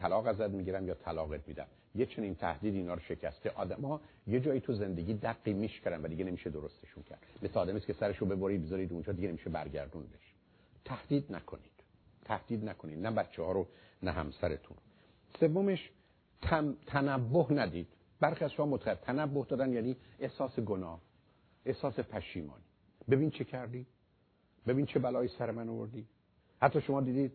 طلاق 0.00 0.26
ازت 0.26 0.50
می‌گیرم 0.50 0.88
یا 0.88 0.94
طلاقت 0.94 1.48
میدم. 1.48 1.66
یه 1.94 2.06
چنین 2.06 2.34
تهدید 2.34 2.74
اینا 2.74 2.94
رو 2.94 3.00
شکسته 3.00 3.50
آدما 3.50 4.00
یه 4.26 4.40
جایی 4.40 4.60
تو 4.60 4.72
زندگی 4.72 5.14
دقی 5.14 5.52
میشکرن 5.52 6.02
و 6.02 6.08
دیگه 6.08 6.24
نمیشه 6.24 6.50
درستشون 6.50 7.02
کرد. 7.02 7.18
مثل 7.42 7.58
آدمی 7.58 7.80
که 7.80 7.92
سرشو 7.92 8.26
ببرید 8.26 8.62
بذارید 8.62 8.92
اونجا 8.92 9.12
دیگه 9.12 9.28
نمیشه 9.28 9.50
برگردون 9.50 10.02
بشه 10.02 10.34
تهدید 10.84 11.32
نکنید. 11.32 11.70
تهدید 12.24 12.64
نکنید. 12.64 13.06
نه 13.06 13.10
بچه 13.10 13.42
ها 13.42 13.52
رو 13.52 13.66
نه 14.02 14.10
همسرتون. 14.10 14.76
سومش 15.40 15.90
تم... 16.42 16.76
تنبه 16.86 17.46
ندید. 17.50 17.88
برخی 18.20 18.44
از 18.44 18.52
شما 18.52 18.66
متخیل 18.66 18.94
تنبه 18.94 19.44
دادن 19.48 19.72
یعنی 19.72 19.96
احساس 20.20 20.60
گناه 20.60 21.00
احساس 21.64 22.00
پشیمانی. 22.00 22.64
ببین 23.10 23.30
چه 23.30 23.44
کردی؟ 23.44 23.86
ببین 24.66 24.86
چه 24.86 24.98
بلایی 24.98 25.28
سر 25.38 25.50
من 25.50 25.68
آوردی؟ 25.68 26.06
حتی 26.62 26.80
شما 26.80 27.00
دیدید 27.00 27.32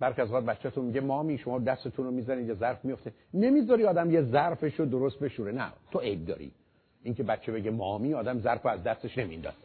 برخی 0.00 0.22
از 0.22 0.32
وقت 0.32 0.44
بچه‌تون 0.44 0.84
میگه 0.84 1.00
مامی 1.00 1.38
شما 1.38 1.58
دستتون 1.58 2.04
رو 2.04 2.10
می‌زنید 2.10 2.48
یه 2.48 2.54
ظرف 2.54 2.84
میفته 2.84 3.12
نمی‌ذاری 3.34 3.84
آدم 3.84 4.10
یه 4.10 4.22
ظرفش 4.22 4.74
رو 4.74 4.86
درست 4.86 5.18
بشوره 5.18 5.52
نه. 5.52 5.72
تو 5.90 5.98
عیب 5.98 6.26
داری. 6.26 6.52
اینکه 7.02 7.22
بچه 7.22 7.52
بگه 7.52 7.70
مامی 7.70 8.14
آدم 8.14 8.40
ظرف 8.40 8.66
از 8.66 8.82
دستش 8.82 9.18
نمیندازه 9.18 9.56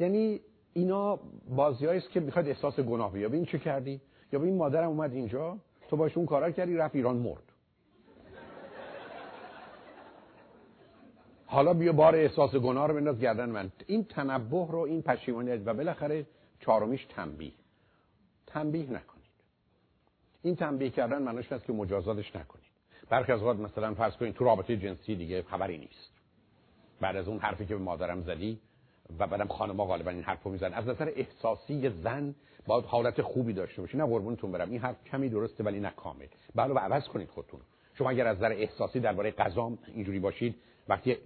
یعنی 0.00 0.40
اینا 0.72 1.18
بازیایی 1.56 1.98
است 1.98 2.10
که 2.10 2.20
می‌خواد 2.20 2.48
احساس 2.48 2.80
گناه 2.80 3.12
بیاد 3.12 3.34
این 3.34 3.44
چه 3.44 3.58
کردی؟ 3.58 4.00
یا 4.32 4.42
این 4.42 4.56
مادرم 4.56 4.88
اومد 4.88 5.12
اینجا 5.12 5.58
تو 5.88 5.96
باش 5.96 6.16
اون 6.16 6.26
کارا 6.26 6.50
کردی 6.50 6.76
رفت 6.76 6.96
ایران 6.96 7.16
مرد. 7.16 7.42
حالا 11.46 11.74
بیا 11.74 11.92
بار 11.92 12.14
احساس 12.14 12.54
گناه 12.54 12.88
رو 12.88 12.94
بنداز 12.94 13.20
گردن 13.20 13.50
من. 13.50 13.70
این 13.86 14.04
تنبه 14.04 14.66
رو 14.70 14.78
این 14.78 15.02
پشیمانی 15.02 15.50
و 15.50 15.74
بالاخره 15.74 16.26
چهارمیش 16.60 17.04
تنبیه. 17.04 17.52
تنبیه 18.48 18.82
نکنید. 18.82 19.28
این 20.42 20.56
تنبیه 20.56 20.90
کردن 20.90 21.22
معنیش 21.22 21.52
هست 21.52 21.64
که 21.64 21.72
مجازاتش 21.72 22.36
نکنید. 22.36 22.68
برخی 23.10 23.32
از 23.32 23.42
وقت 23.42 23.56
مثلا 23.56 23.94
فرض 23.94 24.16
کنید 24.16 24.34
تو 24.34 24.44
رابطه 24.44 24.76
جنسی 24.76 25.16
دیگه 25.16 25.42
خبری 25.42 25.78
نیست. 25.78 26.10
بعد 27.00 27.16
از 27.16 27.28
اون 27.28 27.38
حرفی 27.38 27.66
که 27.66 27.74
به 27.74 27.82
مادرم 27.82 28.22
زدی 28.22 28.60
و 29.18 29.26
بعدم 29.26 29.46
خانم‌ها 29.46 29.86
غالبا 29.86 30.10
این 30.10 30.22
حرفو 30.22 30.50
می‌زنن. 30.50 30.74
از 30.74 30.88
نظر 30.88 31.12
احساسی 31.16 31.90
زن 31.90 32.34
باید 32.66 32.84
حالت 32.84 33.22
خوبی 33.22 33.52
داشته 33.52 33.82
باشی 33.82 33.96
نه 33.96 34.06
قربونتون 34.06 34.52
برم 34.52 34.70
این 34.70 34.80
حرف 34.80 35.04
کمی 35.04 35.28
درسته 35.28 35.64
ولی 35.64 35.80
نه 35.80 35.90
کامل. 35.96 36.26
بله، 36.54 36.74
عوض 36.74 37.08
کنید 37.08 37.28
خودتون. 37.28 37.60
شما 37.94 38.10
اگر 38.10 38.26
از 38.26 38.36
نظر 38.36 38.52
احساسی 38.52 39.00
درباره 39.00 39.30
غذا 39.30 39.72
اینجوری 39.94 40.18
باشید 40.18 40.54
وقتی 40.88 41.16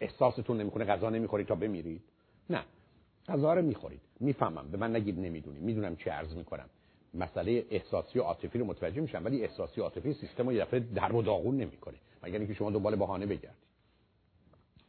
احساستون 0.00 0.60
نمی‌کنه 0.60 0.84
غذا 0.84 1.10
نمی‌خورید 1.10 1.46
تا 1.46 1.54
بمیرید. 1.54 2.02
نه. 2.50 2.64
غذا 3.28 3.54
رو 3.54 3.62
می‌خورید. 3.62 4.00
می‌فهمم. 4.20 4.70
به 4.70 4.78
من 4.78 4.96
نگید 4.96 5.18
نمی‌دونی. 5.18 5.58
می‌دونم 5.58 5.96
چی 5.96 6.10
عرض 6.10 6.34
می‌کنم. 6.34 6.68
مسئله 7.14 7.66
احساسی 7.70 8.18
و 8.18 8.22
عاطفی 8.22 8.58
رو 8.58 8.64
متوجه 8.64 9.00
میشم 9.00 9.24
ولی 9.24 9.42
احساسی 9.42 9.80
و 9.80 9.84
عاطفی 9.84 10.12
سیستم 10.12 10.46
رو 10.46 10.52
یه 10.52 10.64
دفعه 10.64 10.80
در 10.80 11.12
و 11.12 11.22
داغون 11.22 11.56
نمی‌کنه. 11.56 11.96
مگر 12.22 12.38
اینکه 12.38 12.54
شما 12.54 12.70
دنبال 12.70 12.96
بهانه 12.96 13.26
بگردید. 13.26 13.64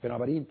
بنابراین 0.01 0.47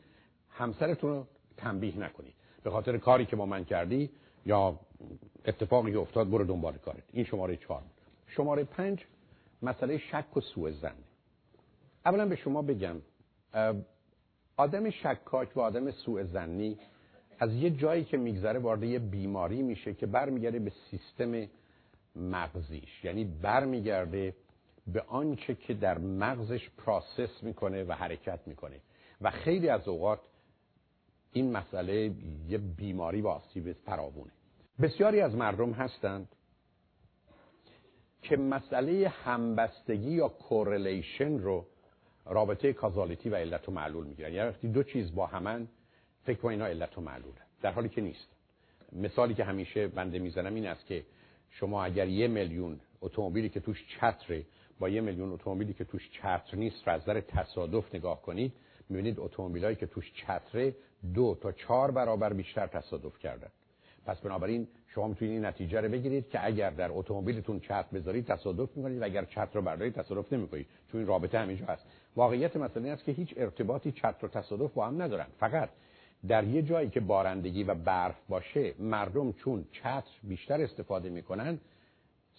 همسرتون 0.50 1.10
رو 1.10 1.26
تنبیه 1.56 1.98
نکنید. 1.98 2.34
به 2.62 2.70
خاطر 2.70 2.98
کاری 2.98 3.26
که 3.26 3.36
با 3.36 3.46
من 3.46 3.64
کردی 3.64 4.10
یا 4.46 4.80
اتفاقی 5.44 5.92
که 5.92 5.98
افتاد 5.98 6.30
برو 6.30 6.44
دنبال 6.44 6.76
کارت. 6.76 7.02
این 7.12 7.24
شماره 7.24 7.56
چهار 7.56 7.82
شماره 8.26 8.64
پنج 8.64 9.04
مسئله 9.62 9.98
شک 9.98 10.36
و 10.36 10.40
سوء 10.40 10.70
زن 10.70 10.94
اولا 12.06 12.26
به 12.26 12.36
شما 12.36 12.62
بگم 12.62 12.96
آدم 14.56 14.90
شکاک 14.90 15.56
و 15.56 15.60
آدم 15.60 15.90
سوء 15.90 16.24
زنی 16.24 16.78
از 17.38 17.52
یه 17.54 17.70
جایی 17.70 18.04
که 18.04 18.16
میگذره 18.16 18.58
وارد 18.58 18.82
یه 18.82 18.98
بیماری 18.98 19.62
میشه 19.62 19.94
که 19.94 20.06
برمیگرده 20.06 20.58
به 20.58 20.72
سیستم 20.90 21.48
مغزیش. 22.16 23.04
یعنی 23.04 23.24
برمیگرده 23.24 24.34
به 24.86 25.02
آنچه 25.02 25.54
که 25.54 25.74
در 25.74 25.98
مغزش 25.98 26.70
پراسس 26.70 27.42
می‌کنه 27.42 27.84
و 27.84 27.92
حرکت 27.92 28.40
می‌کنه. 28.46 28.80
و 29.20 29.30
خیلی 29.30 29.68
از 29.68 29.88
اوقات 29.88 30.20
این 31.32 31.52
مسئله 31.52 32.12
یه 32.48 32.58
بیماری 32.58 33.20
و 33.20 33.28
آسیب 33.28 33.72
فراوونه. 33.72 34.32
بسیاری 34.82 35.20
از 35.20 35.34
مردم 35.34 35.72
هستند 35.72 36.28
که 38.22 38.36
مسئله 38.36 39.08
همبستگی 39.08 40.10
یا 40.10 40.28
کورلیشن 40.28 41.38
رو 41.38 41.66
رابطه 42.26 42.72
کازالیتی 42.72 43.28
و 43.28 43.34
علت 43.34 43.68
و 43.68 43.72
معلول 43.72 44.06
می‌گیرن. 44.06 44.32
یعنی 44.32 44.48
وقتی 44.48 44.68
دو 44.68 44.82
چیز 44.82 45.14
با 45.14 45.26
همن 45.26 45.68
فکر 46.24 46.38
کنید 46.38 46.60
اینا 46.60 46.66
علت 46.66 46.98
و 46.98 47.00
معلوله. 47.00 47.40
در 47.62 47.72
حالی 47.72 47.88
که 47.88 48.00
نیست. 48.00 48.28
مثالی 48.92 49.34
که 49.34 49.44
همیشه 49.44 49.88
بنده 49.88 50.18
می‌زنم 50.18 50.54
این 50.54 50.66
است 50.66 50.86
که 50.86 51.04
شما 51.50 51.84
اگر 51.84 52.08
یه 52.08 52.28
میلیون 52.28 52.80
اتومبیلی 53.00 53.48
که 53.48 53.60
توش 53.60 53.84
چتره 53.88 54.44
با 54.78 54.88
یه 54.88 55.00
میلیون 55.00 55.32
اتومبیلی 55.32 55.74
که 55.74 55.84
توش 55.84 56.10
چتر 56.10 56.56
نیست 56.56 56.88
را 56.88 56.92
از 56.92 57.02
نظر 57.02 57.20
تصادف 57.20 57.94
نگاه 57.94 58.22
کنید 58.22 58.52
می‌بینید 58.88 59.20
اتومبیلایی 59.20 59.76
که 59.76 59.86
توش 59.86 60.12
چتره 60.14 60.74
دو 61.14 61.38
تا 61.40 61.52
چهار 61.52 61.90
برابر 61.90 62.32
بیشتر 62.32 62.66
تصادف 62.66 63.18
کردن. 63.18 63.48
پس 64.06 64.20
بنابراین 64.20 64.68
شما 64.86 65.08
می‌تونید 65.08 65.34
این 65.34 65.44
نتیجه 65.44 65.80
رو 65.80 65.88
بگیرید 65.88 66.28
که 66.28 66.46
اگر 66.46 66.70
در 66.70 66.88
اتومبیلتون 66.92 67.60
چتر 67.60 67.86
بذارید 67.94 68.26
تصادف 68.26 68.76
می‌کنید 68.76 69.00
و 69.00 69.04
اگر 69.04 69.24
چتر 69.24 69.52
رو 69.52 69.62
بردارید 69.62 69.94
تصادف 69.94 70.32
نمی‌کنید. 70.32 70.66
چون 70.92 71.00
این 71.00 71.08
رابطه 71.08 71.38
همینجا 71.38 71.66
هست. 71.66 71.86
واقعیت 72.16 72.56
مسئله 72.56 72.90
است 72.90 73.04
که 73.04 73.12
هیچ 73.12 73.34
ارتباطی 73.36 73.92
چتر 73.92 74.26
و 74.26 74.28
تصادف 74.28 74.72
با 74.72 74.86
هم 74.86 75.02
ندارن. 75.02 75.26
فقط 75.38 75.70
در 76.28 76.44
یه 76.44 76.62
جایی 76.62 76.90
که 76.90 77.00
بارندگی 77.00 77.64
و 77.64 77.74
برف 77.74 78.16
باشه 78.28 78.74
مردم 78.78 79.32
چون 79.32 79.64
چتر 79.72 80.10
بیشتر 80.22 80.60
استفاده 80.60 81.10
می‌کنن 81.10 81.58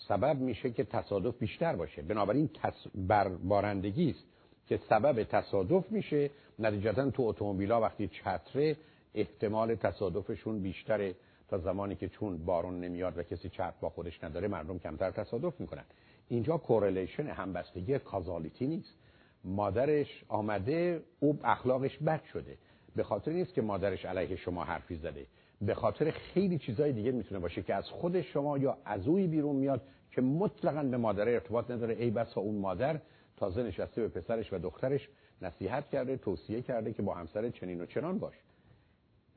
سبب 0.08 0.40
میشه 0.40 0.72
که 0.72 0.84
تصادف 0.84 1.38
بیشتر 1.38 1.76
باشه. 1.76 2.02
بنابراین 2.02 2.50
تص... 2.54 2.88
بر 2.96 3.28
بارندگی 3.28 4.10
است 4.10 4.26
که 4.68 4.80
سبب 4.90 5.24
تصادف 5.24 5.92
میشه. 5.92 6.30
نتیجتا 6.60 7.12
تو 7.12 7.24
اتومبیلا 7.24 7.82
وقتی 7.82 8.08
چتره 8.08 8.78
احتمال 9.14 9.76
تصادفشون 9.76 10.62
بیشتره. 10.62 11.16
تا 11.48 11.58
زمانی 11.58 11.96
که 11.96 12.10
چون 12.10 12.46
بارون 12.46 12.80
نمیاد 12.80 13.18
و 13.18 13.24
کسی 13.24 13.50
چتر 13.50 13.74
با 13.82 13.90
خودش 13.90 14.24
نداره 14.24 14.48
مردم 14.48 14.80
کمتر 14.80 15.12
تصادف 15.12 15.60
می‌کنن. 15.60 15.84
اینجا 16.28 16.58
کورلیشن 16.58 17.28
همبستگی 17.28 18.00
کازالیتی 18.00 18.68
نیست. 18.68 18.98
مادرش 19.44 20.24
آمده 20.28 21.04
او 21.20 21.40
اخلاقش 21.44 21.98
بد 21.98 22.24
شده. 22.24 22.58
به 22.96 23.04
خاطر 23.04 23.32
نیست 23.32 23.54
که 23.54 23.62
مادرش 23.62 24.06
علیه 24.06 24.36
شما 24.36 24.64
حرفی 24.64 24.96
زده. 24.96 25.26
به 25.62 25.74
خاطر 25.74 26.12
خیلی 26.12 26.58
چیزای 26.58 26.92
دیگه 26.92 27.12
می‌تونه 27.12 27.40
باشه 27.40 27.64
که 27.64 27.74
از 27.76 27.90
خود 27.90 28.22
شما 28.22 28.58
یا 28.58 28.78
از 28.86 29.08
اوی 29.08 29.28
بیرون 29.28 29.56
میاد 29.56 29.82
که 30.12 30.22
مطلقا 30.22 30.84
به 30.84 30.98
مادر 30.98 31.30
ارتباط 31.30 31.72
نداره. 31.72 31.96
ای 31.96 32.12
بسا 32.12 32.42
اون 32.42 32.56
مادر 32.56 33.00
تازه 33.38 33.64
نشسته 33.64 34.02
به 34.02 34.08
پسرش 34.08 34.54
و 34.54 34.60
دخترش 34.60 35.10
نصیحت 35.42 35.90
کرده 35.90 36.18
توصیه 36.18 36.62
کرده 36.62 36.94
که 36.94 37.02
با 37.02 37.14
همسر 37.14 37.50
چنین 37.50 37.82
و 37.82 37.86
چنان 37.86 38.20
باش. 38.20 38.34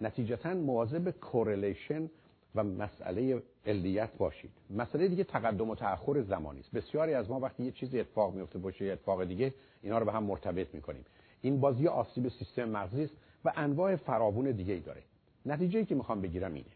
نتیجتا 0.01 0.55
مواظب 0.55 1.11
کورلیشن 1.11 2.11
و 2.55 2.65
مسئله 2.65 3.43
علیت 3.67 4.11
باشید. 4.19 4.51
مسئله 4.71 5.09
دیگه 5.09 5.25
تقدم 5.25 5.71
و 5.71 5.75
تأخر 5.75 6.23
زمانی 6.23 6.61
است. 6.61 6.73
بسیاری 6.73 7.15
از 7.15 7.31
ما 7.31 7.41
وقتی 7.41 7.63
یه 7.63 7.71
چیزی 7.71 8.01
اتفاق 8.01 8.35
میفته 8.35 8.59
باشه 8.59 8.85
یه 8.85 8.93
اتفاق 8.93 9.25
دیگه 9.25 9.55
اینا 9.83 9.99
رو 9.99 10.05
به 10.05 10.13
هم 10.13 10.23
مرتبط 10.23 10.75
می‌کنیم. 10.75 11.05
این 11.41 11.61
بازی 11.61 11.89
آسیب 11.89 12.29
سیستم 12.29 12.69
مغزی 12.69 13.05
است. 13.05 13.15
و 13.45 13.53
انواع 13.57 13.97
فراوون 13.97 14.51
دیگه 14.51 14.75
ای 14.75 14.81
داره. 14.81 15.03
نتیجه 15.47 15.85
که 15.85 15.95
می‌خوام 15.95 16.21
بگیرم 16.21 16.55
اینه 16.55 16.71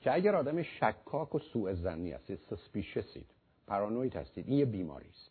که 0.00 0.14
اگر 0.14 0.34
آدم 0.34 0.62
شکاک 0.62 1.34
و 1.34 1.38
سوء 1.38 1.74
زنی 1.74 2.12
هستید 2.12 2.38
سسپیشسید 2.50 3.26
پارانوید 3.66 4.16
هستید 4.16 4.48
این 4.48 4.58
یه 4.58 4.64
بیماری 4.64 5.08
است. 5.08 5.30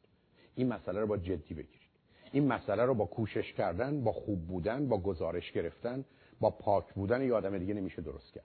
این 0.56 0.68
مسئله 0.68 1.00
رو 1.00 1.08
با 1.08 1.18
جدی 1.18 1.54
بگیرید. 1.54 1.90
این 2.32 2.48
مسئله 2.48 2.86
رو 2.86 2.94
با 2.94 3.06
کوشش 3.06 3.54
کردن 3.54 4.04
با 4.04 4.12
خوب 4.12 4.48
بودن 4.48 4.88
با 4.88 4.98
گزارش 4.98 5.52
گرفتن 5.52 6.06
با 6.40 6.50
پاک 6.50 6.94
بودن 6.94 7.22
یه 7.22 7.34
آدم 7.34 7.58
دیگه 7.58 7.74
نمیشه 7.74 8.02
درست 8.02 8.34
کرد. 8.34 8.44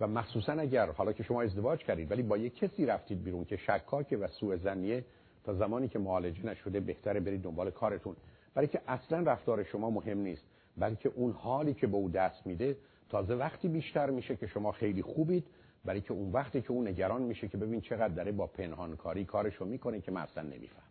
و 0.00 0.06
مخصوصا 0.06 0.52
اگر 0.52 0.90
حالا 0.90 1.12
که 1.12 1.22
شما 1.22 1.42
ازدواج 1.42 1.84
کردید 1.84 2.10
ولی 2.10 2.22
با 2.22 2.36
یه 2.36 2.50
کسی 2.50 2.86
رفتید 2.86 3.24
بیرون 3.24 3.44
که 3.44 3.56
شکاکه 3.56 4.16
و 4.16 4.28
سوء 4.28 4.56
زنیه 4.56 5.04
تا 5.44 5.54
زمانی 5.54 5.88
که 5.88 5.98
معالجه 5.98 6.46
نشده 6.46 6.80
بهتره 6.80 7.20
برید 7.20 7.42
دنبال 7.42 7.70
کارتون. 7.70 8.16
برای 8.54 8.68
که 8.68 8.80
اصلا 8.88 9.18
رفتار 9.32 9.62
شما 9.62 9.90
مهم 9.90 10.18
نیست. 10.18 10.44
بلکه 10.80 11.12
اون 11.14 11.32
حالی 11.32 11.74
که 11.74 11.86
به 11.86 11.96
او 11.96 12.08
دست 12.08 12.46
میده 12.46 12.76
تازه 13.08 13.34
وقتی 13.34 13.68
بیشتر 13.68 14.10
میشه 14.10 14.36
که 14.36 14.46
شما 14.46 14.72
خیلی 14.72 15.02
خوبید 15.02 15.46
برای 15.84 16.00
که 16.00 16.12
اون 16.12 16.32
وقتی 16.32 16.62
که 16.62 16.70
اون 16.70 16.88
نگران 16.88 17.22
میشه 17.22 17.48
که 17.48 17.56
ببین 17.56 17.80
چقدر 17.80 18.14
داره 18.14 18.32
با 18.32 18.46
پنهانکاری 18.46 19.24
کارشو 19.24 19.64
می‌کنه 19.64 20.00
که 20.00 20.10
من 20.12 20.20
اصلا 20.20 20.42
نمی‌فهمم. 20.42 20.86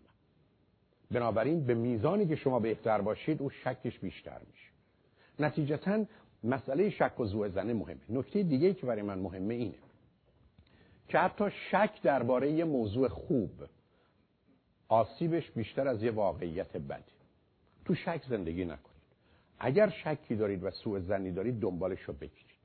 بنابراین 1.11 1.65
به 1.65 1.73
میزانی 1.73 2.27
که 2.27 2.35
شما 2.35 2.59
بهتر 2.59 3.01
باشید 3.01 3.41
او 3.41 3.49
شکش 3.49 3.99
بیشتر 3.99 4.39
میشه. 4.47 4.69
نتیجتا 5.39 6.05
مسئله 6.43 6.89
شک 6.89 7.19
و 7.19 7.25
زوه 7.25 7.49
زنه 7.49 7.73
مهمه. 7.73 7.99
نکته 8.09 8.43
دیگه 8.43 8.73
که 8.73 8.85
برای 8.85 9.01
من 9.01 9.19
مهمه 9.19 9.53
اینه 9.53 9.77
که 11.07 11.19
حتی 11.19 11.45
شک 11.71 12.01
درباره 12.03 12.51
یه 12.51 12.65
موضوع 12.65 13.07
خوب 13.07 13.51
آسیبش 14.87 15.51
بیشتر 15.51 15.87
از 15.87 16.03
یه 16.03 16.11
واقعیت 16.11 16.77
بده 16.77 17.03
تو 17.85 17.95
شک 17.95 18.21
زندگی 18.29 18.65
نکنید 18.65 18.88
اگر 19.59 19.89
شکی 19.89 20.35
دارید 20.35 20.63
و 20.63 20.71
سوء 20.71 20.99
زنی 20.99 21.31
دارید 21.31 21.59
دنبالش 21.59 22.01
رو 22.01 22.13
بگیرید. 22.13 22.59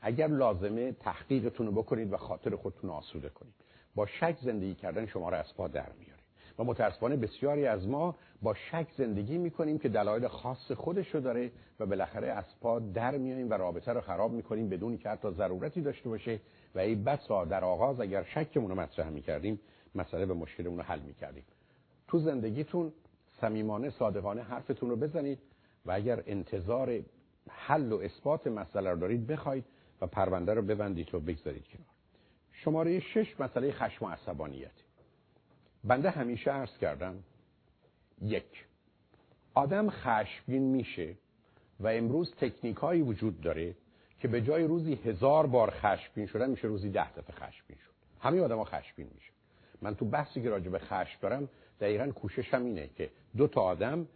اگر 0.00 0.26
لازمه 0.26 0.92
تحقیقتون 0.92 1.66
رو 1.66 1.72
بکنید 1.72 2.12
و 2.12 2.16
خاطر 2.16 2.56
خودتون 2.56 2.90
آسوده 2.90 3.28
کنید. 3.28 3.54
با 3.94 4.06
شک 4.06 4.36
زندگی 4.42 4.74
کردن 4.74 5.06
شما 5.06 5.28
را 5.28 5.38
از 5.38 5.54
پا 5.54 5.68
در 5.68 5.92
میاره. 5.98 6.22
و 6.58 6.64
متاسفانه 6.64 7.16
بسیاری 7.16 7.66
از 7.66 7.88
ما 7.88 8.14
با 8.42 8.54
شک 8.54 8.86
زندگی 8.96 9.38
می‌کنیم 9.38 9.78
که 9.78 9.88
دلایل 9.88 10.28
خاص 10.28 10.72
خودش 10.72 11.14
رو 11.14 11.20
داره 11.20 11.50
و 11.80 11.86
بالاخره 11.86 12.28
از 12.28 12.44
پا 12.60 12.78
در 12.78 13.16
میاییم 13.16 13.50
و 13.50 13.54
رابطه 13.54 13.92
رو 13.92 14.00
خراب 14.00 14.32
می‌کنیم 14.32 14.68
بدون 14.68 14.98
که 14.98 15.08
حتی 15.08 15.30
ضرورتی 15.30 15.80
داشته 15.80 16.08
باشه. 16.08 16.40
و 16.74 16.78
ای 16.78 16.94
بسا 16.94 17.44
در 17.44 17.64
آغاز 17.64 18.00
اگر 18.00 18.24
شکمون 18.24 18.70
رو 18.70 18.80
مطرح 18.80 19.08
می‌کردیم 19.08 19.60
مسئله 19.94 20.26
به 20.26 20.34
مشکلمون 20.34 20.78
رو 20.78 20.84
حل 20.84 21.00
می‌کردیم. 21.00 21.44
تو 22.08 22.18
زندگیتون 22.18 22.92
صمیمانه 23.40 23.90
صادقانه 23.90 24.42
حرفتون 24.42 24.90
رو 24.90 24.96
بزنید. 24.96 25.38
و 25.88 25.92
اگر 25.92 26.22
انتظار 26.26 27.00
حل 27.50 27.92
و 27.92 27.96
اثبات 27.96 28.46
مسئله 28.46 28.90
رو 28.90 28.98
دارید 28.98 29.26
بخواید 29.26 29.64
و 30.00 30.06
پرونده 30.06 30.54
رو 30.54 30.62
ببندید 30.62 31.14
و 31.14 31.20
بگذارید 31.20 31.64
کنار. 31.64 31.86
شماره 32.52 33.00
شش 33.00 33.40
مسئله 33.40 33.72
خشم 33.72 34.04
و 34.04 34.08
عصبانیت. 34.08 34.70
بنده 35.84 36.10
همیشه 36.10 36.50
عرض 36.50 36.78
کردم 36.78 37.24
یک 38.22 38.64
آدم 39.54 39.90
خشمگین 39.90 40.62
میشه 40.62 41.14
و 41.80 41.88
امروز 41.88 42.34
تکنیک 42.34 42.76
هایی 42.76 43.02
وجود 43.02 43.40
داره 43.40 43.74
که 44.20 44.28
به 44.28 44.42
جای 44.42 44.64
روزی 44.64 44.94
هزار 44.94 45.46
بار 45.46 45.70
خشمگین 45.70 46.26
شدن 46.26 46.50
میشه 46.50 46.68
روزی 46.68 46.90
ده 46.90 47.12
دفعه 47.12 47.36
خشمگین 47.36 47.76
شد. 47.76 47.92
همه 48.20 48.40
آدم 48.40 48.58
ها 48.58 48.64
خشمگین 48.64 49.10
میشه. 49.14 49.32
من 49.82 49.94
تو 49.94 50.04
بحثی 50.04 50.42
که 50.42 50.50
راجع 50.50 50.70
به 50.70 50.78
خشم 50.78 51.18
دارم 51.20 51.48
دقیقا 51.80 52.06
کوششم 52.12 52.64
اینه 52.64 52.88
که 52.96 53.10
دو 53.36 53.46
تا 53.46 53.60
آدم 53.60 54.06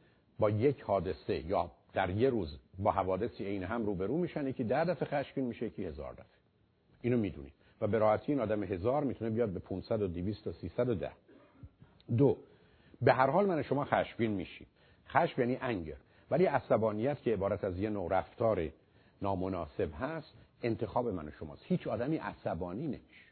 با 0.42 0.50
یک 0.50 0.80
حادثه 0.80 1.46
یا 1.46 1.70
در 1.92 2.10
یه 2.10 2.30
روز 2.30 2.58
با 2.78 2.92
حوادثی 2.92 3.44
عین 3.44 3.62
هم 3.62 3.86
روبرو 3.86 4.16
میشن 4.16 4.46
یکی 4.46 4.64
ده 4.64 4.84
دفعه 4.84 5.08
خشمگین 5.08 5.44
میشه 5.44 5.66
یکی 5.66 5.84
هزار 5.84 6.12
دفعه. 6.12 6.26
اینو 7.02 7.16
می‌دونید 7.16 7.52
و 7.80 7.86
به 7.86 7.98
راحتی 7.98 8.32
این 8.32 8.40
آدم 8.40 8.62
هزار 8.62 9.04
می‌تونه 9.04 9.30
بیاد 9.30 9.48
به 9.48 9.60
500 9.60 10.02
و 10.02 10.08
200 10.08 10.46
و 10.46 10.52
310 10.52 11.12
دو 12.16 12.36
به 13.02 13.12
هر 13.12 13.30
حال 13.30 13.46
من 13.46 13.62
شما 13.62 13.84
خشمگین 13.84 14.30
میشید 14.30 14.66
خشم 15.08 15.40
یعنی 15.40 15.58
انگر 15.60 15.96
ولی 16.30 16.44
عصبانیت 16.44 17.22
که 17.22 17.32
عبارت 17.32 17.64
از 17.64 17.78
یه 17.78 17.90
نوع 17.90 18.18
رفتار 18.18 18.68
نامناسب 19.22 19.90
هست 20.00 20.34
انتخاب 20.62 21.08
من 21.08 21.28
و 21.28 21.30
شماست. 21.30 21.62
هیچ 21.64 21.86
آدمی 21.86 22.16
عصبانی 22.16 22.86
نمیشه. 22.86 23.30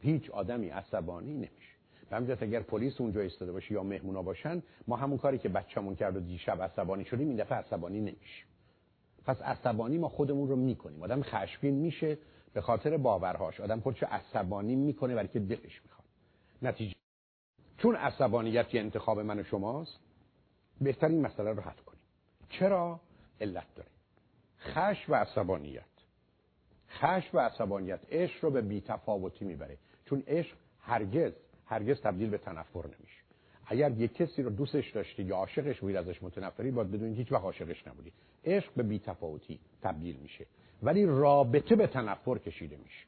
هیچ 0.00 0.30
آدمی 0.30 0.68
عصبانی 0.68 1.34
نمیشه. 1.34 1.77
همین 2.16 2.36
اگر 2.40 2.60
پلیس 2.60 3.00
اونجا 3.00 3.20
ایستاده 3.20 3.52
باشه 3.52 3.74
یا 3.74 3.82
مهمونا 3.82 4.22
باشن 4.22 4.62
ما 4.88 4.96
همون 4.96 5.18
کاری 5.18 5.38
که 5.38 5.48
بچه‌مون 5.48 5.96
کرد 5.96 6.16
و 6.16 6.20
دیشب 6.20 6.62
عصبانی 6.62 7.04
شدیم 7.04 7.28
این 7.28 7.36
دفعه 7.36 7.58
عصبانی 7.58 8.00
نمیشه 8.00 8.44
پس 9.24 9.42
عصبانی 9.42 9.98
ما 9.98 10.08
خودمون 10.08 10.48
رو 10.48 10.56
می‌کنیم. 10.56 11.02
آدم 11.02 11.22
خشمگین 11.22 11.74
میشه 11.74 12.18
به 12.52 12.60
خاطر 12.60 12.96
باورهاش. 12.96 13.60
آدم 13.60 13.80
خودش 13.80 14.02
عصبانی 14.02 14.76
می‌کنه 14.76 15.14
برای 15.14 15.28
که 15.28 15.38
دلش 15.38 15.82
می‌خواد. 15.84 16.08
نتیجه. 16.62 16.94
چون 17.78 17.96
عصبانیت 17.96 18.74
یه 18.74 18.80
انتخاب 18.80 19.20
من 19.20 19.38
و 19.38 19.42
شماست 19.42 19.98
بهترین 20.80 21.26
مسئله 21.26 21.52
رو 21.52 21.60
حل 21.60 21.76
کنیم. 21.86 22.02
چرا؟ 22.48 23.00
علت 23.40 23.74
داره. 23.74 23.88
خش 24.58 25.08
و 25.08 25.14
عصبانیت. 25.14 25.84
خش 26.88 27.34
و 27.34 27.38
عصبانیت 27.38 28.00
عشق 28.10 28.44
رو 28.44 28.50
به 28.50 28.60
بیتفاوتی 28.60 29.44
می‌بره. 29.44 29.78
چون 30.04 30.22
عشق 30.26 30.56
هرگز 30.80 31.32
هرگز 31.68 32.00
تبدیل 32.00 32.30
به 32.30 32.38
تنفر 32.38 32.84
نمیشه. 32.84 33.18
اگر 33.66 33.90
یک 33.90 34.14
کسی 34.14 34.42
رو 34.42 34.50
دوستش 34.50 34.90
داشتی 34.90 35.22
یا 35.22 35.36
عاشقش 35.36 35.80
بودی 35.80 35.96
ازش 35.96 36.22
متنفری 36.22 36.70
باید 36.70 36.90
بدونید 36.90 37.16
هیچ 37.16 37.32
وقت 37.32 37.42
عاشقش 37.42 37.86
نبودی. 37.86 38.12
عشق 38.44 38.72
به 38.76 38.82
بیتفاوتی 38.82 39.60
تبدیل 39.82 40.16
میشه. 40.16 40.46
ولی 40.82 41.06
رابطه 41.06 41.76
به 41.76 41.86
تنفر 41.86 42.38
کشیده 42.38 42.76
میشه. 42.76 43.06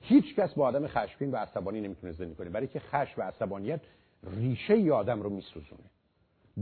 هیچ 0.00 0.34
کس 0.34 0.54
با 0.54 0.66
آدم 0.66 0.86
خشمگین 0.86 1.30
و 1.30 1.36
عصبانی 1.36 1.80
نمی‌تونه 1.80 2.12
زندگی 2.12 2.34
کنه. 2.34 2.50
برای 2.50 2.66
که 2.66 2.80
خشم 2.80 3.20
و 3.20 3.24
عصبانیت 3.24 3.80
ریشه 4.22 4.78
ی 4.78 4.90
آدم 4.90 5.22
رو 5.22 5.30
میسوزونه. 5.30 5.90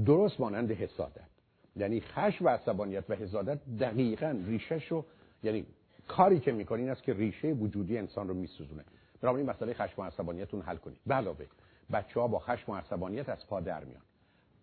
درست 0.05 0.41
مانند 0.41 0.71
حسادت. 0.71 1.29
یعنی 1.77 2.01
خشم 2.01 2.45
و 2.45 2.49
عصبانیت 2.49 3.05
و 3.11 3.15
حسادت 3.15 3.59
دقیقا 3.81 4.39
ریشهش 4.47 4.87
رو 4.87 5.05
یعنی 5.43 5.67
کاری 6.09 6.41
که 6.41 6.53
می‌کنه 6.53 6.81
این 6.81 6.91
است 6.91 7.03
که 7.03 7.13
ریشه 7.15 7.49
وجودی 7.49 7.99
انسان 7.99 8.29
رو 8.29 8.35
میسوزونه. 8.35 8.85
این 9.33 9.51
مسئله 9.51 9.75
خشم 9.75 10.03
و 10.03 10.05
عصبانیتتون 10.05 10.63
حل 10.63 10.77
کنید. 10.77 10.99
علاوه 11.11 11.47
بچه 11.93 12.21
ها 12.21 12.29
با 12.29 12.39
خشم 12.39 12.73
و 12.73 12.75
عصبانیت 12.75 13.29
از 13.29 13.47
پا 13.47 13.61
در 13.61 13.85
میان. 13.85 14.03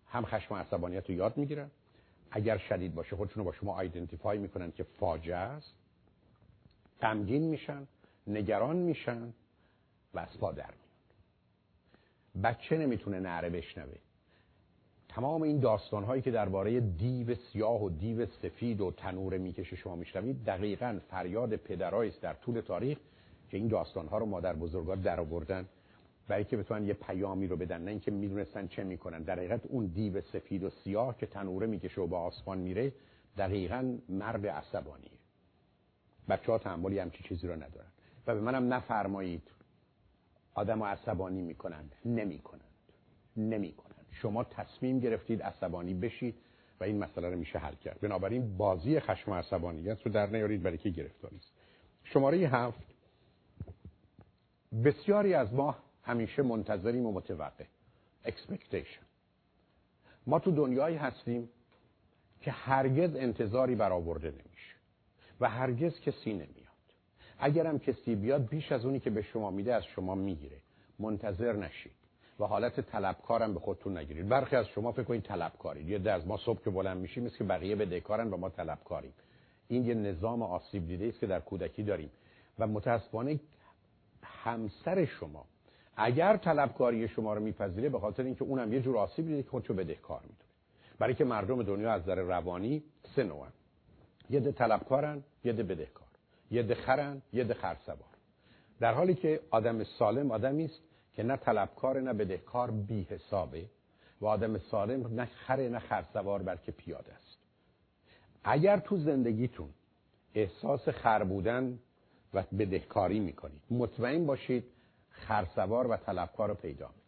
هم 0.08 0.24
خشم 0.24 0.54
و 0.54 0.56
عصبانیت 0.58 1.10
رو 1.10 1.14
یاد 1.14 1.36
می‌گیرن. 1.36 1.70
اگر 2.30 2.58
شدید 2.58 2.94
باشه 2.94 3.16
خودشون 3.16 3.44
رو 3.44 3.50
با 3.50 3.52
شما 3.52 3.74
آیدنتیفای 3.74 4.38
می‌کنن 4.38 4.72
که 4.72 4.82
فاجعه 4.82 5.36
است. 5.36 5.74
غمگین 7.02 7.42
میشن 7.42 7.86
نگران 8.26 8.76
میشن 8.76 9.32
و 10.14 10.18
از 10.18 10.38
پا 10.38 10.52
در 10.52 10.64
میان. 10.64 10.82
بچه 12.42 12.78
نمی‌تونه 12.78 13.20
نعره 13.20 13.50
بشنوه. 13.50 13.96
تمام 15.08 15.42
این 15.42 15.60
داستان 15.60 16.04
هایی 16.04 16.22
که 16.22 16.30
درباره 16.30 16.80
دیو 16.80 17.34
سیاه 17.34 17.82
و 17.82 17.90
دیو 17.90 18.26
سفید 18.26 18.80
و 18.80 18.90
تنور 18.90 19.38
می‌کشه 19.38 19.76
شما 19.76 19.96
میشنوید 19.96 20.44
دقیقا 20.44 20.98
فریاد 21.10 21.56
پدرایی 21.56 22.12
در 22.20 22.34
طول 22.34 22.60
تاریخ 22.60 22.98
که 23.52 23.58
این 23.58 23.68
داستان 23.68 24.08
ها 24.08 24.18
رو 24.18 24.26
مادر 24.26 24.52
بزرگا 24.52 24.94
در 24.94 25.20
آوردن 25.20 25.68
برای 26.28 26.44
که 26.44 26.56
بتونن 26.56 26.86
یه 26.86 26.94
پیامی 26.94 27.46
رو 27.46 27.56
بدن 27.56 27.82
نه 27.82 27.90
اینکه 27.90 28.10
می‌دونستن 28.10 28.66
چه 28.66 28.84
می‌کنن. 28.84 29.22
در 29.22 29.36
حقیقت 29.36 29.66
اون 29.66 29.86
دیو 29.86 30.20
سفید 30.20 30.64
و 30.64 30.70
سیاه 30.70 31.18
که 31.18 31.26
تنوره 31.26 31.66
می‌کشه 31.66 32.00
و 32.00 32.06
با 32.06 32.18
آسمان 32.18 32.58
میره 32.58 32.92
دقیقا 33.38 33.98
مرد 34.08 34.46
عصبانیه 34.46 35.10
بچه 36.28 36.52
ها 36.52 36.58
تحملی 36.58 36.98
همچی 36.98 37.24
چیزی 37.28 37.46
رو 37.46 37.54
ندارن. 37.54 37.88
و 38.26 38.34
به 38.34 38.40
منم 38.40 38.74
نفرمایید 38.74 39.50
آدم 40.54 40.82
عصبانی 40.82 41.42
می‌کنند 41.42 41.94
نمی‌کنند. 42.04 42.62
نمی‌کنند. 43.36 44.06
شما 44.10 44.44
تصمیم 44.44 44.98
گرفتید 44.98 45.42
عصبانی 45.42 45.94
بشید 45.94 46.34
و 46.80 46.84
این 46.84 46.98
مسئله 46.98 47.30
رو 47.30 47.38
میشه 47.38 47.58
حل 47.58 47.74
کرد. 47.74 48.00
بنابراین 48.00 48.56
بازی 48.56 49.00
خشم 49.00 49.30
و 49.30 49.34
عصبانیت 49.34 50.02
رو 50.02 50.12
در 50.12 50.26
نیارید 50.26 50.62
برای 50.62 50.78
که 50.78 50.90
گرفتاری 50.90 51.40
شماره 52.04 52.38
هفت. 52.38 52.91
بسیاری 54.84 55.34
از 55.34 55.54
ما 55.54 55.76
همیشه 56.02 56.42
منتظریم 56.42 57.06
و 57.06 57.12
متوقع. 57.12 57.64
Expectation. 58.26 59.04
ما 60.26 60.38
تو 60.38 60.50
دنیایی 60.50 60.96
هستیم 60.96 61.48
که 62.40 62.50
هرگز 62.50 63.16
انتظاری 63.16 63.74
برآورده 63.74 64.30
نمیشه 64.30 64.74
و 65.40 65.48
هرگز 65.48 66.00
کسی 66.00 66.32
نمیاد. 66.32 66.52
اگرم 67.38 67.78
کسی 67.78 68.14
بیاد 68.14 68.48
بیش 68.48 68.72
از 68.72 68.84
اونی 68.84 69.00
که 69.00 69.10
به 69.10 69.22
شما 69.22 69.50
میده 69.50 69.74
از 69.74 69.84
شما 69.84 70.14
می‌گیره. 70.14 70.56
منتظر 70.98 71.52
نشید 71.52 71.92
و 72.40 72.44
حالت 72.44 72.80
طلبکارم 72.80 73.54
به 73.54 73.60
خودتون 73.60 73.98
نگیرید. 73.98 74.28
برخی 74.28 74.56
از 74.56 74.66
شما 74.66 74.92
فکر 74.92 75.02
کنید 75.02 75.22
طلبکارید. 75.22 75.88
یه 75.88 76.10
از 76.10 76.26
ما 76.26 76.36
صبح 76.36 76.62
که 76.64 76.70
بلند 76.70 76.98
میشیم 76.98 77.24
مثل 77.24 77.36
که 77.36 77.44
بقیه 77.44 77.76
بدهکارن 77.76 78.30
و 78.30 78.36
ما 78.36 78.48
طلبکاریم. 78.48 79.12
این 79.68 79.84
یه 79.84 79.94
نظام 79.94 80.42
آسیب 80.42 80.86
دیده 80.86 81.06
است 81.06 81.20
که 81.20 81.26
در 81.26 81.40
کودکی 81.40 81.82
داریم. 81.82 82.10
و 82.58 82.66
متاسفانه 82.66 83.40
همسر 84.24 85.04
شما. 85.04 85.46
اگر 85.96 86.36
طلبکاری 86.36 87.08
شما 87.08 87.34
رو 87.34 87.40
میپذیره 87.40 87.88
به 87.88 87.98
خاطر 87.98 88.22
اینکه 88.22 88.44
اونم 88.44 88.72
یه 88.72 88.80
جور 88.80 88.98
آسیب 88.98 89.26
دیده 89.26 89.42
که 89.42 89.50
خودشو 89.50 89.74
بدهکار 89.74 90.20
می‌دونه. 90.20 90.38
برای 90.98 91.14
که 91.14 91.24
مردم 91.24 91.62
دنیا 91.62 91.92
از 91.92 92.02
نظر 92.02 92.14
روانی 92.14 92.82
سه 93.16 93.22
نوعن 93.22 93.52
یه 94.30 94.40
ده 94.40 94.52
طلبکارن 94.52 95.22
یه 95.44 95.52
ده 95.52 95.62
بدهکار 95.62 96.06
یه 96.50 96.62
ده 96.62 96.74
خرن 96.74 97.22
یه 97.32 97.44
ده 97.44 97.54
خرسوار. 97.54 98.12
در 98.80 98.94
حالی 98.94 99.14
که 99.14 99.40
آدم 99.50 99.84
سالم 99.84 100.30
آدمی 100.30 100.64
است 100.64 100.80
که 101.14 101.22
نه 101.22 101.36
طلبکار 101.36 102.00
نه 102.00 102.12
بدهکار 102.12 102.70
بی 102.70 103.06
حسابه 103.10 103.64
و 104.20 104.26
آدم 104.26 104.58
سالم 104.58 105.20
نه 105.20 105.24
خره 105.24 105.68
نه 105.68 105.78
خرسوار 105.78 106.42
بلکه 106.42 106.72
پیاده 106.72 107.14
است. 107.14 107.38
اگر 108.44 108.78
تو 108.78 108.96
زندگیتون 108.96 109.68
احساس 110.34 110.88
خر 110.88 111.24
بودن 111.24 111.78
و 112.34 112.42
بدهکاری 112.58 113.20
می‌کنید. 113.20 113.62
مطمئن 113.70 114.26
باشید 114.26 114.64
خرسوار 115.10 115.86
و 115.86 115.96
طلبکار 115.96 116.48
رو 116.48 116.54
پیدا 116.54 116.86
می‌کنید. 116.86 117.02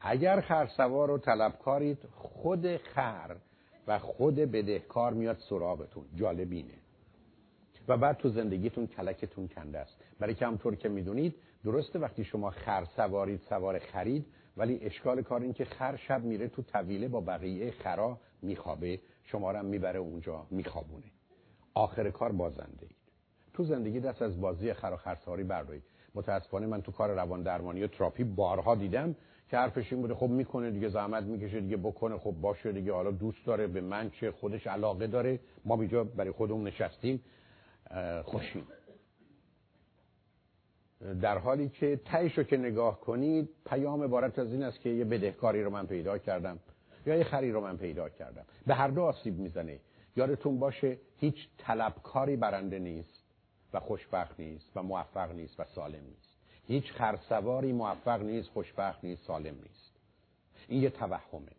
اگر 0.00 0.40
خرسوار 0.40 1.10
و 1.10 1.18
طلبکارید 1.18 1.98
خود 2.14 2.76
خر 2.76 3.36
و 3.86 3.98
خود 3.98 4.34
بدهکار 4.34 5.12
میاد 5.12 5.38
سراغتون. 5.48 6.04
جالبینه 6.14 6.74
و 7.88 7.96
بعد 7.96 8.16
تو 8.16 8.28
زندگیتون 8.28 8.86
کلکتون 8.86 9.48
کنده 9.48 9.78
است. 9.78 9.96
برای 10.18 10.34
که 10.34 10.46
همطور 10.46 10.74
که 10.74 10.88
می‌دونید 10.88 11.34
درسته 11.64 11.98
وقتی 11.98 12.24
شما 12.24 12.50
خر 12.50 12.84
سوارید 12.84 13.40
سوار 13.40 13.78
خرید 13.78 14.26
ولی 14.56 14.78
اشکال 14.82 15.22
کار 15.22 15.40
این 15.40 15.52
که 15.52 15.64
خر 15.64 15.96
شب 15.96 16.24
میره 16.24 16.48
تو 16.48 16.62
طویله 16.62 17.08
با 17.08 17.20
بقیه 17.20 17.70
خرا 17.70 18.18
میخوابه. 18.42 19.00
شما 19.24 19.52
رو 19.52 19.62
می‌بره 19.62 19.98
اونجا 19.98 20.46
میخوابونه. 20.50 21.10
آخر 21.74 22.10
کار 22.10 22.32
بازنده 22.32 22.88
تو 23.60 23.66
زندگی 23.66 24.00
دست 24.00 24.22
از 24.22 24.40
بازی 24.40 24.72
خر 24.72 24.90
و 24.92 24.96
خرساری 24.96 25.44
بردارید 25.44 25.82
متاسفانه 26.14 26.66
من 26.66 26.82
تو 26.82 26.92
کار 26.92 27.14
روان 27.14 27.42
درمانی 27.42 27.82
و 27.82 27.86
تراپی 27.86 28.24
بارها 28.24 28.74
دیدم 28.74 29.16
که 29.50 29.56
حرفش 29.56 29.92
این 29.92 30.02
بوده 30.02 30.14
خب 30.14 30.28
می‌کنه 30.28 30.70
دیگه 30.70 30.88
زحمت 30.88 31.24
می‌کشه 31.24 31.60
دیگه 31.60 31.76
بکنه 31.76 32.18
خب 32.18 32.30
باشه 32.30 32.72
دیگه 32.72 32.92
حالا 32.92 33.10
دوست 33.10 33.46
داره 33.46 33.66
به 33.66 33.80
من 33.80 34.10
چه 34.10 34.30
خودش 34.30 34.66
علاقه 34.66 35.06
داره. 35.06 35.40
ما 35.64 35.74
اینجا 35.74 36.04
برای 36.04 36.30
خودمون 36.30 36.64
نشستیم. 36.64 37.20
خوشیم 38.24 38.66
در 41.22 41.38
حالی 41.38 41.68
که 41.68 42.00
تهش 42.04 42.38
رو 42.38 42.44
که 42.44 42.56
نگاه 42.56 43.00
کنید 43.00 43.48
پیام 43.66 44.02
عبارت 44.02 44.38
از 44.38 44.52
این 44.52 44.62
است 44.62 44.80
که 44.80 44.90
یه 44.90 45.04
بدهکاری 45.04 45.62
رو 45.62 45.70
من 45.70 45.86
پیدا 45.86 46.18
کردم 46.18 46.58
یا 47.06 47.16
یه 47.16 47.24
خری 47.24 47.52
رو 47.52 47.60
من 47.60 47.76
پیدا 47.76 48.08
کردم. 48.08 48.44
به 48.66 48.74
هر 48.74 48.88
دو 48.88 49.02
آسیب 49.02 49.38
می‌زنه. 49.38 49.80
یادتون 50.16 50.58
باشه 50.58 50.98
هیچ 51.16 51.48
طلبکاری 51.58 52.36
برنده 52.36 52.78
نیست. 52.78 53.19
و 53.72 53.80
خوشبخت 53.80 54.40
نیست 54.40 54.70
و 54.76 54.82
موفق 54.82 55.32
نیست 55.32 55.60
و 55.60 55.64
سالم 55.64 56.04
نیست. 56.04 56.30
هیچ 56.66 56.92
خرسواری 56.92 57.72
موفق 57.72 58.22
نیست 58.22 58.48
خوشبخت 58.48 59.04
نیست 59.04 59.22
سالم 59.26 59.54
نیست. 59.54 60.00
این 60.68 60.82
یه 60.82 60.90
توهمه. 60.90 61.52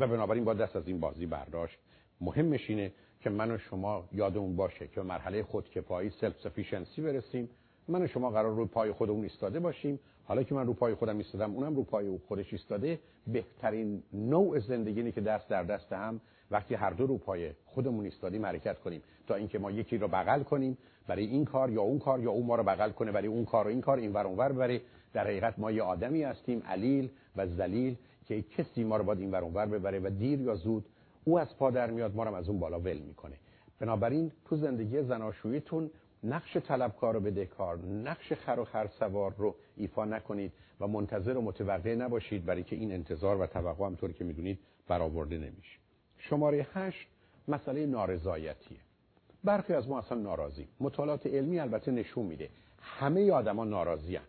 و 0.00 0.06
بنابراین 0.06 0.44
باید 0.44 0.54
دست 0.54 0.76
از 0.76 0.88
این 0.88 1.00
بازی 1.00 1.26
برداشت. 1.26 1.78
مهمش 2.20 2.70
اینه 2.70 2.92
که 3.20 3.30
من 3.30 3.50
و 3.50 3.58
شما 3.58 4.08
یادمون 4.12 4.56
باشه 4.56 4.88
که 4.88 5.02
مرحله 5.02 5.42
خودکفایی 5.42 6.10
self-sufficiency 6.10 7.02
برسیم. 7.02 7.50
من 7.88 8.02
و 8.02 8.06
شما 8.06 8.30
قرار 8.30 8.54
روی 8.54 8.66
پای 8.66 8.92
خودمون 8.92 9.22
ایستاده 9.22 9.60
باشیم. 9.60 10.00
حالا 10.24 10.42
که 10.42 10.54
من 10.54 10.66
رو 10.66 10.74
پای 10.74 10.94
خودم 10.94 11.18
ایستادم 11.18 11.54
اونم 11.54 11.76
رو 11.76 11.82
پای 11.82 12.06
او 12.06 12.20
خودش 12.28 12.52
ایستاده. 12.52 12.98
بهترین 13.26 14.02
نوع 14.12 14.58
زندگی 14.58 15.12
که 15.12 15.20
دست 15.20 15.48
در 15.48 15.62
دست 15.62 15.92
هم 15.92 16.20
وقتی 16.50 16.74
هر 16.74 16.90
دو 16.90 17.06
رو 17.06 17.18
پای 17.18 17.52
خودمون 17.64 18.04
ایستادیم 18.04 18.46
حرکت 18.46 18.78
کنیم. 18.78 19.02
تا 19.26 19.34
اینکه 19.34 19.58
ما 19.58 19.70
یکی 19.70 19.98
رو 19.98 20.08
بغل 20.08 20.42
کنیم. 20.42 20.78
برای 21.06 21.26
این 21.26 21.44
کار 21.44 21.70
یا 21.70 21.82
اون 21.82 21.98
کار 21.98 22.20
یا 22.20 22.30
اون 22.30 22.46
ما 22.46 22.56
رو 22.56 22.62
بغل 22.62 22.90
کنه 22.90 23.12
برای 23.12 23.28
اون 23.28 23.44
کار 23.44 23.66
و 23.66 23.68
این 23.68 23.80
کار 23.80 23.98
این 23.98 24.12
ور 24.12 24.26
اونور 24.26 24.52
ببره. 24.52 24.80
در 25.12 25.24
حقیقت 25.24 25.58
ما 25.58 25.70
یه 25.70 25.82
آدمی 25.82 26.22
هستیم 26.22 26.62
علیل 26.66 27.10
و 27.36 27.46
ذلیل 27.46 27.96
که 28.26 28.42
کسی 28.42 28.84
ما 28.84 28.96
رو 28.96 29.04
باید 29.04 29.20
این 29.20 29.30
ور 29.30 29.42
اونور 29.42 29.66
ببره 29.66 29.98
و 29.98 30.10
دیر 30.18 30.40
یا 30.40 30.54
زود 30.54 30.84
او 31.24 31.38
از 31.38 31.56
پا 31.56 31.70
در 31.70 31.90
میاد 31.90 32.14
ما 32.14 32.24
رو 32.24 32.34
از 32.34 32.48
اون 32.48 32.60
بالا 32.60 32.80
ول 32.80 32.98
می‌کنه. 32.98 33.36
بنابراین 33.78 34.32
تو 34.44 34.56
زندگی 34.56 35.02
زناشوییتون 35.02 35.90
نقش 36.24 36.56
طلبکار 36.56 37.16
و 37.16 37.20
بدهکار 37.20 37.78
نقش 37.78 38.32
خر 38.32 38.58
و 38.60 38.64
خر 38.64 38.86
سوار 38.86 39.34
رو 39.38 39.54
ایفا 39.76 40.04
نکنید 40.04 40.52
و 40.80 40.86
منتظر 40.86 41.36
و 41.36 41.42
متوقع 41.42 41.94
نباشید 41.94 42.44
برای 42.44 42.62
که 42.62 42.76
این 42.76 42.92
انتظار 42.92 43.40
و 43.40 43.46
توقع 43.46 43.86
همطور 43.86 44.12
که 44.12 44.24
می‌دونید 44.24 44.58
برآورده 44.88 45.38
نمیشه. 45.38 45.78
شماره 46.18 46.66
هشت 46.72 47.08
مسئله 47.48 47.86
نارضایتیه. 47.86 48.78
برخی 49.46 49.72
از 49.72 49.88
ما 49.88 49.98
اصلا 49.98 50.18
ناراضی. 50.18 50.68
مطالعات 50.80 51.26
علمی 51.26 51.58
البته 51.58 51.90
نشون 51.90 52.26
میده. 52.26 52.48
همه 52.80 53.32
آدما 53.32 53.64
ناراضیان 53.64 54.24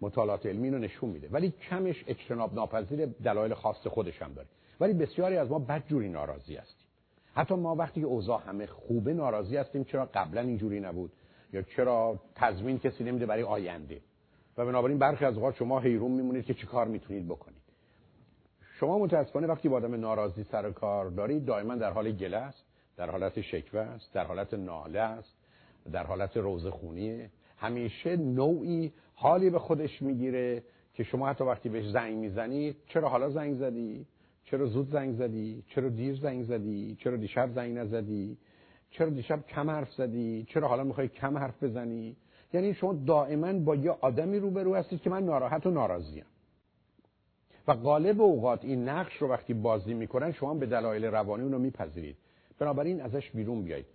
مطالعات 0.00 0.46
علمی 0.46 0.70
رو 0.70 0.78
نشون 0.78 1.10
میده. 1.10 1.28
ولی 1.28 1.50
کمش 1.50 2.04
اجتناب 2.06 2.54
ناپذیر 2.54 3.06
دلایل 3.06 3.54
خاص 3.54 3.86
خودش 3.86 4.22
هم 4.22 4.32
داره. 4.32 4.48
ولی 4.80 4.92
بسیاری 4.92 5.36
از 5.36 5.50
ما 5.50 5.58
بدجوری 5.58 6.08
ناراضی 6.08 6.56
هستیم. 6.56 6.86
حتی 7.34 7.54
ما 7.54 7.74
وقتی 7.74 8.00
که 8.00 8.06
اوضاع 8.06 8.42
همه 8.46 8.66
خوبه 8.66 9.14
ناراضی 9.14 9.56
هستیم 9.56 9.84
چرا 9.84 10.08
قبلا 10.14 10.40
اینجوری 10.40 10.80
نبود؟ 10.80 11.12
یا 11.52 11.62
چرا 11.62 12.20
تضمین 12.34 12.78
کسی 12.78 13.04
نمیده 13.04 13.26
برای 13.26 13.42
آینده؟ 13.42 14.00
و 14.56 14.66
بنابراین 14.66 14.98
برخی 14.98 15.24
از 15.24 15.36
اوقات 15.36 15.56
شما 15.56 15.80
حیرون 15.80 16.10
میمونید 16.10 16.44
که 16.44 16.54
چی 16.54 16.66
کار 16.66 16.88
می‌تونید 16.88 17.26
بکنید. 17.26 17.60
شما 18.80 18.98
متاسفانه 18.98 19.46
وقتی 19.46 19.68
با 19.68 19.76
آدم 19.76 19.94
ناراضی 19.94 20.44
سر 20.44 20.70
کار 20.70 21.10
دارید 21.10 21.44
دائما 21.44 21.74
در 21.74 21.90
حال 21.92 22.12
گله 22.12 22.36
است. 22.36 22.69
در 23.00 23.10
حالت 23.10 23.40
شکوه 23.40 23.80
است 23.80 24.14
در 24.14 24.24
حالت 24.24 24.54
ناله 24.54 25.00
است 25.00 25.36
در 25.92 26.06
حالت 26.06 26.36
روزخونیه 26.36 27.30
همیشه 27.56 28.16
نوعی 28.16 28.92
حالی 29.14 29.50
به 29.50 29.58
خودش 29.58 30.02
می‌گیره 30.02 30.62
که 30.94 31.02
شما 31.02 31.28
حتی 31.28 31.44
وقتی 31.44 31.68
بهش 31.68 31.86
زنگ 31.86 32.16
می‌زنید 32.16 32.76
چرا 32.86 33.08
حالا 33.08 33.30
زنگ 33.30 33.54
زدی؟ 33.54 34.06
چرا 34.44 34.66
زود 34.66 34.90
زنگ 34.90 35.14
زدی؟ 35.14 35.62
چرا 35.68 35.88
دیر 35.88 36.14
زنگ 36.14 36.44
زدی؟ 36.44 36.96
چرا 37.00 37.16
دیشب 37.16 37.50
زنگ 37.54 37.78
نزدی؟ 37.78 38.36
چرا 38.90 39.08
دیشب 39.10 39.46
کم 39.46 39.70
حرف 39.70 39.92
زدی؟ 39.92 40.46
چرا 40.48 40.68
حالا 40.68 40.84
می‌خوای 40.84 41.08
کم 41.08 41.38
حرف 41.38 41.62
بزنی؟ 41.62 42.16
یعنی 42.52 42.74
شما 42.74 42.92
دائما 43.06 43.52
با 43.52 43.74
یه 43.74 43.90
آدمی 43.90 44.38
روبرو 44.38 44.74
هستید 44.74 45.02
که 45.02 45.10
من 45.10 45.24
ناراحت 45.24 45.66
و 45.66 45.70
ناراضیم. 45.70 46.24
و 47.68 47.74
غالب 47.74 48.20
اوقات 48.20 48.64
این 48.64 48.88
نقش 48.88 49.16
رو 49.16 49.28
وقتی 49.28 49.54
بازی 49.54 49.94
می‌کنن 49.94 50.32
شما 50.32 50.54
به 50.54 50.66
دلایل 50.66 51.04
روانی 51.04 51.42
اون 51.42 51.52
رو 51.52 51.58
میپذیرید. 51.58 52.16
بنابراین 52.60 53.00
ازش 53.00 53.30
بیرون 53.30 53.64
بیایید. 53.64 53.86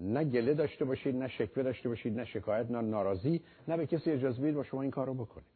نه 0.00 0.24
گله 0.24 0.54
داشته 0.54 0.84
باشید 0.84 1.16
نه 1.16 1.28
شکوه 1.28 1.62
داشته 1.62 1.88
باشید 1.88 2.16
نه 2.16 2.24
شکایت 2.24 2.70
نه 2.70 2.80
ناراضی 2.80 3.42
نه 3.68 3.76
به 3.76 3.86
کسی 3.86 4.10
اجازه 4.10 4.42
بدید 4.42 4.54
با 4.54 4.62
شما 4.62 4.82
این 4.82 4.90
کارو 4.90 5.14
بکنید 5.14 5.46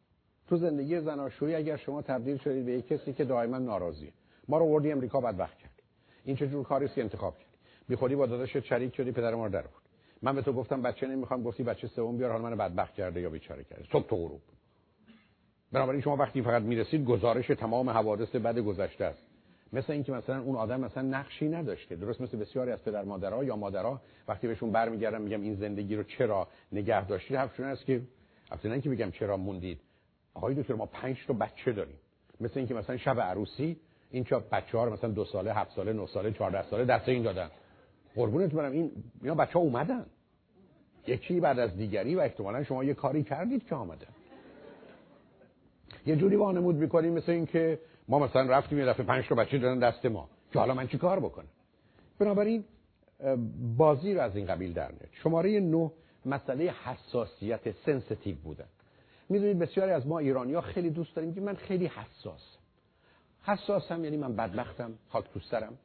تو 0.47 0.57
زندگی 0.57 1.01
زناشویی 1.01 1.55
اگر 1.55 1.77
شما 1.77 2.01
تبدیل 2.01 2.37
شدید 2.37 2.65
به 2.65 2.71
یک 2.71 2.87
کسی 2.87 3.13
که 3.13 3.25
دائما 3.25 3.57
ناراضیه. 3.57 4.11
ما 4.47 4.57
رو 4.57 4.65
وردی 4.65 4.91
امریکا 4.91 5.21
بدبخت 5.21 5.57
کرد. 5.57 5.81
این 6.25 6.35
چه 6.35 6.47
جور 6.47 6.63
کاری 6.63 6.87
که 6.87 7.01
انتخاب 7.01 7.37
کرد؟ 7.37 7.49
بی 7.87 7.95
خودی 7.95 8.15
با 8.15 8.25
داداشت 8.25 8.59
شریک 8.59 8.95
شدی 8.95 9.11
پدر 9.11 9.35
ما 9.35 9.45
رو 9.45 9.51
در 9.51 9.61
بود 9.61 9.81
من 10.21 10.35
به 10.35 10.41
تو 10.41 10.53
گفتم 10.53 10.81
بچه 10.81 11.07
نمی‌خوام 11.07 11.43
گفتی 11.43 11.63
بچه 11.63 11.87
سوم 11.87 12.17
بیار 12.17 12.31
حالا 12.31 12.43
منو 12.43 12.55
بدبخت 12.55 12.93
کرده 12.93 13.21
یا 13.21 13.29
بیچاره 13.29 13.63
کرده. 13.63 13.83
صبح 13.91 14.07
تو 14.07 14.15
غروب. 14.15 14.41
بنابراین 15.71 16.01
شما 16.01 16.15
وقتی 16.15 16.41
فقط 16.41 16.61
می‌رسید 16.61 17.05
گزارش 17.05 17.47
تمام 17.47 17.89
حوادث 17.89 18.35
بد 18.35 18.59
گذشته 18.59 19.05
است. 19.05 19.28
مثل 19.73 19.93
اینکه 19.93 20.11
مثلا 20.11 20.41
اون 20.41 20.55
آدم 20.55 20.79
مثلا 20.79 21.03
نقشی 21.03 21.49
نداشته. 21.49 21.95
درست 21.95 22.21
مثل 22.21 22.37
بسیاری 22.37 22.71
از 22.71 22.83
پدر 22.83 23.03
مادرها 23.03 23.43
یا 23.43 23.55
مادرها 23.55 24.01
وقتی 24.27 24.47
بهشون 24.47 24.71
برمیگردم 24.71 25.21
میگم 25.21 25.41
این 25.41 25.55
زندگی 25.55 25.95
رو 25.95 26.03
چرا 26.03 26.47
نگه 26.71 27.07
داشتید؟ 27.07 27.37
حرفشون 27.37 27.65
است 27.65 27.85
که 27.85 28.01
اصلا 28.51 28.71
اینکه 28.71 28.89
میگم 28.89 29.11
چرا 29.11 29.37
موندید. 29.37 29.79
آقای 30.33 30.55
دکتر 30.55 30.73
ما 30.73 30.85
پنج 30.85 31.17
تا 31.27 31.33
بچه 31.33 31.71
داریم. 31.71 31.95
مثل 32.41 32.53
اینکه 32.59 32.73
مثلا 32.73 32.97
شب 32.97 33.19
عروسی 33.19 33.77
این 34.11 34.23
چه 34.23 34.39
بچه 34.51 34.77
ها 34.77 34.83
رو 34.83 34.93
مثلا 34.93 35.09
دو 35.09 35.25
ساله 35.25 35.53
هفت 35.53 35.75
ساله 35.75 35.93
نه 35.93 36.05
ساله 36.05 36.31
چهارده 36.31 36.69
ساله 36.69 36.85
دست 36.85 37.09
این 37.09 37.23
دادن. 37.23 37.49
قربونت 38.15 38.51
برم 38.51 38.71
این 38.71 38.91
اینا 39.21 39.35
بچه 39.35 39.53
ها 39.53 39.59
اومدن. 39.59 40.05
یکی 41.07 41.39
بعد 41.39 41.59
از 41.59 41.77
دیگری 41.77 42.15
و 42.15 42.19
احتمالا 42.19 42.63
شما 42.63 42.83
یه 42.83 42.93
کاری 42.93 43.23
کردید 43.23 43.65
که 43.67 43.75
آمدن 43.75 44.07
یه 46.05 46.15
جوری 46.15 46.35
وانمود 46.35 46.75
می‌کنیم 46.75 47.13
مثل 47.13 47.31
اینکه 47.31 47.79
ما 48.09 48.19
مثلا 48.19 48.41
رفتیم 48.41 48.79
یه 48.79 48.85
دفعه 48.85 49.05
پنج 49.05 49.27
تا 49.27 49.35
بچه 49.35 49.57
دادن 49.57 49.79
دست 49.79 50.05
ما. 50.05 50.29
که 50.53 50.59
حالا 50.59 50.73
من 50.73 50.87
چی 50.87 50.97
کار 50.97 51.19
بکنم؟ 51.19 51.47
بنابراین 52.19 52.63
بازی 53.77 54.13
رو 54.13 54.21
از 54.21 54.35
این 54.35 54.45
قبیل 54.45 54.73
در 54.73 54.91
میاد. 54.91 55.09
شماره 55.11 55.59
نه 55.59 55.91
مسئله 56.25 56.73
حساسیت 56.83 57.71
sensitive 57.85 58.35
بودن 58.35 58.65
می‌دونید 59.29 59.59
بسیاری 59.59 59.91
از 59.91 60.07
ما 60.07 60.19
ایرانی 60.19 60.53
ها 60.53 60.61
خیلی 60.61 60.89
دوست 60.89 61.15
داریم 61.15 61.33
که 61.33 61.41
من 61.41 61.55
خیلی 61.55 61.85
حساس. 61.85 62.57
حساسم 63.43 64.03
یعنی 64.03 64.17
من 64.17 64.35
بدبختم 64.35 64.93
خاک 65.09 65.25
تو 65.33 65.39
سرم. 65.39 65.77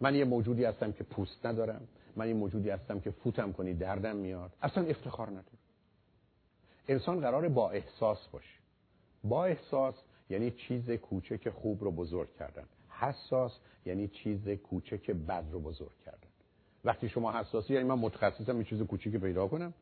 من 0.00 0.14
یه 0.14 0.24
موجودی 0.24 0.64
هستم 0.64 0.92
که 0.92 1.04
پوست 1.04 1.46
ندارم. 1.46 1.88
من 2.16 2.28
یه 2.28 2.34
موجودی 2.34 2.70
هستم 2.70 3.00
که 3.00 3.10
فوتم 3.10 3.52
کنی 3.52 3.74
دردم 3.74 4.16
میاد. 4.16 4.52
اصلا 4.62 4.84
افتخار 4.84 5.26
ندارم. 5.26 5.58
انسان 6.88 7.20
قرار 7.20 7.48
با 7.48 7.70
احساس 7.70 8.28
باشه. 8.28 8.58
با 9.24 9.44
احساس 9.44 9.94
یعنی 10.32 10.50
چیز 10.50 10.90
کوچک 10.90 11.48
خوب 11.48 11.84
رو 11.84 11.90
بزرگ 11.90 12.28
کردن. 12.38 12.64
حساس 12.88 13.58
یعنی 13.86 14.08
چیز 14.08 14.48
کوچک 14.48 15.10
بد 15.10 15.44
رو 15.52 15.60
بزرگ 15.60 15.98
کردن. 16.04 16.28
وقتی 16.84 17.08
شما 17.08 17.32
حساسی 17.32 17.74
یعنی 17.74 17.88
من 17.88 17.98
متخصصم 17.98 18.58
یه 18.58 18.64
چیز 18.64 18.82
کوچیکی 18.82 19.18
پیدا 19.18 19.48
کنم 19.48 19.74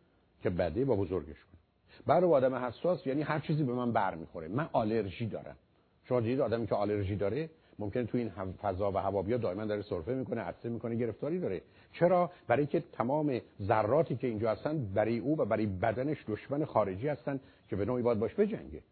که 0.42 0.50
بده 0.50 0.84
با 0.84 0.96
بزرگش 0.96 1.26
کنم. 1.44 1.60
برای 2.06 2.30
آدم 2.30 2.54
حساس 2.54 3.06
یعنی 3.06 3.22
هر 3.22 3.38
چیزی 3.38 3.64
به 3.64 3.72
من 3.72 3.92
برمیخوره. 3.92 4.48
من 4.48 4.68
آلرژی 4.72 5.26
دارم. 5.26 5.56
شما 6.04 6.20
دیدید 6.20 6.40
آدمی 6.40 6.66
که 6.66 6.74
آلرژی 6.74 7.16
داره 7.16 7.50
ممکنه 7.78 8.04
تو 8.04 8.18
این 8.18 8.30
فضا 8.62 8.92
و 8.92 8.96
هوا 8.96 9.22
بیا 9.22 9.36
دائما 9.36 9.64
داره 9.64 9.82
سرفه 9.82 10.14
می‌کنه 10.14 10.40
عطسه 10.40 10.68
می‌کنه 10.68 10.94
گرفتاری 10.94 11.38
داره. 11.38 11.62
چرا؟ 11.92 12.30
برای 12.46 12.66
که 12.66 12.84
تمام 12.92 13.40
ذراتی 13.62 14.16
که 14.16 14.26
اینجا 14.26 14.50
هستن 14.50 14.84
برای 14.94 15.18
او 15.18 15.40
و 15.40 15.44
برای 15.44 15.66
بدنش 15.66 16.24
دشمن 16.28 16.64
خارجی 16.64 17.08
هستن 17.08 17.40
که 17.68 17.76
به 17.76 17.84
نوعی 17.84 18.02
باید 18.02 18.18
باش 18.18 18.34
بجنگه. 18.34 18.82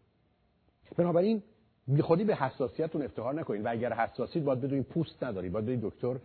بنابراین 0.97 1.43
بی 1.89 2.03
خودی 2.03 2.25
به 2.25 2.35
حساسیتتون 2.35 3.03
افتخار 3.03 3.35
نکنید 3.35 3.65
و 3.65 3.71
اگر 3.71 3.93
حساسیت 3.93 4.43
باید 4.43 4.61
بدونید 4.61 4.85
پوست 4.85 5.25
ندارید 5.25 5.53
باید 5.53 5.67
برید 5.67 5.81
دکتر 5.81 6.17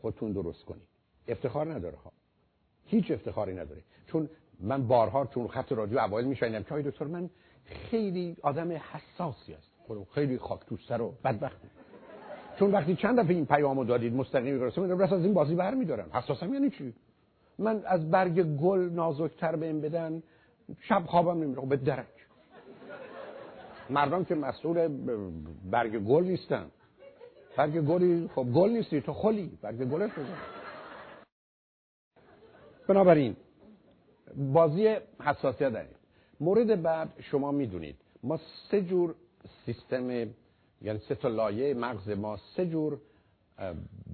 خودتون 0.00 0.32
درست 0.32 0.64
کنید. 0.64 0.82
افتخار 1.28 1.72
نداره 1.74 1.96
ها. 1.96 2.12
هیچ 2.86 3.10
افتخاری 3.10 3.54
نداره. 3.54 3.82
چون 4.06 4.28
من 4.60 4.86
بارها 4.86 5.24
تو 5.24 5.48
خط 5.48 5.72
رادیو 5.72 5.98
اوایل 5.98 6.26
میشنیدم 6.26 6.62
که 6.62 6.90
دکتر 6.90 7.04
من 7.04 7.30
خیلی 7.64 8.36
آدم 8.42 8.72
حساسی 8.72 9.52
هستم. 9.52 9.74
خب، 9.88 10.06
خیلی 10.14 10.38
خاک 10.38 10.60
تو 10.66 10.76
سر 10.76 11.00
و 11.00 11.14
بدبخت. 11.24 11.60
چون 12.58 12.72
وقتی 12.72 12.96
چند 12.96 13.20
دفعه 13.20 13.34
این 13.34 13.46
پیامو 13.46 13.84
دادید 13.84 14.14
مستقیم 14.14 14.58
برسه 14.58 14.80
من 14.80 15.02
از 15.02 15.12
این 15.12 15.34
بازی 15.34 15.54
برمیدارم. 15.54 16.10
حساسم 16.12 16.54
یعنی 16.54 16.70
چی؟ 16.70 16.94
من 17.58 17.82
از 17.86 18.10
برگ 18.10 18.42
گل 18.42 18.90
نازکتر 18.92 19.56
بهم 19.56 19.80
بدن 19.80 20.22
شب 20.80 21.02
خوابم 21.06 21.42
نمیره. 21.42 21.60
خب، 21.60 21.68
به 21.68 21.76
درک 21.76 22.06
مردم 23.90 24.24
که 24.24 24.34
مسئول 24.34 24.88
برگ 25.70 25.98
گل 25.98 26.24
نیستن. 26.24 26.70
برگ 27.56 27.80
گلی 27.80 28.30
خب 28.34 28.46
گل 28.54 28.70
نیستی 28.70 29.00
تو 29.00 29.12
خلی. 29.12 29.58
برگ 29.62 29.84
گلش 29.84 30.10
بزن 30.10 30.36
بنابراین 32.88 33.36
بازی 34.36 34.96
حساسیت 35.20 35.72
داریم. 35.72 35.94
مورد 36.40 36.82
بعد 36.82 37.08
شما 37.20 37.52
می‌دونید. 37.52 37.96
ما 38.22 38.40
سه 38.70 38.82
جور 38.82 39.14
سیستم 39.66 40.10
یعنی 40.82 40.98
سه 41.08 41.14
تا 41.14 41.28
لایه 41.28 41.74
مغز 41.74 42.10
ما 42.10 42.36
سه 42.56 42.66
جور 42.66 43.00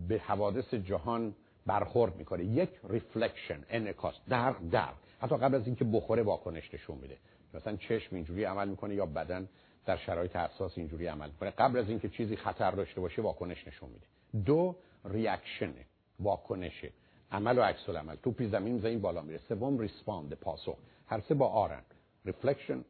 به 0.08 0.18
حوادث 0.18 0.74
جهان 0.74 1.34
برخورد 1.66 2.16
می‌کنه. 2.16 2.44
یک 2.44 2.70
reflection 2.88 3.64
انعکاس 3.70 4.14
در 4.28 4.54
در 4.70 4.88
حتی 5.20 5.36
قبل 5.36 5.54
از 5.54 5.66
اینکه 5.66 5.84
بخوره 5.84 6.22
واکنش 6.22 6.74
نشون 6.74 6.98
میده. 6.98 7.16
مثلا 7.54 7.76
چشم 7.76 8.16
اینجوری 8.16 8.44
عمل 8.44 8.68
می‌کنه 8.68 8.94
یا 8.94 9.06
بدن 9.06 9.48
در 9.86 9.96
شرایط 9.96 10.36
حساس 10.36 10.78
اینجوری 10.78 11.06
عمل 11.06 11.30
می‌کنه. 11.30 11.50
قبل 11.50 11.78
از 11.78 11.88
اینکه 11.88 12.08
چیزی 12.08 12.36
خطر 12.36 12.70
داشته 12.70 13.00
باشه 13.00 13.22
واکنش 13.22 13.66
نشون 13.68 13.90
میده. 13.90 14.06
دو 14.44 14.76
reaction 15.04 15.74
واکنشه 16.20 16.92
عمل 17.32 17.58
و 17.58 17.62
عکس 17.62 17.88
العمل. 17.88 18.16
توپی 18.16 18.48
زمین 18.48 18.74
می‌زنین 18.74 19.00
بالا 19.00 19.22
میره. 19.22 19.40
سوم 19.48 19.78
respond 19.78 20.34
پاسخ. 20.34 20.76
هر 21.06 21.20
سه 21.20 21.34
با 21.34 21.48
R 21.48 21.65
ان 21.65 21.82
reflection 22.24 22.84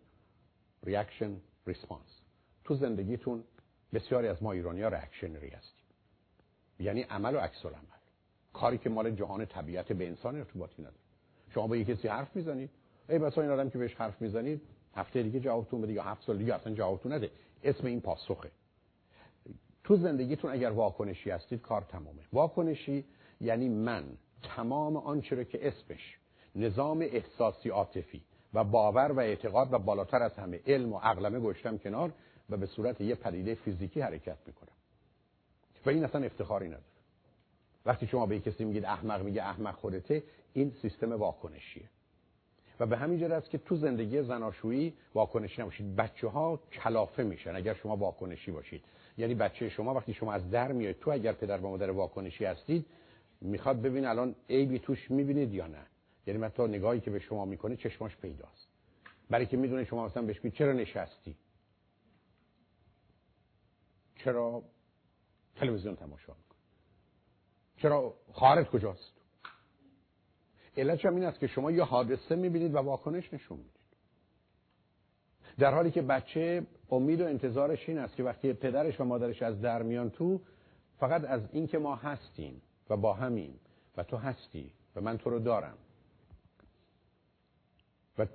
reaction 0.84 1.36
response. 1.66 2.20
تو 2.64 2.74
زندگیتون 2.74 3.44
بسیاری 3.92 4.28
از 4.28 4.42
ما 4.42 4.52
ایرانی 4.52 4.82
ها 4.82 4.88
reactionary 4.88 5.48
هستیم. 5.48 5.84
یعنی 6.78 7.02
عمل 7.02 7.34
و 7.34 7.38
عکس 7.38 7.66
العمل. 7.66 7.84
کاری 8.52 8.78
که 8.78 8.90
مال 8.90 9.10
جهان 9.10 9.46
طبیعت 9.46 9.92
به 9.92 10.06
انسان 10.06 10.36
ارتباطی 10.36 10.82
نداره. 10.82 10.96
شما 11.54 11.66
با 11.66 11.76
یکی 11.76 11.94
کسی 11.94 12.08
حرف 12.08 12.36
می‌زنید. 12.36 12.70
ای 13.10 13.18
بسا 13.18 13.42
این 13.42 13.50
آدم 13.50 13.70
که 13.70 13.78
بهش 13.78 13.94
حرف 13.94 14.22
می‌زنید 14.22 14.62
هفته 14.94 15.22
دیگه 15.22 15.40
جوابتون 15.40 15.80
بده 15.80 15.92
یا 15.92 16.02
هفت 16.02 16.22
سال 16.22 16.38
دیگه 16.38 16.54
اصلا 16.54 16.74
جوابتون 16.74 17.12
نده. 17.12 17.30
اسم 17.62 17.86
این 17.86 18.00
پاسخه. 18.00 18.50
تو 19.84 19.96
زندگیتون 19.96 20.50
اگر 20.52 20.70
واکنشی 20.70 21.30
هستید 21.30 21.60
کار 21.60 21.82
تمامه. 21.82 22.22
واکنشی 22.32 23.04
یعنی 23.40 23.68
من 23.68 24.04
تمام 24.42 24.96
آنچه 24.96 25.36
رو 25.36 25.44
که 25.44 25.68
اسمش 25.68 26.18
نظام 26.54 27.00
احساسی 27.00 27.68
عاطفی 27.68 28.22
و 28.54 28.64
باور 28.64 29.12
و 29.12 29.18
اعتقاد 29.18 29.72
و 29.72 29.78
بالاتر 29.78 30.22
از 30.22 30.34
همه 30.34 30.60
علم 30.66 30.92
و 30.92 30.98
عقلمه 30.98 31.40
گشتم 31.40 31.78
کنار 31.78 32.12
و 32.50 32.56
به 32.56 32.66
صورت 32.66 33.00
یه 33.00 33.14
پدیده 33.14 33.54
فیزیکی 33.54 34.00
حرکت 34.00 34.38
می‌کنم. 34.46 34.72
و 35.86 35.90
این 35.90 36.04
اصلا 36.04 36.24
افتخاری 36.24 36.66
نداره. 36.66 36.84
وقتی 37.86 38.06
شما 38.06 38.26
به 38.26 38.40
کسی 38.40 38.64
میگید 38.64 38.84
احمق 38.84 39.22
میگه 39.22 39.42
احمق 39.42 39.74
خودته 39.74 40.22
این 40.52 40.72
سیستم 40.82 41.12
واکنشیه. 41.12 41.88
و 42.80 42.86
به 42.86 42.96
همین 42.96 43.18
جهت 43.18 43.30
است 43.30 43.50
که 43.50 43.58
تو 43.58 43.76
زندگی 43.76 44.22
زناشویی 44.22 44.94
واکنشی 45.14 45.62
نباشید. 45.62 45.96
بچه 45.96 46.28
ها 46.28 46.60
کلافه 46.72 47.22
میشن 47.22 47.56
اگر 47.56 47.74
شما 47.74 47.96
واکنشی 47.96 48.50
باشید. 48.50 48.84
یعنی 49.18 49.34
بچه 49.34 49.68
شما 49.68 49.94
وقتی 49.94 50.14
شما 50.14 50.32
از 50.32 50.50
در 50.50 50.72
میاد 50.72 50.92
تو 50.92 51.10
اگر 51.10 51.32
پدر 51.32 51.58
و 51.58 51.68
مادر 51.68 51.90
واکنشی 51.90 52.44
هستید 52.44 52.86
می‌خواد 53.40 53.82
ببین 53.82 54.06
الان 54.06 54.34
عیبی 54.50 54.78
توش 54.78 55.10
می‌بینید 55.10 55.54
یا 55.54 55.66
نه. 55.66 55.86
یعنی 56.26 56.48
تا 56.48 56.66
نگاهی 56.66 57.00
که 57.00 57.10
به 57.10 57.18
شما 57.18 57.44
می‌کنه 57.44 57.76
چشماش 57.76 58.16
پیداست. 58.16 58.68
برای 59.30 59.46
که 59.46 59.56
می‌دونه 59.56 59.84
شما 59.84 60.06
مثلا 60.06 60.22
بهش 60.22 60.46
چرا 60.46 60.72
نشستی؟ 60.72 61.36
چرا 64.16 64.62
تلویزیون 65.56 65.96
تماشا 65.96 66.32
می‌کنی؟ 66.32 66.60
چرا 67.76 68.14
خواهرت 68.32 68.68
کجاست؟ 68.68 69.19
علتش 70.80 71.06
هم 71.06 71.14
این 71.14 71.24
است 71.24 71.40
که 71.40 71.46
شما 71.46 71.70
یه 71.70 71.82
حادثه 71.82 72.36
می‌بینید 72.36 72.74
و 72.74 72.78
واکنش 72.78 73.34
نشون 73.34 73.58
می‌دید. 73.58 73.80
در 75.58 75.74
حالی 75.74 75.90
که 75.90 76.02
بچه 76.02 76.66
امید 76.90 77.20
و 77.20 77.24
انتظارش 77.24 77.88
این 77.88 77.98
است 77.98 78.16
که 78.16 78.22
وقتی 78.22 78.52
پدرش 78.52 79.00
و 79.00 79.04
مادرش 79.04 79.42
از 79.42 79.60
در 79.60 79.82
میان 79.82 80.10
تو 80.10 80.40
فقط 80.98 81.24
از 81.24 81.42
اینکه 81.52 81.78
ما 81.78 81.96
هستیم 81.96 82.62
و 82.90 82.96
با 82.96 83.12
همیم 83.12 83.60
و 83.96 84.02
تو 84.02 84.16
هستی 84.16 84.72
و 84.96 85.00
من 85.00 85.18
تو 85.18 85.30
رو 85.30 85.38
دارم. 85.38 85.78
و 88.18 88.26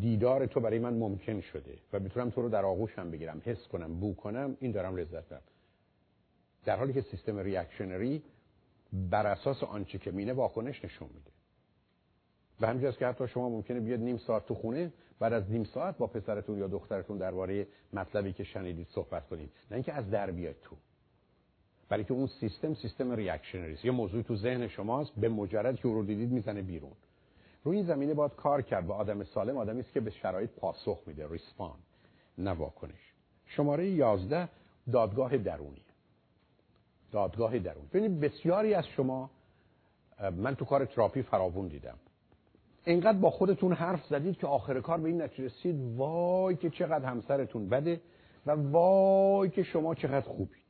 دیدار 0.00 0.46
تو 0.46 0.60
برای 0.60 0.78
من 0.78 0.94
ممکن 0.94 1.40
شده 1.40 1.78
و 1.92 2.00
بتونم 2.00 2.30
تو 2.30 2.42
رو 2.42 2.48
در 2.48 2.64
آغوشم 2.64 3.10
بگیرم 3.10 3.42
حس 3.44 3.68
کنم 3.68 4.00
بو 4.00 4.14
کنم 4.14 4.56
این 4.60 4.72
دارم 4.72 4.96
لذت 4.96 5.28
دارم 5.28 5.42
در 6.64 6.76
حالی 6.76 6.92
که 6.92 7.00
سیستم 7.00 7.38
reactionary 7.38 8.22
بر 8.92 9.26
اساس 9.26 9.62
آنچه 9.62 9.98
که 9.98 10.10
می‌بینه 10.10 10.32
واکنش 10.32 10.84
نشون 10.84 11.08
میده. 11.08 11.30
به 12.60 12.68
همین 12.68 12.81
جهت 12.81 12.91
است 12.91 12.98
که 12.98 13.06
حتی 13.06 13.28
شما 13.28 13.48
ممکنه 13.48 13.80
بیاد 13.80 14.00
نیم 14.00 14.18
ساعت 14.18 14.46
تو 14.46 14.54
خونه 14.54 14.92
بعد 15.18 15.32
از 15.32 15.50
نیم 15.50 15.64
ساعت 15.64 15.98
با 15.98 16.06
پسرتون 16.06 16.58
یا 16.58 16.66
دخترتون 16.66 17.18
درباره 17.18 17.66
مطلبی 17.92 18.32
که 18.32 18.44
شنیدید 18.44 18.86
صحبت 18.90 19.28
کنید. 19.28 19.50
نه 19.70 19.74
اینکه 19.74 19.92
از 19.92 20.10
در 20.10 20.30
بیاد 20.30 20.54
تو. 20.62 20.76
برای 21.88 22.04
که 22.04 22.12
اون 22.12 22.26
سیستم 22.26 22.74
سیستم 22.74 23.12
reactionary 23.12 23.78
یه 23.84 23.90
موضوعی 23.90 24.22
تو 24.22 24.36
ذهن 24.36 24.68
شماست 24.68 25.12
به 25.16 25.28
مجرد 25.28 25.76
که 25.76 25.88
او 25.88 25.94
رو 25.94 26.04
دیدید 26.04 26.30
می‌زنه 26.30 26.62
بیرون. 26.62 26.92
روی 27.64 27.76
این 27.76 27.86
زمینه 27.86 28.14
باید 28.14 28.34
کار 28.34 28.62
کرد 28.62 28.86
با 28.86 28.94
آدم 28.94 29.24
سالم 29.24 29.56
آدمی 29.56 29.80
است 29.80 29.92
که 29.92 30.00
به 30.00 30.10
شرایط 30.10 30.50
پاسخ 30.50 31.02
میده 31.06 31.28
respond 31.28 31.82
نه 32.38 32.50
واکنش. 32.50 33.12
شماره 33.46 33.90
11 33.90 34.48
دادگاه 34.92 35.36
درونی. 35.36 35.82
دادگاه 37.12 37.58
درونی. 37.58 37.86
ببینید 37.92 38.20
بسیاری 38.20 38.74
از 38.74 38.86
شما 38.86 39.30
من 40.36 40.54
تو 40.54 40.64
کار 40.64 40.84
تراپی 40.84 41.22
فراوون 41.22 41.68
دیدم. 41.68 41.98
اینقدر 42.88 43.18
با 43.18 43.30
خودتون 43.30 43.72
حرف 43.72 44.06
زدید 44.06 44.36
که 44.36 44.46
آخر 44.46 44.80
کار 44.80 44.98
به 44.98 45.08
این 45.08 45.22
نتیجه 45.22 45.44
رسید 45.44 45.96
وای 45.96 46.56
که 46.56 46.70
چقدر 46.70 47.04
همسرتون 47.04 47.68
بده 47.68 48.00
و 48.46 48.50
وای 48.50 49.50
که 49.50 49.62
شما 49.62 49.94
چقدر 49.94 50.20
خوبید. 50.20 50.62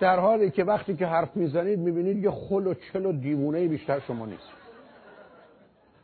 در 0.00 0.18
حالی 0.18 0.50
که 0.50 0.64
وقتی 0.64 0.96
که 0.96 1.06
حرف 1.06 1.36
می‌زنید 1.36 1.78
می‌بینید 1.78 2.24
یه 2.24 2.30
خل 2.30 2.66
و 2.66 2.74
چل 2.74 3.06
و 3.06 3.12
دیوونه 3.12 3.68
بیشتر 3.68 4.00
شما 4.00 4.26
نیست. 4.26 4.48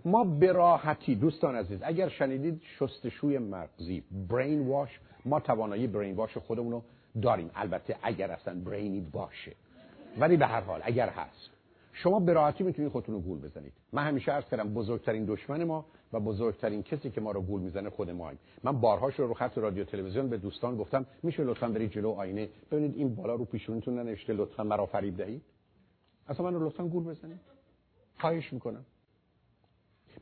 ما 0.04 0.24
براحتی 0.24 1.14
دوستان 1.14 1.56
عزیز 1.56 1.80
اگر 1.82 2.08
شنیدید 2.08 2.62
شستشوی 2.78 3.38
مغزی 3.38 4.02
برین 4.30 4.68
واش 4.68 5.00
ما 5.24 5.40
توانایی 5.40 5.86
برین 5.86 6.16
واش 6.16 6.38
خودمون 6.38 6.72
رو 6.72 6.82
داریم. 7.22 7.50
البته 7.54 7.96
اگر 8.02 8.30
اصلا 8.30 8.54
برینی 8.54 9.00
باشه. 9.00 9.52
ولی 10.18 10.36
به 10.36 10.46
هر 10.46 10.60
حال 10.60 10.80
اگر 10.84 11.08
هست. 11.08 11.57
شما 12.02 12.20
به 12.20 12.32
راحتی 12.32 12.64
می‌تونید 12.64 12.92
خودتون 12.92 13.14
رو 13.14 13.20
گول 13.20 13.38
بزنید. 13.40 13.72
من 13.92 14.04
همیشه 14.06 14.32
عرض 14.32 14.44
کردم 14.44 14.74
بزرگترین 14.74 15.24
دشمن 15.24 15.64
ما 15.64 15.86
و 16.12 16.20
بزرگترین 16.20 16.82
کسی 16.82 17.10
که 17.10 17.20
ما 17.20 17.32
رو 17.32 17.42
گول 17.42 17.60
می‌زنه 17.60 17.90
خود 17.90 18.10
ماییم 18.10 18.38
من 18.62 18.80
بارهاش 18.80 19.14
رو 19.14 19.26
رو 19.26 19.34
خط 19.34 19.58
رادیو 19.58 19.84
تلویزیون 19.84 20.28
به 20.28 20.36
دوستان 20.36 20.76
گفتم 20.76 21.06
میشه 21.22 21.44
لطفا 21.44 21.68
برید 21.68 21.90
جلو 21.90 22.10
آینه 22.10 22.48
ببینید 22.70 22.96
این 22.96 23.14
بالا 23.14 23.34
رو 23.34 23.44
پیشونیتون 23.44 23.98
ننوشته 23.98 24.32
لطفا 24.32 24.62
مرا 24.62 24.86
فریب 24.86 25.16
دهید. 25.16 25.42
اصلا 26.28 26.50
من 26.50 26.54
رو 26.54 26.66
لطفا 26.66 26.84
گول 26.84 27.04
بزنید. 27.04 27.40
خواهش 28.18 28.52
می‌کنم. 28.52 28.84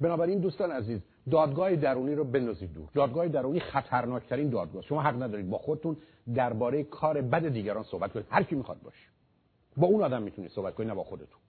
بنابراین 0.01 0.39
دوستان 0.39 0.71
عزیز 0.71 1.01
دادگاه 1.31 1.77
درونی 1.77 2.15
رو 2.15 2.25
بندازید 2.25 2.73
دور. 2.73 2.89
دادگاه 2.95 3.29
درونی 3.29 3.61
خطرناکترین 3.61 4.51
دادگاه. 4.51 4.83
شما 4.83 5.03
حق 5.03 5.23
ندارید 5.23 5.51
با 5.51 5.59
خودتون 5.59 5.97
درباره 6.35 6.83
کار 6.83 7.21
بد 7.21 7.49
دیگران 7.49 7.83
صحبت 7.83 8.13
کنید. 8.13 8.27
هر 8.31 8.43
کی 8.43 8.55
می‌خواد 8.55 8.83
باشه. 8.83 9.09
با 9.77 9.87
اون 9.87 10.03
آدم 10.03 10.23
می‌تونید 10.23 10.51
صحبت 10.51 10.75
کنید 10.75 10.89
نه 10.89 10.95
با 10.95 11.05
خودتون. 11.05 11.41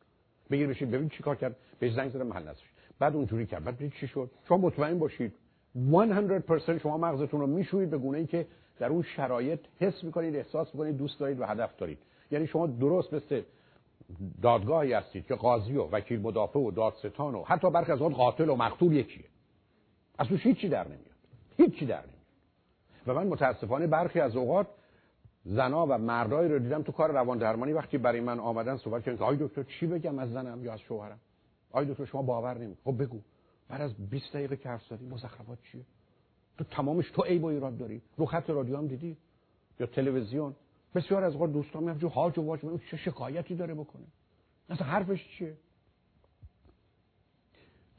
بگیر 0.52 0.68
بشید 0.68 0.92
ببین 0.92 1.10
چیکار 1.10 1.36
کرد. 1.36 1.56
بهش 1.80 1.94
زنگ 1.94 2.12
زدم 2.12 2.28
محل 2.28 2.44
نذاشت 2.44 2.72
بعد 3.00 3.16
اونجوری 3.16 3.46
کرد. 3.46 3.64
بعد 3.64 3.94
چی 4.00 4.08
شد. 4.08 4.32
شما 4.48 4.58
مطمئن 4.58 5.00
باشید. 5.00 5.34
100% 5.76 6.78
شما 6.82 6.98
مغزتون 6.98 7.40
رو 7.40 7.48
میشویید 7.48 7.90
به 7.90 7.98
گونه 7.98 8.18
ای 8.18 8.26
که 8.26 8.48
در 8.80 8.88
اون 8.88 9.02
شرایط 9.02 9.60
حس 9.80 10.04
می‌کنید 10.04 10.36
احساس 10.36 10.76
می‌کنید 10.76 10.98
دوست 10.98 11.20
دارید 11.20 11.40
و 11.40 11.46
هدف 11.46 11.78
دارید. 11.78 11.98
یعنی 12.32 12.48
شما 12.48 12.68
درست 12.68 13.14
مثل 13.14 13.42
دادگاهی 14.42 14.94
هستید 14.94 15.26
که 15.26 15.36
قاضی 15.36 15.78
و 15.78 15.84
وکیل 15.92 16.22
مدافع 16.22 16.60
و 16.60 16.72
دادستان 16.72 17.36
و 17.36 17.44
حتی 17.44 17.72
برخی 17.72 17.92
از 17.92 18.00
قاتل 18.00 18.50
و 18.50 18.56
مقتول 18.56 18.94
یکیه. 18.94 19.26
از 20.18 20.28
توش 20.28 20.46
هیچی 20.46 20.70
در 20.70 20.86
نمیاد. 20.88 21.02
هیچی 21.58 21.86
در 21.86 22.02
نمیاد. 22.02 22.18
و 23.08 23.14
من 23.14 23.28
متاسفانه 23.28 23.88
برخی 23.88 24.20
از 24.20 24.36
اوقات 24.36 24.68
زنا 25.48 25.86
و 25.86 25.98
مردایی 25.98 26.50
رو 26.50 26.60
دیدم 26.60 26.82
تو 26.82 26.92
کار 26.92 27.12
روان 27.12 27.38
درمانی 27.38 27.74
وقتی 27.74 27.98
برای 27.98 28.20
من 28.20 28.40
آمدن 28.40 28.78
صحبت 28.78 29.04
کردن 29.04 29.18
که 29.18 29.24
آی 29.24 29.38
دکتر 29.40 29.64
چی 29.64 29.88
بگم 29.88 30.20
از 30.20 30.32
زنم 30.32 30.64
یا 30.66 30.74
از 30.74 30.80
شوهرم؟ 30.80 31.20
آی 31.72 31.86
دکتر 31.86 32.06
شما 32.06 32.22
باور 32.22 32.58
نمی 32.58 32.76
خب 32.84 33.04
بگو. 33.04 33.22
بعد 33.70 33.82
از 33.82 34.10
20 34.10 34.34
دقیقه 34.34 34.58
که 34.58 34.70
حرف 34.70 34.86
زدی 34.90 35.06
مزخرفات 35.06 35.58
چیه؟ 35.72 35.82
تو 36.58 36.64
تمامش 36.64 37.12
تو 37.12 37.22
عیب 37.22 37.44
و 37.44 37.48
ایراد 37.48 37.78
داری. 37.78 38.02
رو 38.18 38.26
خط 38.26 38.50
رادیو 38.50 38.78
هم 38.78 38.88
دیدی؟ 38.88 39.18
یا 39.80 39.86
تلویزیون؟ 39.88 40.56
بسیار 40.96 41.24
از 41.24 41.34
اوقات 41.34 41.52
دوستان 41.54 41.84
میگن 41.84 41.98
جو 41.98 42.08
حاج 42.08 42.40
و 42.40 42.42
واج 42.42 42.60
چه 42.92 42.98
شکایتی 42.98 43.56
داره 43.56 43.74
بکنه؟ 43.74 44.06
اصلا 44.70 44.88
حرفش 44.88 45.28
چیه؟ 45.38 45.58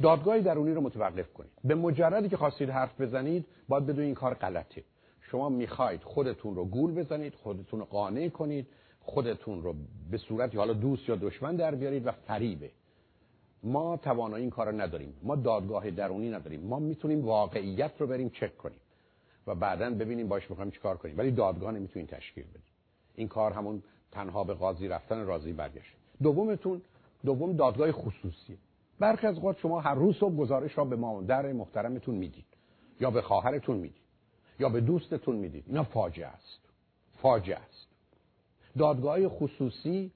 دادگاه 0.03 0.41
درونی 0.41 0.73
رو 0.73 0.81
متوقف 0.81 1.33
کنید. 1.33 1.51
به 1.65 1.75
مجردی 1.75 2.29
که 2.29 2.37
خواستید 2.37 2.71
حرف 2.71 3.01
بزنید 3.01 3.47
باید 3.69 3.87
بدون 3.87 4.05
این 4.05 4.15
کار 4.15 4.35
غلطه. 4.35 4.85
شما 5.31 5.49
می‌خواید 5.49 6.03
خودتون 6.03 6.55
رو 6.55 6.65
گول 6.65 6.95
بزنید 6.95 7.35
خودتون 7.35 7.81
رو 7.81 7.87
قانع 7.87 8.29
کنید 8.29 8.67
خودتون 9.01 9.63
رو 9.63 9.75
به 10.11 10.19
صورتی 10.19 10.57
حالا 10.57 10.73
دوست 10.73 11.09
یا 11.09 11.17
دشمن 11.17 11.57
در 11.57 11.75
بیارید 11.75 12.07
و 12.07 12.13
فریبه. 12.13 12.71
ما 13.63 13.97
توانایی 13.97 14.43
این 14.43 14.51
کار 14.51 14.83
نداریم. 14.83 15.15
ما 15.23 15.37
دادگاه 15.37 15.91
درونی 15.91 16.31
نداریم. 16.31 16.61
ما 16.61 16.79
می‌تونیم 16.79 17.25
واقعیت 17.25 17.93
رو 17.99 18.07
بریم 18.07 18.29
چک 18.29 18.57
کنیم 18.57 18.81
و 19.47 19.55
بعدا 19.55 19.91
ببینیم 19.91 20.29
باش 20.29 20.51
می‌خوایم 20.51 20.71
چیکار 20.71 20.97
کنیم. 20.97 21.19
ولی 21.19 21.31
دادگاه 21.31 21.73
نمی‌تونیم 21.73 22.09
تشکیل 22.09 22.45
بدیم. 22.45 22.63
این 23.15 23.29
کار 23.29 23.53
همون 23.53 23.83
تنها 24.13 24.45
به 24.45 24.55
قاضی 24.55 24.89
رفتن 24.89 25.27
راضی 25.27 25.53
برگشت. 25.53 25.93
دومتون 26.23 26.83
دوم 27.25 27.53
دادگاه 27.53 27.93
خصوصی. 27.93 28.59
برخی 28.99 29.27
از 29.27 29.37
اوقات 29.37 29.59
شما 29.59 29.81
هر 29.81 29.95
روز 29.95 30.17
صبح 30.17 30.37
گزارش 30.37 30.79
را 30.79 30.85
به 30.85 30.97
مادر 30.97 31.53
محترمتون 31.53 32.15
می‌دید 32.15 32.47
یا 33.01 33.11
به 33.11 33.23
خواهرتون 33.23 33.77
می‌دید. 33.77 34.08
یا 34.59 34.69
به 34.69 34.81
دوستتون 34.81 35.37
می‌دید. 35.37 35.65
اینا 35.67 35.83
فاجعه 35.83 36.27
است. 36.27 36.61
فاجعه 37.23 37.57
است. 37.57 37.89
دادگاه 38.79 39.29
خصوصی 39.29 40.13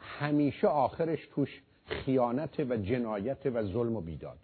همیشه 0.00 0.66
آخرش 0.66 1.28
توش 1.34 1.62
خیانت 1.86 2.60
و 2.60 2.76
جنایت 2.76 3.46
و 3.46 3.62
ظلم 3.62 3.96
و 3.96 4.00
بیداد. 4.00 4.38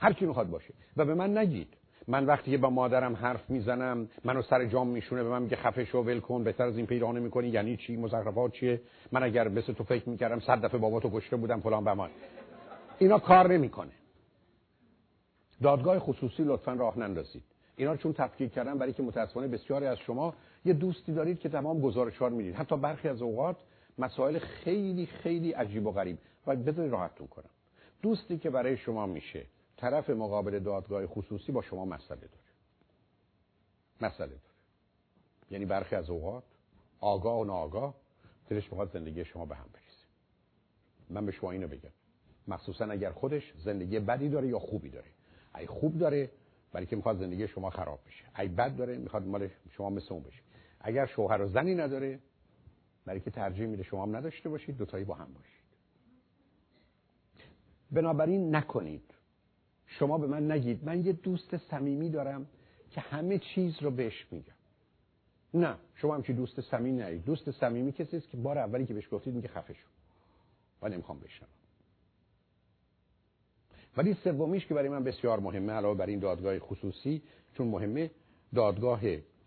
هر 0.00 0.12
کی 0.12 0.26
می‌خواد 0.26 0.50
باشه. 0.50 0.74
و 0.96 1.04
به 1.04 1.14
من 1.14 1.38
نگید. 1.38 1.68
من 2.08 2.26
وقتی 2.26 2.50
که 2.50 2.58
با 2.58 2.70
مادرم 2.70 3.16
حرف 3.16 3.50
می‌زنم 3.50 4.08
منو 4.24 4.42
سر 4.42 4.64
جام 4.64 4.88
میشونه 4.88 5.22
به 5.22 5.28
من 5.28 5.42
میگه 5.42 5.56
خفه 5.56 5.84
شو 5.84 5.98
ول 5.98 6.20
کن 6.20 6.44
بهتر 6.44 6.64
از 6.64 6.76
این 6.76 6.86
پیدا 6.86 7.12
می‌کنی. 7.12 7.48
یعنی 7.48 7.76
چی؟ 7.76 7.96
مزخرفات 7.96 8.52
چیه؟ 8.52 8.80
من 9.12 9.22
اگر 9.22 9.48
مثل 9.48 9.72
تو 9.72 9.84
فکر 9.84 10.08
می‌کردم 10.08 10.40
صد 10.40 10.64
دفعه 10.64 10.80
بابا 10.80 11.00
تو 11.00 11.10
کشته 11.10 11.36
بودم 11.36 11.60
فلان 11.60 11.84
بمان 11.84 12.10
اینا 12.98 13.18
کار 13.18 13.52
نمی‌کنه. 13.52 13.92
دادگاه 15.62 15.98
خصوصی 15.98 16.44
لطفا 16.44 16.72
راه 16.72 16.98
نندازید. 16.98 17.42
اینا 17.76 17.96
چون 17.96 18.12
تفکیک 18.12 18.52
کردن 18.52 18.78
برای 18.78 18.92
که 18.92 19.02
متاسفانه 19.02 19.48
بسیاری 19.48 19.86
از 19.86 19.98
شما 19.98 20.34
یه 20.64 20.72
دوستی 20.72 21.12
دارید 21.12 21.38
که 21.38 21.48
تمام 21.48 21.80
گزارشار 21.80 22.30
می‌دید. 22.30 22.54
حتی 22.54 22.76
برخی 22.76 23.08
از 23.08 23.22
اوقات 23.22 23.56
مسائل 23.98 24.38
خیلی 24.38 25.06
خیلی 25.06 25.52
عجیب 25.52 25.86
و 25.86 25.92
غریب. 25.92 26.18
و 26.46 26.56
بذارید 26.56 26.92
راحتتون 26.92 27.26
کنم. 27.26 27.50
دوستی 28.02 28.38
که 28.38 28.50
برای 28.50 28.76
شما 28.76 29.06
میشه 29.06 29.46
طرف 29.76 30.10
مقابل 30.10 30.58
دادگاه 30.58 31.06
خصوصی 31.06 31.52
با 31.52 31.62
شما 31.62 31.84
مسئله 31.84 32.20
داره. 32.20 32.44
مسئله 34.00 34.28
داره. 34.28 34.40
یعنی 35.50 35.64
برخی 35.64 35.96
از 35.96 36.10
اوقات 36.10 36.44
آگاه 37.00 37.40
و 37.40 37.44
ناآگاه 37.44 37.94
دلش 38.48 38.64
می‌خواد 38.72 38.92
زندگی 38.92 39.24
شما 39.24 39.46
به 39.46 39.54
هم 39.54 39.66
بریزه. 39.72 40.04
من 41.10 41.26
به 41.26 41.32
شما 41.32 41.50
اینو 41.50 41.68
بگم. 41.68 41.90
مخصوصا 42.48 42.84
اگر 42.84 43.10
خودش 43.10 43.52
زندگی 43.58 43.98
بدی 43.98 44.28
داره 44.28 44.48
یا 44.48 44.58
خوبی 44.58 44.90
داره. 44.90 45.06
ای 45.58 45.66
خوب 45.66 45.98
داره 45.98 46.30
برای 46.74 46.86
که 46.86 46.96
می‌خواد 46.96 47.18
زندگی 47.18 47.48
شما 47.48 47.70
خراب 47.70 48.00
بشه. 48.06 48.40
ای 48.40 48.48
بد 48.48 48.76
داره 48.76 48.98
می‌خواد 48.98 49.26
مال 49.26 49.48
شما 49.70 49.90
مثل 49.90 50.14
اون 50.14 50.22
بشه. 50.22 50.40
اگر 50.80 51.06
شوهر 51.06 51.42
و 51.42 51.48
زنی 51.48 51.74
نداره 51.74 52.18
برای 53.06 53.20
که 53.20 53.30
ترجیح 53.30 53.66
میده 53.66 53.82
شما 53.82 54.02
هم 54.02 54.16
نداشته 54.16 54.48
باشید 54.48 54.76
دوتایی 54.76 55.04
با 55.04 55.14
هم 55.14 55.32
باشید. 55.32 55.64
بنابراین 57.90 58.56
نکنید. 58.56 59.14
شما 59.86 60.18
به 60.18 60.26
من 60.26 60.50
نگید. 60.50 60.84
من 60.84 61.04
یه 61.06 61.12
دوست 61.12 61.56
صمیمی 61.56 62.10
دارم 62.10 62.46
که 62.90 63.00
همه 63.00 63.38
چیز 63.38 63.82
رو 63.82 63.90
بهش 63.90 64.26
میگم. 64.30 64.54
نه 65.54 65.76
شما 65.94 66.14
همچی 66.14 66.32
دوست 66.32 66.60
صمیمی 66.60 66.98
نرید. 66.98 67.24
دوست 67.24 67.50
صمیمی 67.50 67.92
کسی 67.92 68.16
است 68.16 68.30
که 68.30 68.36
بار 68.36 68.58
اولی 68.58 68.86
که 68.86 68.94
بهش 68.94 69.08
گفتید 69.10 69.34
میگه 69.34 69.48
خفه 69.48 69.74
شو. 69.74 69.88
و 70.82 70.88
نمی‌خوام 70.88 71.18
بشنوم. 71.20 71.50
ولی 73.96 74.16
سومیش 74.24 74.66
که 74.66 74.74
برای 74.74 74.88
من 74.88 75.04
بسیار 75.04 75.40
مهمه 75.40 75.72
علاوه 75.72 75.98
بر 75.98 76.06
این 76.06 76.18
دادگاه 76.18 76.58
خصوصی 76.58 77.22
چون 77.54 77.68
مهمه 77.68 78.10
دادگاه 78.54 79.00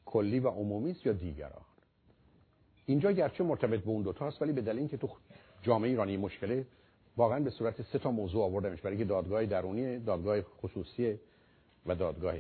کلی 0.06 0.40
و 0.40 0.50
عمومی 0.50 0.92
است 0.92 1.06
یا 1.06 1.14
دیگران؟ 1.14 1.62
اینجا 2.86 3.12
گرچه 3.12 3.44
مرتبط 3.44 3.80
به 3.80 3.90
اون 3.90 4.04
دوتاست 4.04 4.42
ولی 4.42 4.54
به 4.54 4.62
دلیل 4.62 4.80
اینکه 4.80 4.98
تو 4.98 5.10
جامعه 5.62 5.90
ایرانی 5.90 6.18
مشکله 6.18 6.66
واقعا 7.18 7.40
به 7.40 7.50
صورت 7.50 7.82
سه 7.82 8.00
تا 8.00 8.12
موضوع 8.12 8.44
آوردمش 8.44 8.82
برای 8.82 8.98
اینکه 8.98 9.10
دادگاه 9.10 9.46
درونی 9.46 10.00
دادگاه 10.00 10.42
خصوصی 10.42 11.20
و 11.86 11.96
دادگاه. 11.96 12.36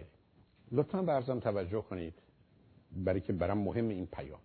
لطفا 0.71 1.01
برزم 1.01 1.39
توجه 1.39 1.81
کنید 1.81 2.13
برای 2.91 3.21
که 3.21 3.33
برام 3.33 3.57
مهم 3.57 3.89
این 3.89 4.05
پیام. 4.05 4.39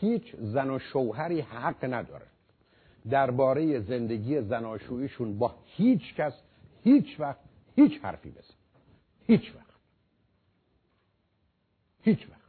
هیچ 0.00 0.36
زن 0.36 0.70
و 0.70 0.78
شوهری 0.78 1.40
حق 1.40 1.84
نداره. 1.84 2.26
درباره 3.10 3.80
زندگی 3.80 4.40
زناشوییشون 4.40 5.38
با 5.38 5.54
هیچ 5.66 6.14
کس 6.14 6.32
هیچ 6.82 7.20
وقت 7.20 7.40
هیچ 7.76 8.00
حرفی 8.02 8.30
بزن. 8.30 8.54
هیچ 9.26 9.54
وقت. 9.56 9.66
هیچ 12.02 12.28
وقت. 12.30 12.42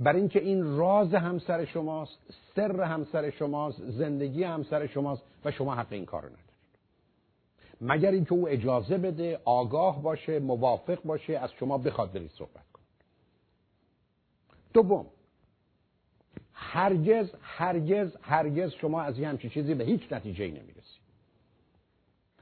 برای 0.00 0.20
اینکه 0.20 0.40
این 0.40 0.76
راز 0.76 1.14
همسر 1.14 1.64
شماست 1.64 2.18
سر 2.56 2.82
همسر 2.82 3.30
شماست 3.30 3.90
زندگی 3.90 4.44
همسر 4.44 4.86
شماست 4.86 5.22
و 5.44 5.50
شما 5.50 5.74
حق 5.74 5.92
این 5.92 6.04
کار 6.04 6.22
ندارید. 6.22 6.50
مگر 7.80 8.10
اینکه 8.10 8.32
او 8.32 8.48
اجازه 8.48 8.98
بده 8.98 9.40
آگاه 9.44 10.02
باشه 10.02 10.38
موافق 10.38 11.02
باشه 11.02 11.38
از 11.38 11.52
شما 11.52 11.78
بخواد 11.78 12.12
برید 12.12 12.30
صحبت 12.30 12.70
کن 12.72 12.82
دوم 14.72 15.06
هرگز 16.62 17.30
هرگز 17.42 18.16
هرگز 18.22 18.70
شما 18.70 19.02
از 19.02 19.18
یه 19.18 19.28
همچین 19.28 19.50
چیزی 19.50 19.74
به 19.74 19.84
هیچ 19.84 20.12
نتیجه 20.12 20.44
ای 20.44 20.50
نمی‌رسید. 20.50 21.00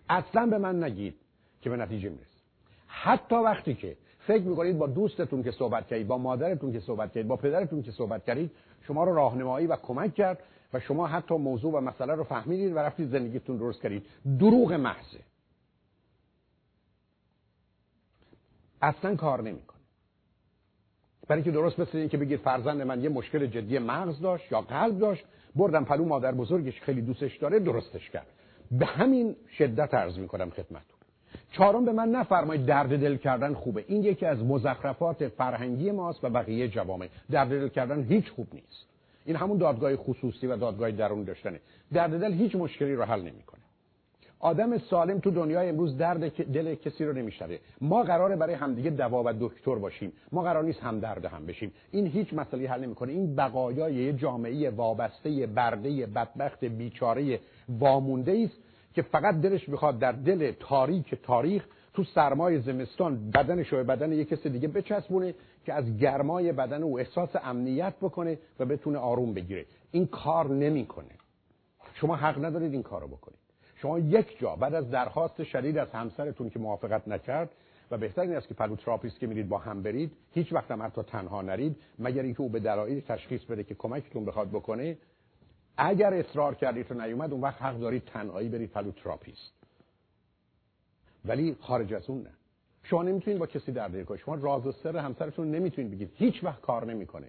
اصلا 0.09 0.47
به 0.47 0.59
من 0.59 0.85
نگید 0.85 1.15
که 1.61 1.71
به 1.71 1.77
نتیجه 1.77 2.09
می‌رسید. 2.09 2.43
حتی 2.87 3.35
وقتی 3.35 3.75
که 3.75 3.97
فکر 4.27 4.43
می‌کنید 4.43 4.79
با 4.79 4.87
دوستتون 4.87 5.43
که 5.43 5.51
صحبت 5.51 5.87
کردید 5.87 6.07
با 6.07 6.19
مادرتون 6.19 6.73
که 6.73 6.81
صحبت 6.81 7.13
کردید 7.13 7.29
با 7.29 7.37
پدرتون 7.37 7.83
که 7.83 7.91
صحبت 7.91 8.25
کردید 8.25 8.51
شما 8.83 9.05
رو 9.05 9.15
راهنمایی 9.15 9.67
و 9.67 9.77
کمک 9.77 10.15
کرد 10.15 10.43
و 10.73 10.81
شما 10.81 11.07
حتی 11.07 11.35
موضوع 11.35 11.73
و 11.73 11.81
مسئله 11.81 12.15
رو 12.15 12.25
فهمیدید 12.25 12.73
و 12.73 12.79
رفتید 12.79 13.11
زندگیتون 13.11 13.57
درست 13.57 13.83
کردید. 13.83 14.07
دروغ 14.39 14.73
محضه. 14.73 15.21
اصلا 18.83 19.17
کار 19.17 19.43
نمی‌کنه 19.43 19.78
برای 21.29 21.43
اینکه 21.43 21.59
درست 21.59 21.81
مثل 21.81 21.99
این 21.99 22.09
که 22.09 22.17
بگید 22.17 22.41
فرزند 22.41 22.83
من 22.83 23.03
یه 23.03 23.09
مشکل 23.09 23.47
جدی 23.47 23.79
مغز 23.79 24.21
داشت 24.21 24.53
یا 24.53 24.61
قلب 24.61 24.99
داشت 24.99 25.25
بردم 25.57 25.85
پلو 25.85 26.05
مادر 26.05 26.33
بزرگش 26.33 26.81
خیلی 26.81 27.03
دوستش 27.03 27.37
داره 27.37 27.59
درستش 27.59 28.11
کرد. 28.11 28.27
به 28.71 28.87
همین 28.87 29.37
شدت 29.59 29.95
عرض 29.95 30.19
می‌کنم 30.19 30.51
خدمتتون. 30.51 30.99
چهارم 31.53 31.85
به 31.85 31.93
من 31.93 32.09
نفرمایید 32.09 32.67
درد 32.67 33.01
دل 33.01 33.17
کردن 33.17 33.55
خوبه. 33.55 33.85
این 33.89 34.05
یکی 34.05 34.27
از 34.27 34.45
مزخرفات 34.45 35.29
فرهنگی 35.29 35.91
ماست 35.91 36.25
و 36.25 36.31
بقیه 36.31 36.69
جوامع. 36.69 37.09
درد 37.31 37.49
دل 37.49 37.69
کردن 37.69 38.03
هیچ 38.03 38.31
خوب 38.31 38.47
نیست. 38.53 38.87
این 39.25 39.37
همون 39.37 39.59
دادگاه 39.59 39.97
خصوصی 39.97 40.47
و 40.47 40.57
دادگاه 40.57 40.91
درون 40.91 41.25
داشتنه. 41.25 41.61
درد 41.93 42.21
دل 42.21 42.33
هیچ 42.33 42.57
مشکلی 42.57 42.95
رو 42.95 43.05
حل 43.05 43.21
نمی‌کنه. 43.21 43.61
آدم 44.41 44.79
سالم 44.79 45.19
تو 45.19 45.31
دنیای 45.31 45.69
امروز 45.69 45.97
درد 45.97 46.31
دل 46.53 46.75
کسی 46.75 47.05
رو 47.05 47.13
نمیشنوه. 47.13 47.59
ما 47.81 48.03
قراره 48.03 48.37
برای 48.37 48.55
همدیگه 48.55 48.91
دوا 48.91 49.23
و 49.27 49.33
دکتر 49.41 49.75
باشیم. 49.75 50.13
ما 50.33 50.43
قرار 50.43 50.65
نیست 50.65 50.81
هم 50.81 51.01
درد 51.01 51.25
هم 51.25 51.47
بشیم. 51.47 51.73
این 51.91 52.07
هیچ 52.07 52.35
مسئله 52.35 52.69
حل 52.69 52.85
نمی‌کنه. 52.85 53.13
این 53.13 53.37
بقایای 53.37 53.95
یه 53.95 54.13
جامعه 54.13 54.71
وابسته 54.71 55.47
برده 55.47 56.07
بدبخت 56.07 56.65
بیچاره 56.65 57.41
وامونده 57.69 58.43
است 58.45 58.59
که 58.95 59.03
فقط 59.03 59.41
دلش 59.41 59.69
می‌خواد 59.69 59.99
در 59.99 60.13
دل 60.13 60.53
تاریک 60.61 61.15
تاریخ 61.23 61.67
تو 61.95 62.05
سرمای 62.05 62.61
زمستان 62.61 63.31
بدنش 63.31 63.73
رو 63.73 63.85
بدن 63.85 64.13
یک 64.13 64.29
کس 64.29 64.47
دیگه 64.47 64.69
بچسبونه 64.69 65.35
که 65.65 65.75
از 65.75 65.97
گرمای 65.97 66.53
بدن 66.53 66.83
او 66.83 66.99
احساس 66.99 67.31
امنیت 67.43 67.95
بکنه 68.03 68.39
و 68.59 68.65
بتونه 68.65 68.99
آروم 68.99 69.35
بگیره. 69.35 69.65
این 69.91 70.07
کار 70.07 70.49
نمی‌کنه. 70.49 71.11
شما 71.95 72.17
حق 72.17 72.45
ندارید 72.45 72.73
این 72.73 72.83
کارو 72.83 73.09
بکنید. 73.09 73.38
شما 73.81 73.99
یک 73.99 74.39
جا 74.39 74.57
بعد 74.57 74.75
از 74.75 74.91
درخواست 74.91 75.45
شدید 75.45 75.79
از 75.79 75.91
همسرتون 75.91 76.51
که 76.51 76.59
موافقت 76.59 77.09
نکرد 77.09 77.51
و 77.91 77.99
بهتر 77.99 78.23
این 78.23 78.37
است 78.37 78.49
که 78.49 78.55
پهلو 78.55 78.75
therapist 78.75 79.21
که 79.21 79.27
میرید 79.27 79.49
با 79.49 79.59
هم 79.59 79.83
برید 79.83 80.13
هیچ 80.33 80.53
وقت 80.53 80.71
هم 80.71 80.83
حتی 80.83 81.03
تنها 81.03 81.43
نرید 81.43 81.77
مگر 81.99 82.23
اینکه 82.23 82.41
او 82.41 82.49
به 82.49 82.61
دلایل 82.61 83.01
تشخیص 83.01 83.45
بده 83.45 83.65
که 83.65 83.75
کمکتون 83.75 84.25
بخواد 84.25 84.49
بکنه 84.49 84.99
اگر 85.77 86.15
اصرار 86.15 86.55
کردید 86.55 86.87
و 86.87 86.95
نیومد 86.95 87.33
اون 87.33 87.41
وقت 87.41 87.63
حق 87.63 87.79
دارید 87.79 88.05
تنهایی 88.05 88.49
برید 88.49 88.71
پهلو 88.71 88.96
therapist 88.96 89.53
ولی 91.25 91.57
خارج 91.61 91.95
از 91.95 92.11
اون 92.11 92.23
نه. 92.23 92.31
شما 92.83 93.03
نمی‌تونید 93.03 93.39
با 93.39 93.47
کسی 93.47 93.73
در 93.73 94.05
کنید 94.05 94.21
شما 94.21 94.35
راز 94.35 94.75
سر 94.83 94.97
همسرتون 94.97 95.51
نمی‌تونید 95.51 95.91
بگید. 95.91 96.11
هیچ 96.15 96.45
وقت 96.45 96.61
کار 96.61 96.87
نمی‌کنه. 96.87 97.29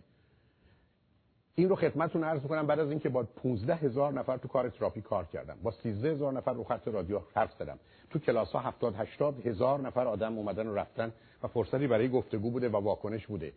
این 1.56 1.70
رو 1.70 1.76
خدمتتون 1.76 2.24
عرض 2.24 2.42
می‌کنم 2.42 2.68
بعد 2.68 2.80
از 2.80 2.90
اینکه 2.90 3.10
با 3.10 3.24
15 3.24 3.76
هزار 3.76 4.14
نفر 4.14 4.38
تو 4.38 4.48
کار 4.48 4.70
تراپی 4.70 5.02
کار 5.02 5.26
کردم 5.26 5.58
با 5.64 5.72
13 5.72 6.12
هزار 6.12 6.34
نفر 6.34 6.54
رو 6.54 6.64
خط 6.64 6.88
رادیو 6.88 7.20
حرف 7.36 7.54
زدم. 7.60 7.80
تو 8.10 8.20
کلاس 8.20 8.52
ها 8.52 8.60
70 8.60 8.96
80 8.96 9.48
هزار 9.48 9.80
نفر 9.80 10.08
آدم 10.08 10.38
اومدن 10.38 10.68
و 10.68 10.76
رفتن 10.76 11.14
و 11.44 11.48
فرصتی 11.48 11.88
برای 11.88 12.10
گفتگو 12.10 12.52
بوده 12.52 12.70
و 12.70 12.76
واکنش 12.76 13.28
بوده. 13.28 13.54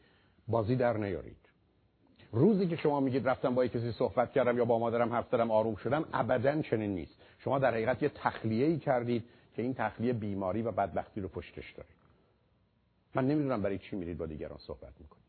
بازی 0.48 0.76
در 0.76 0.96
نیارید. 0.96 1.36
روزی 2.32 2.66
که 2.66 2.76
شما 2.76 3.00
میگید 3.00 3.28
رفتم 3.28 3.54
با 3.54 3.66
کسی 3.66 3.92
صحبت 3.92 4.32
کردم 4.32 4.58
یا 4.58 4.64
با 4.64 4.78
مادرم 4.78 5.12
حرف 5.12 5.28
زدم 5.28 5.50
آروم 5.50 5.74
شدم 5.74 6.04
ابدا 6.12 6.62
چنین 6.62 6.94
نیست. 6.94 7.14
شما 7.38 7.58
در 7.58 7.70
حقیقت 7.70 8.02
یه 8.02 8.08
تخلیه 8.08 8.66
ای 8.66 8.78
کردید 8.78 9.24
که 9.56 9.62
این 9.62 9.74
تخلیه 9.74 10.12
بیماری 10.12 10.62
و 10.62 10.70
بدبختی 10.70 11.20
رو 11.20 11.28
پشتش 11.28 11.72
داره. 11.72 11.88
من 13.14 13.28
نمی‌دونم 13.28 13.62
برای 13.62 13.78
چی 13.78 13.96
میرید 13.96 14.18
با 14.18 14.26
دیگران 14.26 14.58
صحبت 14.58 14.92
می‌کنید. 15.00 15.21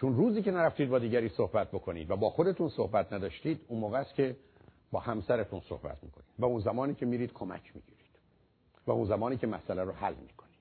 چون 0.00 0.16
روزی 0.16 0.42
که 0.42 0.50
نرفتید 0.50 0.88
با 0.88 0.98
دیگری 0.98 1.28
صحبت 1.28 1.68
بکنید 1.68 2.10
و 2.10 2.16
با 2.16 2.30
خودتون 2.30 2.68
صحبت 2.68 3.12
نداشتید 3.12 3.60
اون 3.68 3.80
موقع 3.80 3.98
است 3.98 4.14
که 4.14 4.36
با 4.90 5.00
همسرتون 5.00 5.60
صحبت 5.60 6.04
می‌کنید 6.04 6.28
و 6.38 6.44
اون 6.44 6.60
زمانی 6.60 6.94
که 6.94 7.06
میرید 7.06 7.32
کمک 7.32 7.76
می‌گیرید 7.76 8.18
و 8.86 8.90
اون 8.90 9.04
زمانی 9.04 9.36
که 9.36 9.46
مسئله 9.46 9.84
رو 9.84 9.92
حل 9.92 10.14
می‌کنید. 10.14 10.58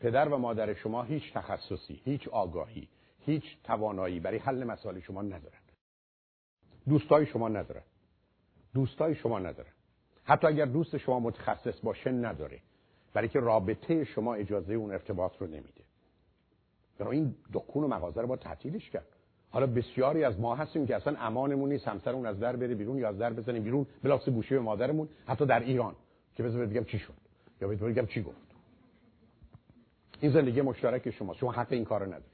پدر 0.00 0.28
و 0.28 0.38
مادر 0.38 0.74
شما 0.74 1.02
هیچ 1.02 1.32
تخصصی 1.32 2.00
هیچ 2.04 2.28
آگاهی 2.28 2.88
هیچ 3.20 3.44
توانایی 3.64 4.20
برای 4.20 4.38
حل 4.38 4.64
مسائل 4.64 5.00
شما 5.00 5.22
ندارند 5.22 5.72
دوستای 6.88 7.26
شما 7.26 7.48
ندارن. 7.48 7.82
دوستای 8.74 9.14
شما 9.14 9.38
ندارن. 9.38 9.72
حتی 10.24 10.46
اگر 10.46 10.64
دوست 10.64 10.96
شما 10.96 11.20
متخصص 11.20 11.80
باشه 11.82 12.10
نداره. 12.10 12.60
برای 13.14 13.28
که 13.28 13.40
رابطه 13.40 14.04
شما 14.04 14.34
اجازه 14.34 14.74
اون 14.74 14.90
ارتباط 14.90 15.32
رو 15.40 15.46
نمیده. 15.46 15.91
برای 17.04 17.16
این 17.16 17.34
دکون 17.52 17.84
و 17.84 17.88
مغازه 17.88 18.20
رو 18.20 18.26
با 18.26 18.36
تعطیلش 18.36 18.90
کرد. 18.90 19.06
حالا 19.50 19.66
بسیاری 19.66 20.24
از 20.24 20.40
ما 20.40 20.54
هستیم 20.54 20.86
که 20.86 20.96
اصلا 20.96 21.16
امانمون 21.20 21.68
نیست 21.68 21.88
همسرمون 21.88 22.26
از 22.26 22.40
در 22.40 22.56
بره 22.56 22.74
بیرون 22.74 22.98
یا 22.98 23.08
از 23.08 23.18
در 23.18 23.32
بزنیم 23.32 23.62
بیرون 23.62 23.86
بلاس 24.02 24.28
گوشه 24.28 24.54
به 24.54 24.60
مادرمون 24.60 25.08
حتی 25.26 25.46
در 25.46 25.60
ایران. 25.60 25.94
که 26.36 26.42
بذار 26.42 26.66
بگم 26.66 26.84
چی 26.84 26.98
شد 26.98 27.12
یا 27.60 27.68
بگم 27.68 28.06
چی 28.06 28.22
گفت. 28.22 28.36
این 30.20 30.32
زندگی 30.32 30.60
مشترک 30.60 31.10
شما 31.10 31.34
شما 31.34 31.52
حق 31.52 31.66
این 31.70 31.84
کارو 31.84 32.06
نداری 32.06 32.24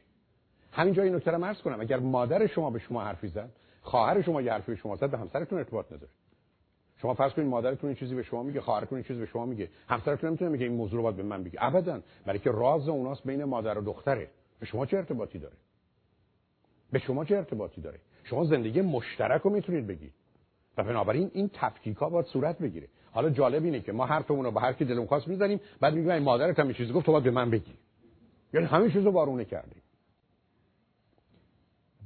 همینجا 0.72 1.02
این 1.02 1.14
نکته 1.14 1.31
رو 1.31 1.44
عرض 1.44 1.62
کنم. 1.62 1.81
اگر 1.81 1.98
مادر 1.98 2.46
شما 2.46 2.70
به 2.70 2.78
شما 2.78 3.04
حرفی 3.04 3.28
زد 3.28 3.50
خواهر 3.83 4.22
شما 4.22 4.42
یه 4.42 4.52
حرفی 4.52 4.72
به 4.72 4.76
شما 4.76 4.96
زد 4.96 5.11
به 5.11 5.18
همسرتون 5.18 5.59
ارتباط 5.59 5.92
نداره. 5.92 6.12
شما 6.96 7.14
فرض 7.14 7.33
کنید 7.33 7.48
مادرتون 7.48 7.88
این 7.88 7.96
چیزی 7.96 8.14
به 8.14 8.22
شما 8.22 8.42
میگه 8.42 8.61
خواهرتون 8.61 8.96
این 8.96 9.04
چیزی 9.04 9.20
به 9.20 9.26
شما 9.26 9.46
میگه. 9.46 9.68
همسرتون 9.88 10.28
نمی‌تونه 10.28 10.50
میگه 10.50 10.64
این 10.64 10.74
موضوع 10.74 10.96
رو 10.96 11.02
باید 11.02 11.16
به 11.16 11.22
من 11.22 11.44
بگه. 11.44 11.59
ابدا. 11.59 12.00
برای 12.26 12.38
که 12.38 12.50
راز 12.50 12.88
اوناست 12.88 13.24
بین 13.24 13.44
مادر 13.44 13.78
و 13.78 13.85
دختره. 13.85 14.28
به 14.61 14.66
شما 14.66 14.87
چه 14.87 14.97
ارتباطی 14.97 15.38
داره؟ 15.38 15.57
به 16.92 16.99
شما 16.99 17.25
چه 17.25 17.37
ارتباطی 17.37 17.81
داره؟ 17.81 18.01
شما 18.25 18.44
زندگی 18.44 18.81
مشترک 18.81 19.42
رو 19.42 19.51
می‌تونید 19.51 19.87
بگید 19.87 20.12
و 20.77 20.85
بنابراین 20.85 21.31
این 21.35 21.51
تفکیک 21.53 21.97
ها 21.97 22.09
باید 22.09 22.27
صورت 22.27 22.59
بگیره. 22.59 22.88
حالا 23.11 23.31
جالب 23.31 23.64
اینه 23.64 23.81
که 23.81 23.92
ما 23.92 24.07
حرفمون 24.07 24.44
رو 24.44 24.51
به 24.51 24.61
هر 24.61 24.73
کی 24.73 24.85
دلمون 24.85 25.07
خواست 25.07 25.29
می‌زنیم 25.29 25.61
بعد 25.81 25.94
میگیم 25.94 26.11
این 26.11 26.23
مادرت 26.23 26.59
هم 26.59 26.73
چیزی 26.73 26.92
گفت 26.92 27.07
تو 27.07 27.12
باید 27.12 27.25
به 27.25 27.31
من 27.31 27.51
بگی. 27.51 27.75
یعنی 28.55 28.66
همه 28.66 28.90
چیزو 28.90 29.11
وارونه 29.11 29.44
کردیم. 29.44 29.83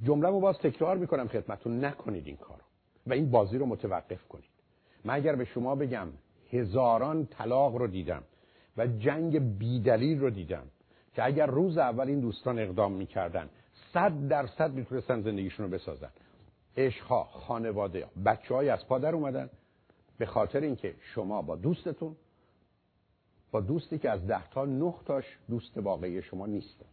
جمله 0.03 0.29
رو 0.29 0.41
باز 0.41 0.59
تکرار 0.59 0.97
می‌کنم 0.97 1.29
خدمتتون. 1.29 1.85
نکنید 1.85 2.27
این 2.27 2.37
کارو. 2.37 2.63
و 3.07 3.13
این 3.13 3.31
بازی 3.31 3.59
رو 3.59 3.67
متوقف 3.67 4.29
کنید. 4.29 4.51
من 5.05 5.15
اگر 5.15 5.37
به 5.37 5.45
شما 5.45 5.75
بگم 5.75 6.09
هزاران 6.51 7.27
طلاق 7.27 7.77
رو 7.77 7.87
دیدم 7.87 8.23
و 8.77 8.87
جنگ 8.87 9.59
بیدلیل 9.59 10.21
رو 10.21 10.31
دیدم 10.31 10.67
که 11.15 11.25
اگر 11.25 11.47
روز 11.47 11.79
اول 11.79 12.09
این 12.09 12.21
دوستان 12.21 12.59
اقدام 12.59 12.93
می‌کردن 12.93 13.49
صد 13.93 14.29
درصد 14.29 14.73
می‌تونستن 14.73 15.23
زندگیشون 15.23 15.67
رو 15.67 15.73
بسازن. 15.73 16.11
عشقها 16.77 17.25
خانواده 17.25 18.07
بچه 18.25 18.55
های 18.55 18.69
از 18.69 18.87
پادر 18.87 19.15
اومدن. 19.15 19.51
به 20.19 20.27
خاطر 20.27 20.61
اینکه 20.61 20.95
شما 21.01 21.43
با 21.43 21.57
دوستتون 21.57 22.17
با 23.51 23.61
دوستی 23.61 23.99
که 23.99 24.11
از 24.11 24.27
ده 24.27 24.49
تا 24.51 24.65
نه 24.65 24.95
تاش 25.05 25.39
دوست 25.51 25.79
واقعی 25.79 26.23
شما 26.23 26.47
نیستن. 26.47 26.87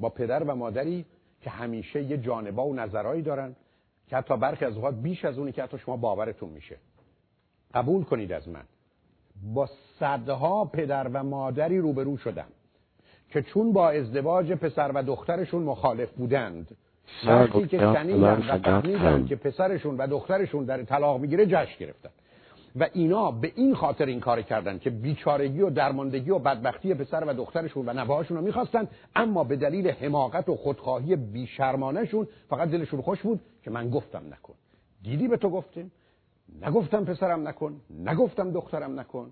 با 0.00 0.08
پدر 0.08 0.42
و 0.42 0.54
مادری 0.54 1.06
که 1.40 1.50
همیشه 1.50 2.02
یه 2.02 2.18
جانبا 2.18 2.66
و 2.66 2.74
نظرهایی 2.74 3.22
دارن 3.22 3.56
که 4.06 4.16
حتی 4.16 4.36
برخی 4.36 4.64
از 4.64 4.76
اوقات 4.76 4.94
بیش 4.94 5.24
از 5.24 5.38
اونی 5.38 5.52
که 5.52 5.62
حتی 5.62 5.78
شما 5.78 5.96
باورتون 5.96 6.48
میشه. 6.48 6.76
قبول 7.74 8.04
کنید 8.04 8.32
از 8.32 8.48
من. 8.48 8.64
با 9.42 9.68
صدها 9.98 10.64
پدر 10.64 11.08
و 11.08 11.24
مادری 11.24 11.78
روبرو 11.78 12.16
شدم. 12.16 12.48
که 13.32 13.42
چون 13.42 13.72
با 13.72 13.90
ازدواج 13.90 14.52
پسر 14.52 14.90
و 14.94 15.02
دخترشون 15.02 15.62
مخالف 15.62 16.10
بودند. 16.10 16.76
وقتی 17.26 17.66
که 17.66 17.78
شنیدن 17.78 18.48
و 18.48 18.58
فهمیدن 18.58 19.26
که 19.26 19.36
پسرشون 19.36 19.96
و 19.96 20.06
دخترشون 20.06 20.64
در 20.64 20.82
طلاق 20.82 21.20
می‌گیره 21.20 21.46
جشن 21.46 21.78
گرفتن. 21.80 22.10
و 22.76 22.88
اینا 22.92 23.30
به 23.30 23.52
این 23.54 23.74
خاطر 23.74 24.06
این 24.06 24.20
کار 24.20 24.42
کردن 24.42 24.78
که 24.78 24.90
بیچارگی 24.90 25.60
و 25.60 25.70
درماندگی 25.70 26.30
و 26.30 26.38
بدبختی 26.38 26.94
پسر 26.94 27.24
و 27.24 27.32
دخترشون 27.32 27.88
و 27.88 27.92
نوهاشون 27.92 28.36
رو 28.36 28.44
می‌خواستن 28.44 28.88
اما 29.16 29.44
به 29.44 29.56
دلیل 29.56 29.88
حماقت 29.88 30.48
و 30.48 30.56
خودخواهی 30.56 31.16
بیشرمانشون 31.16 32.28
فقط 32.48 32.70
دلشون 32.70 33.02
خوش 33.02 33.22
بود 33.22 33.40
که 33.62 33.70
من 33.70 33.90
گفتم 33.90 34.22
نکن. 34.26 34.54
دیدی 35.02 35.28
به 35.28 35.36
تو 35.36 35.50
گفتیم؟ 35.50 35.92
نگفتم 36.62 37.04
پسرم 37.04 37.48
نکن 37.48 37.80
نگفتم 38.04 38.52
دخترم 38.52 39.00
نکن. 39.00 39.30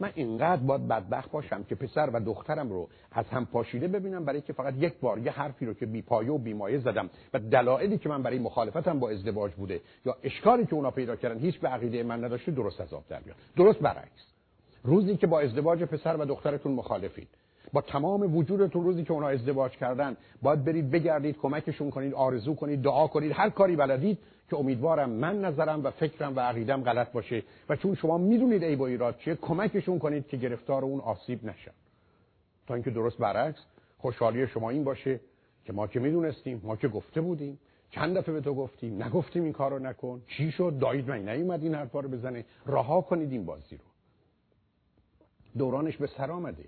من 0.00 0.10
اینقدر 0.14 0.62
باید 0.62 0.88
بدبخت 0.88 1.30
باشم 1.30 1.64
که 1.64 1.74
پسر 1.74 2.10
و 2.10 2.20
دخترم 2.20 2.68
رو 2.68 2.88
از 3.12 3.26
هم 3.26 3.46
پاشیده 3.46 3.88
ببینم 3.88 4.24
برای 4.24 4.40
که 4.40 4.52
فقط 4.52 4.74
یک 4.78 4.94
بار 5.00 5.18
یه 5.18 5.32
حرفی 5.32 5.66
رو 5.66 5.74
که 5.74 5.86
بی 5.86 6.02
پایه 6.02 6.30
و 6.30 6.38
بیمایه 6.38 6.78
زدم 6.78 7.10
و 7.34 7.38
دلایلی 7.38 7.98
که 7.98 8.08
من 8.08 8.22
برای 8.22 8.38
مخالفتم 8.38 8.98
با 8.98 9.10
ازدواج 9.10 9.52
بوده 9.52 9.80
یا 10.06 10.16
اشکالی 10.22 10.66
که 10.66 10.74
اونا 10.74 10.90
پیدا 10.90 11.16
کردن 11.16 11.38
هیچ 11.38 11.60
به 11.60 11.68
عقیده 11.68 12.02
من 12.02 12.24
نداشته 12.24 12.52
درست 12.52 12.80
از 12.80 12.94
آب 12.94 13.04
در 13.08 13.20
بیاد. 13.20 13.36
درست 13.56 13.78
برعکس. 13.78 14.26
روزی 14.82 15.16
که 15.16 15.26
با 15.26 15.40
ازدواج 15.40 15.82
پسر 15.82 16.16
و 16.16 16.24
دخترتون 16.24 16.72
مخالفید 16.72 17.28
با 17.72 17.80
تمام 17.80 18.36
وجودتون 18.36 18.84
روزی 18.84 19.04
که 19.04 19.12
اونا 19.12 19.28
ازدواج 19.28 19.72
کردن 19.72 20.16
باید 20.42 20.64
برید 20.64 20.90
بگردید 20.90 21.38
کمکشون 21.38 21.90
کنید 21.90 22.14
آرزو 22.14 22.54
کنید 22.54 22.82
دعا 22.82 23.06
کنید 23.06 23.32
هر 23.32 23.50
کاری 23.50 23.76
بلدید 23.76 24.18
که 24.50 24.56
امیدوارم 24.56 25.10
من 25.10 25.40
نظرم 25.40 25.84
و 25.84 25.90
فکرم 25.90 26.36
و 26.36 26.40
عقیدم 26.40 26.82
غلط 26.82 27.12
باشه. 27.12 27.42
و 27.68 27.76
چون 27.76 27.94
شما 27.94 28.18
می‌دونید 28.18 28.62
ای 28.62 28.76
با 28.76 28.86
ایراد 28.86 29.18
چیه 29.18 29.34
کمکشون 29.34 29.98
کنید 29.98 30.26
که 30.26 30.36
گرفتار 30.36 30.84
اون 30.84 31.00
آسیب 31.00 31.44
نشن 31.44 31.72
تا 32.66 32.74
اینکه 32.74 32.90
درست 32.90 33.18
برعکس 33.18 33.60
خوشحالی 33.98 34.46
شما 34.46 34.70
این 34.70 34.84
باشه 34.84 35.20
که 35.64 35.72
ما 35.72 35.86
که 35.86 36.00
می‌دونستیم 36.00 36.60
ما 36.64 36.76
که 36.76 36.88
گفته 36.88 37.20
بودیم. 37.20 37.58
چند 37.90 38.18
دفعه 38.18 38.34
به 38.34 38.40
تو 38.40 38.54
گفتیم 38.54 39.02
نگفتیم 39.02 39.44
این 39.44 39.52
کارو 39.52 39.78
نکن. 39.78 40.22
چی 40.26 40.50
شد؟ 40.50 40.78
دایید 40.80 41.08
من 41.08 41.28
نیومد 41.28 41.62
این 41.62 41.74
حرفا 41.74 42.00
رو 42.00 42.08
بزنه. 42.08 42.44
رها 42.66 43.00
کنید 43.00 43.32
این 43.32 43.44
بازی 43.44 43.76
رو. 43.76 43.84
دورانش 45.58 45.96
به 45.96 46.06
سر 46.06 46.30
آمده. 46.30 46.64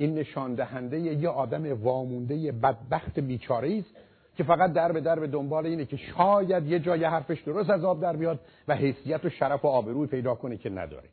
این 0.00 0.14
نشان 0.14 0.54
دهنده 0.54 1.00
یه 1.00 1.28
آدم 1.28 1.82
وامونده 1.82 2.52
بدبخت 2.52 3.20
بیچاره 3.20 3.78
است 3.78 3.94
که 4.36 4.44
فقط 4.44 4.72
در 4.72 4.92
به 4.92 5.00
در 5.00 5.20
به 5.20 5.26
دنبال 5.26 5.66
اینه 5.66 5.84
که 5.84 5.96
شاید 5.96 6.66
یه 6.66 6.78
جای 6.78 7.04
حرفش 7.04 7.40
درست 7.40 7.70
از 7.70 7.84
آب 7.84 8.00
در 8.00 8.16
بیاد 8.16 8.40
و 8.68 8.76
حیثیت 8.76 9.24
و 9.24 9.28
شرف 9.28 9.64
و 9.64 9.68
آبروی 9.68 10.06
پیدا 10.06 10.34
کنه 10.34 10.56
که 10.56 10.70
نداره. 10.70 11.08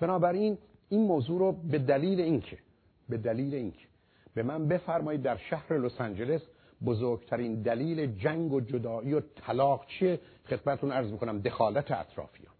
بنابراین 0.00 0.58
این 0.88 1.00
موضوع 1.06 1.38
رو 1.38 1.52
به 1.52 1.78
دلیل 1.78 2.20
اینکه 2.20 2.58
به 3.08 3.16
دلیل 3.16 3.54
اینکه 3.54 3.86
به 4.34 4.42
من 4.42 4.68
بفرمایید 4.68 5.22
در 5.22 5.36
شهر 5.36 5.78
لس 5.78 6.00
آنجلس 6.00 6.42
بزرگترین 6.84 7.62
دلیل 7.62 8.06
جنگ 8.06 8.52
و 8.52 8.60
جدایی 8.60 9.14
و 9.14 9.20
طلاق 9.20 9.86
چیه؟ 9.86 10.20
خدمتتون 10.46 10.92
عرض 10.92 11.10
می‌کنم 11.12 11.38
دخالت 11.38 11.90
اطرافیان. 11.90 12.54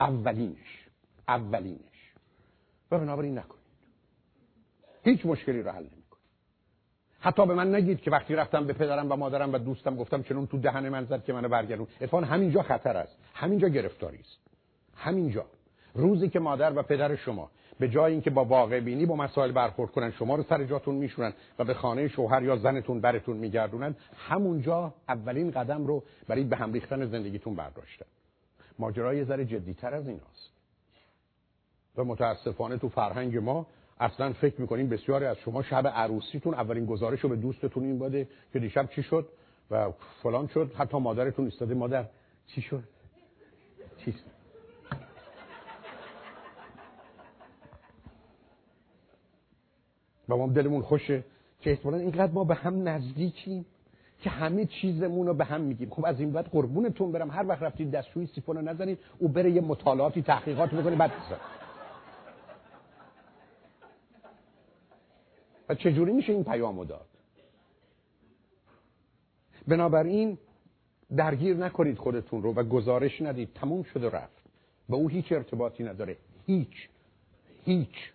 اولینش. 0.00 0.88
اولینش. 1.28 2.12
و 2.90 2.98
بنابراین 2.98 3.38
نکنید. 3.38 3.61
هیچ 5.02 5.26
مشکلی 5.26 5.62
رو 5.62 5.70
حل 5.70 5.84
حتی 7.22 7.46
به 7.46 7.54
من 7.54 7.74
نگید 7.74 8.00
که 8.00 8.10
وقتی 8.10 8.34
رفتم 8.34 8.66
به 8.66 8.72
پدرم 8.72 9.12
و 9.12 9.16
مادرم 9.16 9.52
و 9.52 9.58
دوستم 9.58 9.96
گفتم 9.96 10.22
چنون 10.22 10.46
تو 10.46 10.58
دهن 10.58 10.88
من 10.88 11.04
زد 11.04 11.24
که 11.24 11.32
منو 11.32 11.48
برگردون. 11.48 11.86
اتفاقا 12.00 12.26
همینجا 12.26 12.62
خطر 12.62 12.96
است. 12.96 13.16
همینجا 13.34 13.68
گرفتاری 13.68 14.18
است. 14.18 14.38
همینجا. 14.96 15.46
روزی 15.94 16.28
که 16.28 16.40
مادر 16.40 16.78
و 16.78 16.82
پدر 16.82 17.16
شما 17.16 17.50
به 17.78 17.88
جای 17.88 18.12
اینکه 18.12 18.30
با 18.30 18.44
واقع 18.44 18.80
بینی 18.80 19.06
با 19.06 19.16
مسائل 19.16 19.52
برخورد 19.52 19.90
کنن 19.90 20.10
شما 20.10 20.36
رو 20.36 20.42
سر 20.42 20.64
جاتون 20.64 20.94
میشونن 20.94 21.32
و 21.58 21.64
به 21.64 21.74
خانه 21.74 22.08
شوهر 22.08 22.42
یا 22.42 22.56
زنتون 22.56 23.00
برتون 23.00 23.36
میگردونن 23.36 23.94
همونجا 24.16 24.94
اولین 25.08 25.50
قدم 25.50 25.86
رو 25.86 26.04
برای 26.28 26.44
به 26.44 26.56
هم 26.56 26.72
ریختن 26.72 27.06
زندگیتون 27.06 27.54
برداشتن. 27.54 28.06
ماجرای 28.78 29.24
ذره 29.24 29.44
جدیتر 29.44 29.94
از 29.94 30.08
ایناست. 30.08 30.52
و 31.96 32.04
متاسفانه 32.04 32.78
تو 32.78 32.88
فرهنگ 32.88 33.36
ما 33.36 33.66
اصلا 34.02 34.32
فکر 34.32 34.60
می‌کنیم 34.60 34.88
بسیاری 34.88 35.24
از 35.24 35.36
شما 35.36 35.62
شب 35.62 35.86
عروسیتون 35.86 36.54
اولین 36.54 36.86
گزارش 36.86 37.20
رو 37.20 37.28
به 37.28 37.36
دوستتون 37.36 37.84
این 37.84 37.98
باده 37.98 38.28
که 38.52 38.58
دیشب 38.58 38.88
چی 38.90 39.02
شد 39.02 39.28
و 39.70 39.90
فلان 40.22 40.46
شد. 40.46 40.72
حتی 40.76 40.98
مادرتون 40.98 41.44
ایستاده. 41.44 41.74
مادر 41.74 42.04
چی 42.46 42.62
شد؟ 42.62 42.82
چی 43.98 44.14
و 50.28 50.36
ما 50.36 50.46
دلمون 50.46 50.82
خوشه 50.82 51.24
که 51.60 51.70
احتمالا 51.70 51.98
اینقدر 51.98 52.32
ما 52.32 52.44
به 52.44 52.54
هم 52.54 52.88
نزدیکیم 52.88 53.66
که 54.20 54.30
همه 54.30 54.66
چیزمون 54.66 55.26
رو 55.26 55.34
به 55.34 55.44
هم 55.44 55.60
میگیم. 55.60 55.90
خب 55.90 56.06
از 56.06 56.20
این 56.20 56.32
بعد 56.32 56.48
قربونتون 56.48 57.12
برم. 57.12 57.30
هر 57.30 57.46
وقت 57.48 57.62
رفتید 57.62 57.90
دستشویی 57.90 58.26
سیفون 58.26 58.56
رو 58.56 58.62
نزنید 58.62 58.98
او 59.18 59.28
بره 59.28 59.50
یه 59.50 59.60
مطالعاتی 59.60 60.22
تحقیقات 60.22 60.70
بکنید 60.70 60.98
بعد 60.98 61.10
و 65.68 65.74
چجوری 65.74 66.12
میشه 66.12 66.32
این 66.32 66.44
پیامو 66.44 66.84
داد؟ 66.84 67.06
بنابراین 69.68 70.38
درگیر 71.16 71.56
نکنید 71.56 71.98
خودتون 71.98 72.42
رو 72.42 72.54
و 72.54 72.62
گزارش 72.62 73.22
ندید. 73.22 73.52
تموم 73.54 73.82
شده 73.82 74.10
رفت. 74.10 74.42
به 74.88 74.96
او 74.96 75.08
هیچ 75.08 75.32
ارتباطی 75.32 75.84
نداره. 75.84 76.16
هیچ. 76.46 76.88
هیچ. 77.64 78.12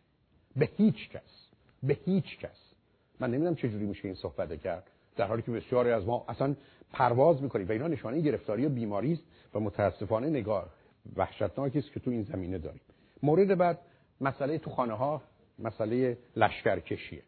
به 0.56 0.70
هیچ 0.78 1.10
کس. 1.10 1.48
به 1.84 1.98
هیچ 2.06 2.40
کس. 2.40 2.74
من 3.20 3.32
نمی‌دونم 3.32 3.56
چجوری 3.56 3.86
میشه 3.86 4.06
این 4.06 4.16
صحبت 4.16 4.62
کرد. 4.62 4.90
در 5.16 5.28
حالی 5.28 5.42
که 5.42 5.52
بسیاری 5.52 5.92
از 5.92 6.06
ما 6.06 6.26
اصلا 6.28 6.56
پرواز 6.94 7.44
می‌کنیم 7.44 7.68
و 7.68 7.72
اینا 7.72 7.88
نشانه 7.88 8.22
گرفتاری 8.22 8.66
و 8.66 8.70
بیماری 8.70 9.14
است 9.14 9.24
و 9.54 9.60
متاسفانه 9.60 10.30
نگاه 10.30 10.70
وحشتناکی 11.16 11.80
است 11.80 11.92
که 11.92 12.00
تو 12.00 12.12
این 12.12 12.24
زمینه 12.24 12.58
داریم. 12.58 12.82
مورد 13.24 13.58
بعد 13.58 13.80
مسئله 14.22 14.58
تو 14.58 14.70
خانه 14.70 14.94
ها 14.94 15.22
مسئله 15.60 16.18
لشکرکشیه. 16.36 17.24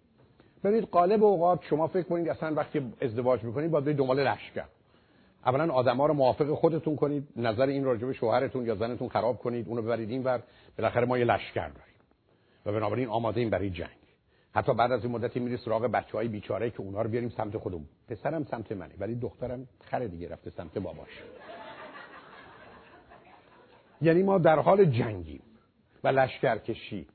ببینید 0.64 0.84
قالب 0.84 1.24
اوقات 1.24 1.64
شما 1.64 1.88
فکر 1.88 2.04
کنید 2.04 2.30
اصلا 2.30 2.54
وقتی 2.54 2.94
ازدواج 3.02 3.44
می‌کنید 3.44 3.72
باید 3.72 3.98
دنبال 3.98 4.28
لشکر. 4.28 4.66
اولا 5.46 5.74
آدما 5.74 6.06
رو 6.06 6.14
موافق 6.14 6.54
خودتون 6.54 6.96
کنید 6.96 7.28
نظر 7.36 7.66
این 7.66 7.84
راجع 7.84 8.08
به 8.08 8.14
شوهرتون 8.14 8.66
یا 8.66 8.76
زنتون 8.76 9.10
خراب 9.10 9.38
کنید 9.38 9.68
اونو 9.68 9.82
ببرید 9.82 10.10
این 10.10 10.24
ور. 10.24 10.44
بالاخره 10.78 11.06
ما 11.06 11.18
یه 11.18 11.26
لشکر 11.26 11.68
داریم. 11.68 11.96
و 12.66 12.72
بنابراین 12.72 13.08
آماده 13.08 13.40
این 13.40 13.50
برای 13.50 13.70
جنگ. 13.70 13.90
حتی 14.56 14.74
بعد 14.74 14.92
از 14.92 15.04
این 15.04 15.14
مدتی 15.14 15.40
میری 15.40 15.58
سراغ 15.58 15.82
بچه 15.82 16.12
های 16.18 16.28
بیچاره 16.28 16.70
که 16.70 16.82
اونا 16.82 17.02
رو 17.02 17.10
بیاریم 17.10 17.30
سمت 17.30 17.58
خودمون. 17.58 17.86
پسرم 18.08 18.44
سمت 18.44 18.72
منه 18.72 18.94
ولی 19.00 19.16
دخترم 19.16 19.68
خره 19.84 20.08
دیگه 20.08 20.30
رفته 20.30 20.50
سمت 20.50 20.78
باباش. 20.78 21.24
یعنی 24.02 24.24
ما 24.24 24.38
در 24.38 24.60
حال 24.60 24.86
جنگیم 24.86 25.42
و 26.04 26.08
لشکرکشی 26.08 27.08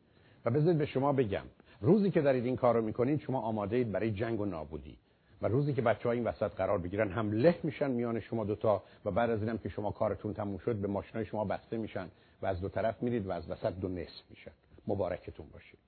و 0.45 0.51
بذارید 0.51 0.79
به 0.79 0.87
شما 0.87 1.13
بگم 1.13 1.45
روزی 1.85 2.11
که 2.11 2.21
دارید 2.21 2.45
این 2.45 2.57
کار 2.57 2.75
رو 2.75 2.83
می‌کنید 2.83 3.21
شما 3.21 3.41
آماده 3.41 3.77
اید 3.77 3.93
برای 3.93 4.11
جنگ 4.11 4.41
و 4.41 4.45
نابودی. 4.45 4.97
و 5.43 5.49
روزی 5.49 5.73
که 5.73 5.83
بچه 5.83 6.09
ها 6.09 6.13
این 6.13 6.25
وسط 6.25 6.51
قرار 6.51 6.79
بگیرن 6.79 7.11
هم 7.11 7.33
له 7.33 7.55
میشن 7.63 7.91
میان 7.91 8.21
شما 8.21 8.45
دوتا 8.45 8.83
و 9.05 9.11
بعد 9.11 9.31
از 9.31 9.43
اینم 9.43 9.59
که 9.59 9.69
شما 9.69 9.91
کارتون 9.91 10.35
تموم 10.35 10.59
شد 10.59 10.77
به 10.77 10.89
ماشینای 10.89 11.27
شما 11.27 11.45
بسته 11.45 11.77
میشن 11.77 12.09
و 12.43 12.47
از 12.47 12.61
دو 12.61 12.69
طرف 12.69 13.03
میرید 13.03 13.27
و 13.27 13.33
از 13.33 13.51
وسط 13.51 13.73
دو 13.73 13.89
نصف 13.89 14.23
میشن. 14.31 14.51
مبارکتون 14.87 15.47
باشه. 15.53 15.79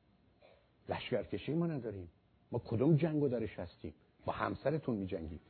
لشکرکشی 0.89 1.55
ما 1.55 1.67
نداریم. 1.67 2.09
ما 2.53 2.59
کدوم 2.59 2.97
جنگو 2.97 3.29
درش 3.29 3.59
هستیم؟ 3.59 3.95
با 4.25 4.33
همسرتون 4.33 4.97
میجنگیم. 4.97 5.41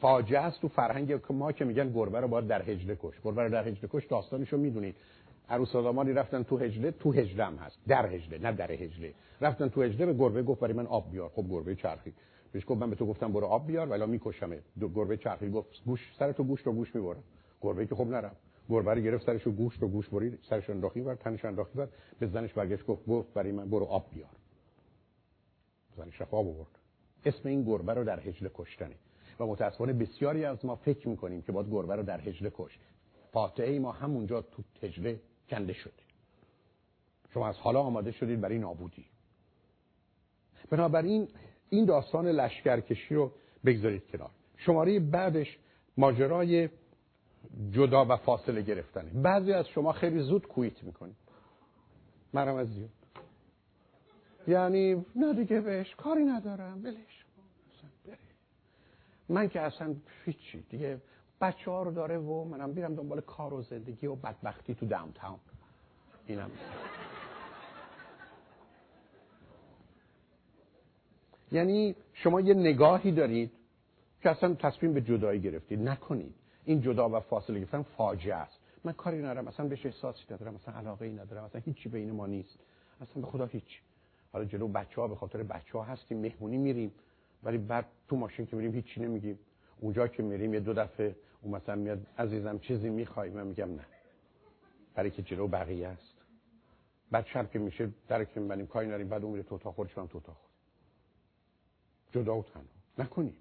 فاجعه 0.00 0.40
است 0.40 0.60
تو 0.60 0.68
فرهنگ 0.68 1.20
ما 1.30 1.52
که 1.52 1.64
میگن 1.64 1.92
گربه 1.92 2.20
رو 2.20 2.28
باید 2.28 2.46
در 2.46 2.62
هجله 2.62 2.96
کش. 3.02 3.14
گربه 3.24 3.42
رو 3.42 3.50
در 3.50 3.68
هجله 3.68 3.88
کش 3.92 4.06
داستانشو 4.06 4.56
می‌دونید. 4.56 4.96
عروس 5.48 5.74
و 5.74 6.02
رفتن 6.02 6.42
تو 6.42 6.58
هجله 6.58 6.90
تو 6.90 7.12
هجله 7.12 7.44
هم 7.44 7.56
هست 7.56 7.78
در 7.88 8.06
هجله 8.06 8.38
نه 8.38 8.52
در 8.52 8.72
هجله. 8.72 9.14
رفتن 9.40 9.68
تو 9.68 9.82
هجله 9.82 10.06
به 10.06 10.14
گربه 10.14 10.42
گفت 10.42 10.60
برای 10.60 10.74
من 10.74 10.86
آب 10.86 11.10
بیار. 11.10 11.28
خب 11.28 11.50
گربه 11.50 11.74
چرخی. 11.74 12.12
بهش 12.52 12.64
گفت 12.66 12.80
من 12.80 12.90
به 12.90 12.96
تو 12.96 13.06
گفتم 13.06 13.32
برو 13.32 13.46
آب 13.46 13.66
بیار 13.66 13.88
ولی 13.88 14.06
میکشمه 14.06 14.62
دو 14.80 14.88
گربه 14.88 15.16
چرخی. 15.16 15.50
گفت 15.50 15.84
گوش 15.86 16.14
سر 16.18 16.32
تو 16.32 16.44
گوش 16.44 16.60
رو 16.60 16.72
گوش 16.72 16.94
می‌بره 16.94 17.18
گربه 17.60 17.86
که 17.86 17.94
خب 17.94 18.06
نرم 18.06 18.36
گربه 18.68 18.94
رو 18.94 19.00
گرفت 19.00 19.26
سرشو 19.26 19.50
گوش 19.50 19.74
رو 19.74 19.88
گوش 19.88 20.08
برید 20.08 20.38
سرش 20.42 20.70
انداخی 20.70 21.00
بر 21.00 21.14
تنش 21.14 21.44
انداخی 21.44 21.78
بر. 21.78 21.88
به 22.18 22.26
زنش 22.26 22.52
برگشت 22.52 22.86
گفت 22.86 23.06
گفت 23.06 23.32
برای 23.34 23.52
من 23.52 23.70
برو 23.70 23.84
آب 23.84 24.06
بیار. 24.14 24.30
زنش 25.96 26.20
رفت 26.20 26.34
آب 26.34 26.66
اسم 27.24 27.48
این 27.48 27.64
گربه 27.64 27.94
رو 27.94 28.04
در 28.04 28.20
هجله 28.20 28.50
کشتنه. 28.54 28.94
و 29.40 29.46
متاسفانه 29.46 29.92
بسیاری 29.92 30.44
از 30.44 30.64
ما 30.64 30.76
فکر 30.76 31.08
می‌کنیم 31.08 31.42
که 31.42 31.52
باید 31.52 31.70
گربه 31.70 31.96
رو 31.96 32.02
در 32.02 32.20
هجله 32.20 32.52
کش. 32.58 32.78
فاتحه 33.32 33.78
ما 33.78 33.92
همونجا 33.92 34.40
تو 34.40 34.62
هجله 34.82 35.20
کنده 35.48 35.72
شده 35.72 35.92
شما 37.34 37.48
از 37.48 37.56
حالا 37.58 37.80
آماده 37.80 38.12
شدید 38.12 38.40
برای 38.40 38.58
نابودی. 38.58 39.04
بنابراین 40.70 41.28
این 41.70 41.84
داستان 41.84 42.26
لشکرکشی 42.26 43.14
رو 43.14 43.32
بگذارید 43.64 44.06
کنار. 44.06 44.30
شماره 44.56 45.00
بعدش 45.00 45.58
ماجرای 45.96 46.68
جدا 47.70 48.04
و 48.04 48.16
فاصله 48.16 48.62
گرفتنه. 48.62 49.10
بعضی 49.22 49.52
از 49.52 49.68
شما 49.68 49.92
خیلی 49.92 50.22
زود 50.22 50.46
کویت 50.46 50.84
می‌کنید. 50.84 51.16
منم 52.32 52.54
از 52.54 52.68
زیاد. 52.68 52.90
یعنی 54.48 55.04
نه 55.16 55.34
دیگه 55.34 55.60
بهش 55.60 55.94
کاری 55.94 56.24
ندارم 56.24 56.82
بلش 56.82 57.24
من 59.28 59.48
که 59.48 59.60
اصلا 59.60 59.94
هیچی. 60.24 60.62
دیگه 60.70 61.00
بچه 61.40 61.70
ها 61.70 61.82
رو 61.82 61.92
داره 61.92 62.18
و 62.18 62.44
منم 62.44 62.72
بیرم 62.72 62.94
دنبال 62.94 63.20
کار 63.20 63.54
و 63.54 63.62
زندگی 63.62 64.06
و 64.06 64.14
بدبختی 64.14 64.74
تو 64.74 64.86
داونتاون 64.86 65.38
اینم. 66.26 66.50
یعنی 71.52 71.96
شما 72.12 72.40
یه 72.40 72.54
نگاهی 72.54 73.12
دارید 73.12 73.52
که 74.22 74.30
اصلا 74.30 74.54
تصمیم 74.54 74.92
به 74.92 75.00
جدایی 75.00 75.40
گرفتید. 75.40 75.80
نکنید. 75.88 76.34
این 76.64 76.80
جدا 76.80 77.08
و 77.08 77.20
فاصله 77.20 77.58
گرفتن 77.60 77.82
فاجعه 77.82 78.34
است. 78.34 78.58
من 78.84 78.92
کاری 78.92 79.18
ندارم. 79.18 79.48
اصلا 79.48 79.68
بهش 79.68 79.86
احساسی 79.86 80.24
ندارم. 80.30 80.54
اصلا 80.54 80.74
علاقه 80.74 81.06
ای 81.06 81.12
ندارم. 81.12 81.44
اصلا 81.44 81.60
هیچی 81.60 81.88
بین 81.88 82.10
ما 82.10 82.26
نیست. 82.26 82.58
اصلا 83.00 83.22
به 83.22 83.28
خدا 83.28 83.46
هیچ. 83.46 83.80
حالا 84.32 84.44
جلو 84.44 84.68
بچه 84.68 85.00
ها 85.00 85.08
به 85.08 85.14
خاطر 85.14 85.42
بچه 85.42 85.78
ها 85.78 85.84
هستیم. 85.84 86.20
مهمونی 86.20 86.56
میریم. 86.56 86.92
ولی 87.42 87.58
بعد 87.58 87.86
تو 88.08 88.16
ماشین 88.16 88.46
که 88.46 88.56
میریم 88.56 88.72
هیچی 88.72 89.00
نمیگیم. 89.00 89.38
اونجا 89.80 90.08
که 90.08 90.22
میریم 90.22 90.54
یه 90.54 90.60
دو 90.60 90.72
دفعه 90.72 91.16
اون 91.46 91.54
مثلا 91.54 91.74
میاد 91.74 92.06
عزیزم 92.18 92.58
چیزی 92.58 92.90
می‌خوای؟ 92.90 93.30
من 93.30 93.46
میگم 93.46 93.74
نه. 93.74 93.84
برای 94.94 95.10
که 95.10 95.22
جلو 95.22 95.48
بقیه 95.48 95.88
است. 95.88 96.14
بعد 97.10 97.26
شب 97.26 97.50
که 97.50 97.58
میشه 97.58 97.88
در 98.08 98.24
که 98.24 98.40
میبنیم 98.40 98.66
کاری 98.66 98.88
نریم 98.88 99.08
بعد 99.08 99.24
اون 99.24 99.42
تو 99.42 99.54
اتاق 99.54 99.74
خودش 99.74 99.98
من 99.98 100.08
تو 100.08 100.18
اتاق 100.18 100.36
خود. 100.36 100.50
جدا 102.12 102.36
و 102.36 102.42
تنها. 102.42 102.66
نکنید. 102.98 103.38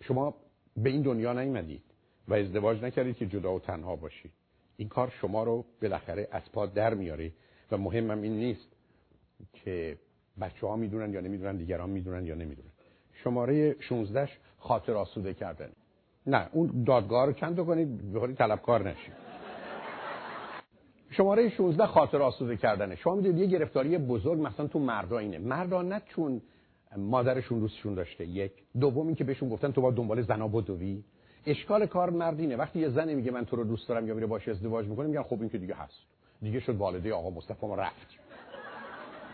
شما 0.00 0.34
به 0.76 0.90
این 0.90 1.02
دنیا 1.02 1.32
نیومدید 1.32 1.82
و 2.28 2.34
ازدواج 2.34 2.82
نکردید 2.82 3.16
که 3.16 3.26
جدا 3.26 3.54
و 3.54 3.60
تنها 3.60 3.96
باشید. 3.96 4.32
این 4.76 4.88
کار 4.88 5.10
شما 5.20 5.44
رو 5.44 5.64
بالاخره 5.82 6.28
از 6.30 6.52
پا 6.52 6.66
در 6.66 6.94
میاره 6.94 7.32
و 7.70 7.78
مهمم 7.78 8.22
این 8.22 8.32
نیست 8.32 8.68
که 9.52 9.98
بچه 10.40 10.66
ها 10.66 10.76
می‌دونن 10.76 11.12
یا 11.12 11.20
نمی‌دونن 11.20 11.56
دیگران 11.56 11.90
می‌دونن 11.90 12.26
یا 12.26 12.34
نمی‌دونن. 12.34 12.70
شماره 13.12 13.80
16 13.80 14.28
خاطر 14.58 14.92
آسوده 14.92 15.34
کردن. 15.34 15.72
نه 16.26 16.48
اون 16.52 16.84
دادگاه 16.86 17.26
رو 17.26 17.32
چند 17.32 17.60
کنید 17.60 18.12
بخوری 18.12 18.34
طلبکار 18.34 18.88
نشید 18.88 19.26
شماره 21.10 21.48
16 21.48 21.86
خاطر 21.86 22.22
آسوده 22.22 22.56
کردنه. 22.56 22.96
شما 22.96 23.14
می‌دونید 23.14 23.38
یه 23.38 23.46
گرفتاری 23.46 23.98
بزرگ 23.98 24.40
مثلا 24.40 24.66
تو 24.66 24.78
مردا 24.78 25.18
اینه. 25.18 25.38
مردا 25.38 25.82
نه 25.82 26.02
چون 26.06 26.42
مادرشون 26.96 27.58
دوستشون 27.60 27.94
داشته 27.94 28.26
یک. 28.26 28.52
دوم 28.80 29.06
اینکه 29.06 29.24
بهشون 29.24 29.48
گفتن 29.48 29.72
تو 29.72 29.80
با 29.80 29.90
دنبال 29.90 30.22
زنا 30.22 30.48
بدوی. 30.48 31.04
اشکال 31.46 31.86
کار 31.86 32.10
مردینه 32.10 32.56
وقتی 32.56 32.78
یه 32.78 32.88
زنی 32.88 33.14
میگه 33.14 33.30
من 33.30 33.44
تو 33.44 33.56
رو 33.56 33.64
دوست 33.64 33.88
دارم 33.88 34.08
یا 34.08 34.14
میره 34.14 34.26
باش 34.26 34.48
ازدواج 34.48 34.86
می‌کنه 34.86 35.06
میگن 35.06 35.22
خب 35.22 35.40
این 35.40 35.48
که 35.48 35.58
دیگه 35.58 35.74
هست. 35.74 35.98
دیگه 36.42 36.60
شد 36.60 36.76
والده 36.76 37.14
آقا 37.14 37.30
مصطفی 37.30 37.66
ما 37.66 37.74
رفت. 37.74 38.06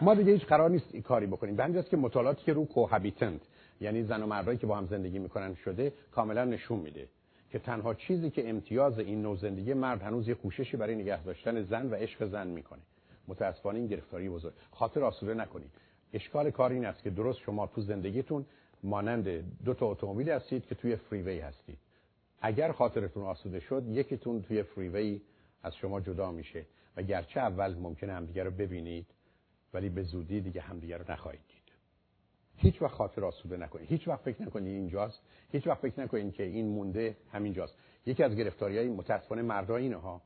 ما 0.00 0.14
دیگه 0.14 0.33
هیچ 0.33 0.44
قرار 0.44 0.70
نیست 0.70 0.87
این 0.92 1.02
کاری 1.02 1.26
بکنیم. 1.26 1.57
به 1.57 1.83
که 1.83 1.96
مطالعاتی 1.96 2.44
که 2.44 2.52
رو 2.52 2.64
کوهابیتنت. 2.64 3.40
یعنی 3.83 4.03
زن 4.03 4.23
و 4.23 4.27
مردایی 4.27 4.59
که 4.59 4.66
با 4.66 4.77
هم 4.77 4.87
زندگی 4.87 5.18
می‌کنن 5.18 5.55
شده 5.55 5.92
کاملا 6.11 6.45
نشون 6.45 6.79
میده 6.79 7.09
که 7.51 7.59
تنها 7.59 7.95
چیزی 7.95 8.31
که 8.31 8.49
امتیاز 8.49 8.99
این 8.99 9.23
نوع 9.23 9.37
زندگی 9.37 9.75
مرد 9.75 10.03
هنوز 10.03 10.29
یه 10.29 10.35
کوششی 10.35 10.77
برای 10.77 10.95
نگه 10.95 11.23
داشتن 11.23 11.62
زن 11.62 11.90
و 11.90 11.95
عشق 11.95 12.25
زن 12.27 12.47
می‌کنه. 12.47 12.81
متاسفانه 13.29 13.79
این 13.79 13.88
گرفتاری 13.88 14.29
بزرگ. 14.29 14.53
خاطر 14.71 15.05
آسوده 15.05 15.35
نکنید. 15.35 15.71
اشکال 16.12 16.51
کار 16.51 16.71
این 16.71 16.85
است 16.85 17.03
که 17.03 17.11
درست 17.11 17.38
شما 17.38 17.66
تو 17.66 17.81
زندگیتون 17.81 18.45
مانند 18.83 19.29
دو 19.64 19.75
تا 19.75 19.87
اتومبیل 19.87 20.31
هستید 20.31 20.66
که 20.66 20.75
توی 20.75 20.97
فریوی 20.97 21.38
هستید. 21.38 21.79
اگر 22.40 22.73
خاطرتون 22.73 23.23
آسوده 23.23 23.61
شد 23.61 23.83
یکیتون 23.88 24.42
توی 24.42 24.62
فریوی 24.62 25.21
از 25.62 25.77
شما 25.77 26.01
جدا 26.01 26.31
میشه 26.31 26.64
و 26.97 27.03
گرچه 27.03 27.40
اول 27.40 27.75
ممکنه 27.75 28.12
همدیگه 28.12 28.45
رو 28.45 28.51
ببینید 28.51 29.07
ولی 29.75 29.88
به 29.88 30.03
زودی 30.03 30.40
دیگه 30.40 30.61
همدیگه 30.61 30.97
رو 30.97 31.05
نخواهید 31.12 31.52
هیچ 32.62 32.83
وقت 32.83 32.92
خاطر 32.92 33.25
آسوده 33.25 33.57
نکنید 33.57 33.88
هیچ 33.88 34.09
وقت 34.09 34.20
فکر 34.20 34.42
نکنید 34.42 34.68
اینجاست. 34.68 35.22
هیچ 35.53 35.66
وقت 35.66 35.81
فکر 35.81 36.01
نکنید 36.01 36.35
که 36.35 36.42
این 36.42 36.68
مونده 36.68 37.16
همینجاست. 37.33 37.75
یکی 38.07 38.22
از 38.22 38.35
گرفتاری 38.35 38.79
های 38.79 38.88
متاسفانه 38.88 39.42
مردا 39.42 39.77
اینه 39.77 39.96
ها. 39.96 40.22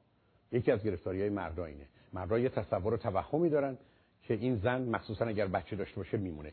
یکی 0.52 0.72
از 0.72 0.82
گرفتاری 0.82 1.20
های 1.20 1.30
مردا 1.30 1.64
اینه. 1.64 1.86
مردا 2.12 2.38
یه 2.38 2.48
تصور 2.48 2.94
و 2.94 2.96
توهمی 2.96 3.50
دارن 3.50 3.78
که 4.22 4.34
این 4.34 4.56
زن 4.56 4.82
مخصوصا 4.82 5.24
اگر 5.24 5.46
بچه 5.46 5.76
داشته 5.76 5.96
باشه 5.96 6.16
میمونه. 6.16 6.52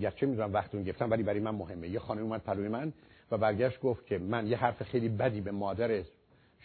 گرچه 0.00 0.26
می‌دونم 0.26 0.52
وقتون 0.52 0.84
گفتم 0.84 1.10
ولی 1.10 1.22
برای 1.22 1.40
من 1.40 1.54
مهمه. 1.54 1.88
یه 1.88 1.98
خانم 1.98 2.22
اومد 2.22 2.42
پلوی 2.42 2.68
من 2.68 2.92
و 3.30 3.38
برگشت 3.38 3.80
گفت 3.80 4.06
که 4.06 4.18
من 4.18 4.46
یه 4.46 4.56
حرف 4.56 4.82
خیلی 4.82 5.08
بدی 5.08 5.40
به 5.40 5.50
مادر 5.50 6.02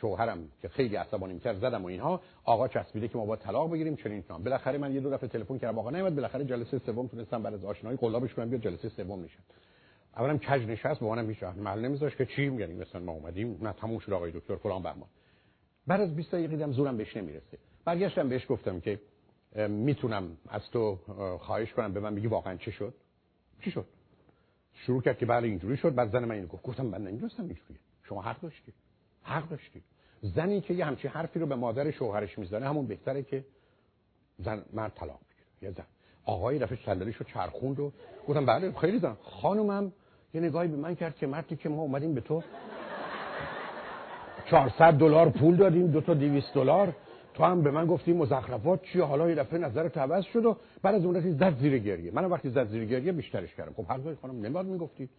شوهرم 0.02 0.50
که 0.62 0.68
خیلی 0.68 0.96
عصبانی 0.96 1.34
می‌کرد 1.34 1.60
زدم 1.60 1.84
و 1.84 1.88
اینها 1.88 2.22
آقا 2.44 2.68
چسبیده 2.68 3.08
که 3.08 3.18
ما 3.18 3.26
با 3.26 3.36
طلاق 3.36 3.72
بگیریم 3.72 3.96
چنین 3.96 4.22
کنم 4.22 4.44
بالاخره 4.44 4.78
من 4.78 4.94
یه 4.94 5.00
دو 5.00 5.10
دفعه 5.10 5.30
تلفن 5.30 5.58
کردم 5.58 5.80
آقا 5.80 5.90
نمیاد 5.90 6.16
بالاخره 6.16 6.46
جلسه 6.46 6.80
سوم 6.80 7.08
تونستم 7.08 7.44
بعد 7.44 7.54
از 7.54 7.66
آشنایی 7.66 7.98
قلابش 7.98 8.34
کنم 8.34 8.50
بیاد 8.50 8.62
جلسه 8.62 8.90
سوم 8.90 9.24
نشد 9.24 9.40
اولم 10.18 10.40
کج 10.40 10.62
نشست 10.62 11.00
با 11.00 11.16
منم 11.16 11.30
هیچ 11.30 11.44
محل 11.44 11.80
نمیذاش 11.80 12.16
که 12.16 12.26
چی 12.26 12.50
میگن 12.50 12.72
مثلا 12.72 13.02
ما 13.02 13.12
اومدیم 13.12 13.60
نه 13.62 13.74
تموم 13.74 14.00
شد 14.00 14.14
آقای 14.14 14.32
دکتر 14.32 14.56
فلان 14.56 14.84
بهمان 14.84 15.10
بعد 15.88 16.02
از 16.02 16.16
20 16.16 16.32
دقیقه 16.32 16.48
دیدم 16.48 16.72
زورم 16.72 16.98
بهش 16.98 17.18
نمی‌رسه. 17.18 17.58
برگشتم 17.86 18.30
بهش 18.30 18.46
گفتم 18.50 18.80
که 18.80 19.00
می‌تونم 19.68 20.38
از 20.50 20.62
تو 20.72 20.96
خواهش 21.40 21.74
کنم 21.74 21.94
به 21.94 22.00
من 22.00 22.16
بگی 22.16 22.28
واقعا 22.28 22.56
چه 22.58 22.72
شد؟ 22.72 22.94
چی 23.64 23.72
شد؟ 23.72 23.86
شروع 24.74 25.02
کرد 25.02 25.18
که 25.18 25.26
بله 25.26 25.48
اینجوری 25.48 25.78
شد 25.78 25.96
بعد 25.96 26.12
زن 26.12 26.26
من 26.26 26.36
اینو 26.36 26.48
گفت. 26.48 26.64
گفتم 26.64 26.86
من 26.86 27.02
نمی‌دونستم 27.02 27.44
اینجوریه. 27.44 27.80
شما 28.04 28.22
حق 28.22 28.42
داشتی. 28.42 28.74
حق 29.28 29.50
داشتی 29.50 29.82
زنی 30.22 30.62
که 30.62 30.74
یه 30.74 30.86
همچین 30.86 31.12
حرفی 31.12 31.40
رو 31.40 31.46
به 31.46 31.56
مادر 31.56 31.92
شوهرش 31.92 32.40
می‌زنه 32.40 32.70
همون 32.70 32.88
بهتره 32.88 33.24
که 33.24 33.46
زن 34.38 34.64
مرد 34.74 34.92
طلاق 34.96 35.20
بگیره. 35.20 35.48
یه 35.62 35.72
زن. 35.72 35.86
آقای 36.26 36.60
دفعه 36.60 36.78
صندلیشو 36.86 37.24
چرخوند 37.24 37.80
و 37.80 37.92
گفتم 38.28 38.46
بله 38.46 38.72
خیلی 38.72 39.00
زن. 39.00 39.18
خانومم 39.24 39.92
یه 40.34 40.42
نگاهی 40.42 40.68
به 40.68 40.78
من 40.78 40.96
کرد 40.96 41.16
که 41.16 41.28
مردی 41.28 41.56
که 41.56 41.70
ما 41.70 41.82
اومدیم 41.82 42.14
به 42.14 42.22
تو 42.22 42.44
400 44.50 44.94
دلار 44.94 45.30
پول 45.30 45.56
دادیم 45.56 45.88
دو 45.88 46.02
تا 46.02 46.14
200 46.14 46.54
دلار. 46.54 46.96
تو 47.34 47.44
هم 47.44 47.62
به 47.62 47.72
من 47.72 47.86
گفتی 47.86 48.14
مزخرفات 48.14 48.82
چیه؟ 48.82 49.04
حالا 49.04 49.30
یه 49.30 49.36
دفعه 49.36 49.60
نظر 49.60 49.90
عوض 49.96 50.24
شد 50.24 50.46
و 50.46 50.58
بعد 50.82 50.96
از 50.96 51.06
اون 51.06 51.20
زد 51.20 51.58
زیر 51.60 51.78
گریه. 51.78 52.12
من 52.12 52.26
وقتی 52.26 52.50
زد 52.50 52.68
زیر 52.68 52.86
گریه 52.86 53.12
بیشترش 53.12 53.56
کردم. 53.56 53.74
خب 53.74 53.86
هر 53.90 54.16
خانم 54.22 54.46
نمیاد 54.46 54.66
می‌گفتی. 54.66 55.10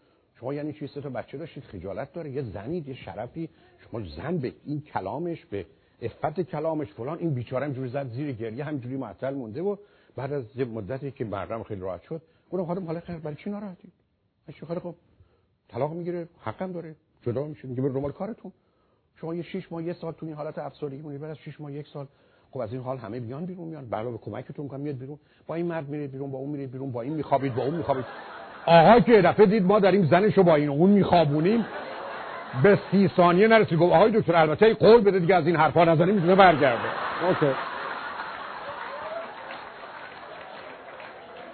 شما 0.40 0.54
یعنی 0.54 0.72
چی 0.72 0.86
سه 0.86 1.00
تا 1.00 1.08
بچه 1.08 1.38
داشتید 1.38 1.64
خجالت 1.64 2.12
داره 2.12 2.30
یه 2.30 2.42
زنید 2.42 2.88
یه 2.88 2.94
شرفی. 2.94 3.48
شما 3.78 4.02
زن 4.16 4.38
به 4.38 4.52
این 4.64 4.80
کلامش 4.80 5.44
به 5.44 5.66
افت 6.02 6.40
کلامش 6.40 6.92
فلان 6.92 7.18
این 7.18 7.34
بیچاره 7.34 7.66
همجوری 7.66 7.88
زد 7.88 8.12
زیر 8.12 8.32
گریه 8.32 8.64
همجوری 8.64 8.96
معطل 8.96 9.34
مونده 9.34 9.62
و 9.62 9.76
بعد 10.16 10.32
از 10.32 10.44
یه 10.56 10.64
مدتی 10.64 11.10
که 11.10 11.24
مردم 11.24 11.62
خیلی 11.62 11.80
راحت 11.80 12.02
شد 12.02 12.22
گفتم 12.50 12.66
خانم 12.66 12.86
حالا 12.86 13.00
خیر 13.00 13.16
برای 13.16 13.36
چی 13.36 13.50
ناراحتی؟ 13.50 13.88
اش 14.48 14.64
خیلی 14.64 14.80
خب 14.80 14.94
طلاق 15.68 15.92
می‌گیره 15.92 16.28
حقم 16.40 16.72
داره. 16.72 16.96
جدا 17.22 17.46
میشه 17.46 17.68
میگه 17.68 17.82
برو 17.82 18.12
کارتون. 18.12 18.52
شما 19.14 19.34
یه 19.34 19.42
6 19.42 19.72
ماه 19.72 19.84
یه 19.84 19.92
سال 19.92 20.12
تو 20.12 20.26
این 20.26 20.34
حالت 20.34 20.58
افسردگی 20.58 21.02
مونید 21.02 21.20
بعد 21.20 21.30
از 21.30 21.38
6 21.38 21.60
ماه 21.60 21.72
یک 21.72 21.86
سال 21.88 22.06
خب 22.50 22.58
از 22.58 22.72
این 22.72 22.82
حال 22.82 22.98
همه 22.98 23.20
بیان 23.20 23.46
بیرون 23.46 23.68
میان. 23.68 23.88
به 23.88 24.18
کمکتون 24.18 24.64
می‌کنم 24.64 24.80
میاد 24.80 24.98
بیرون. 24.98 25.18
با 25.46 25.54
این 25.54 25.66
مرد 25.66 25.88
میرید 25.88 26.12
بیرون 26.12 26.30
با 26.30 26.38
اون 26.38 26.50
میرید 26.50 26.70
بیرون 26.70 26.92
با 26.92 27.02
این 27.02 27.12
میخوابید 27.14 27.54
با 27.54 27.62
اون 27.64 27.76
میخوابید. 27.76 28.04
آقا 28.66 29.00
که 29.00 29.22
دفعه 29.22 29.46
دید 29.46 29.66
ما 29.66 29.80
داریم 29.80 30.06
زنشو 30.06 30.42
با 30.42 30.54
این 30.54 30.68
اون 30.68 30.90
میخوابونیم. 30.90 31.66
به 32.62 32.78
سی 32.90 33.10
ثانیه 33.16 33.48
نرسید. 33.48 33.78
گفت 33.78 33.92
آقای 33.92 34.10
دکتر 34.10 34.36
البته 34.36 34.74
قول 34.74 35.00
بده 35.00 35.18
دیگه 35.18 35.34
از 35.34 35.46
این 35.46 35.56
حرفا 35.56 35.84
نزنی 35.84 36.12
می‌تونه 36.12 36.34
برگرده. 36.34 36.88
اوکی. 37.28 37.46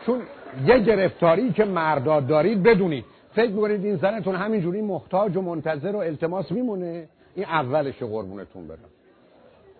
چون 0.06 0.22
یه 0.66 0.78
گرفتاری 0.78 1.52
که 1.52 1.64
مرداد 1.64 2.26
دارید 2.26 2.62
بدونید. 2.62 3.04
فکر 3.32 3.50
می‌کنید 3.50 3.84
این 3.84 3.96
زنتون 3.96 4.34
همینجوری 4.34 4.82
محتاج 4.82 5.36
و 5.36 5.42
منتظر 5.42 5.96
و 5.96 5.98
التماس 5.98 6.52
میمونه؟ 6.52 7.08
این 7.34 7.46
اولش 7.46 7.98
قربونتون 7.98 8.68
برم. 8.68 8.78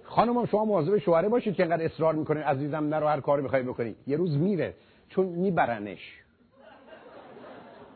خانم 0.04 0.46
شما 0.46 0.64
مواظب 0.64 0.98
شوهره 0.98 1.28
باشید 1.28 1.54
که 1.54 1.62
انقدر 1.62 1.84
اصرار 1.84 2.14
می‌کنه 2.14 2.44
عزیزم 2.44 2.84
نرو 2.94 3.06
هر 3.06 3.20
کاری 3.20 3.42
می‌خوای 3.42 3.62
بکنی. 3.62 3.94
یه 4.06 4.16
روز 4.16 4.36
میره. 4.36 4.74
چون 5.08 5.26
میبرنش. 5.26 6.23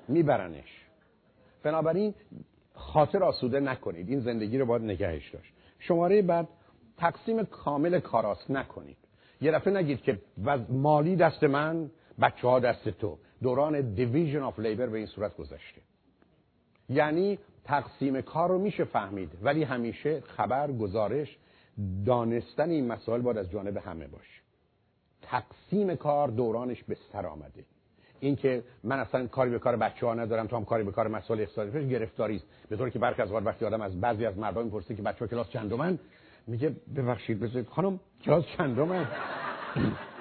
میبرنش. 0.09 0.87
بنابراین 1.63 2.15
خاطر 2.75 3.23
آسوده 3.23 3.61
نکنید. 3.61 4.09
این 4.09 4.21
زندگی 4.21 4.59
رو 4.59 4.67
باید 4.67 4.83
نگهش 4.83 5.31
داشت. 5.31 5.53
شماره 5.79 6.23
بعد 6.23 6.49
تقسیم 6.97 7.45
کامل 7.45 8.01
کاراست 8.01 8.51
نکنید. 8.51 8.97
یه 9.41 9.53
دفعه 9.53 9.73
نگید 9.73 10.03
که 10.03 10.21
مالی 10.69 11.17
دست 11.17 11.45
من 11.45 11.91
بچه 12.21 12.49
ها 12.49 12.61
دست 12.61 12.89
تو. 12.89 13.19
دوران 13.43 13.95
دیویژن 13.95 14.43
آف 14.43 14.59
لیبر 14.59 14.87
به 14.87 14.99
این 14.99 15.07
صورت 15.07 15.37
گذشته. 15.37 15.81
یعنی 16.89 17.39
تقسیم 17.65 18.21
کار 18.21 18.49
رو 18.49 18.59
میشه 18.59 18.85
فهمید 18.85 19.33
ولی 19.43 19.63
همیشه 19.63 20.21
خبر 20.21 20.73
گزارش 20.73 21.39
دانستن 22.07 22.71
این 22.71 22.87
مسائل 22.87 23.21
باید 23.21 23.39
از 23.39 23.51
جانب 23.51 23.77
همه 23.77 24.07
باشه. 24.07 24.43
تقسیم 25.23 25.97
کار 25.97 26.29
دورانش 26.29 26.85
به 26.85 26.97
سر 27.13 27.27
آمده. 27.27 27.65
اینکه 28.21 28.63
من 28.85 28.99
اصلا 28.99 29.27
کاری 29.27 29.51
به 29.51 29.59
کار 29.59 29.77
بچه 29.77 30.07
ها 30.07 30.15
ندارم 30.15 30.47
تو 30.47 30.57
هم 30.57 30.65
کاری 30.65 30.85
به 30.85 30.93
کار 30.93 31.09
مسائل 31.09 31.41
اقتصادی 31.41 31.89
گرفتاری 31.89 32.37
است. 32.37 32.47
به 32.71 32.77
طوری 32.77 32.91
که 32.91 32.99
برخی 32.99 33.23
از 33.23 33.33
وقتی 33.33 33.65
آدم 33.65 33.81
از 33.81 34.01
بعضی 34.01 34.27
از 34.27 34.39
مردم 34.39 34.65
می‌پرسه 34.65 34.95
که 34.95 35.03
بچه 35.03 35.19
ها 35.19 35.27
کلاس 35.27 35.49
چندمن؟ 35.49 35.99
میگه 36.47 36.73
ببخشید 36.97 37.41
بذارید. 37.41 37.69
خانم 37.69 38.01
کلاس 38.25 38.45
چندمن؟ 38.47 39.07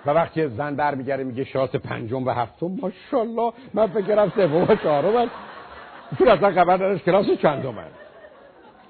و 0.06 0.10
وقتی 0.10 0.48
زن 0.48 0.76
برمیگرده 0.76 1.24
میگه 1.24 1.44
شاس 1.44 1.76
پنجم 1.76 2.26
و 2.26 2.30
هفتم 2.30 2.68
ماشاءالله 2.82 3.54
من 3.74 3.88
فکرم 3.88 4.30
سوم 4.36 4.64
و 4.70 4.76
چهارم 4.76 5.30
تو 6.18 6.30
اصلا 6.30 6.52
خبر 6.52 6.74
نداشت 6.74 7.06
کلاس 7.06 7.26
چندمن. 7.42 7.88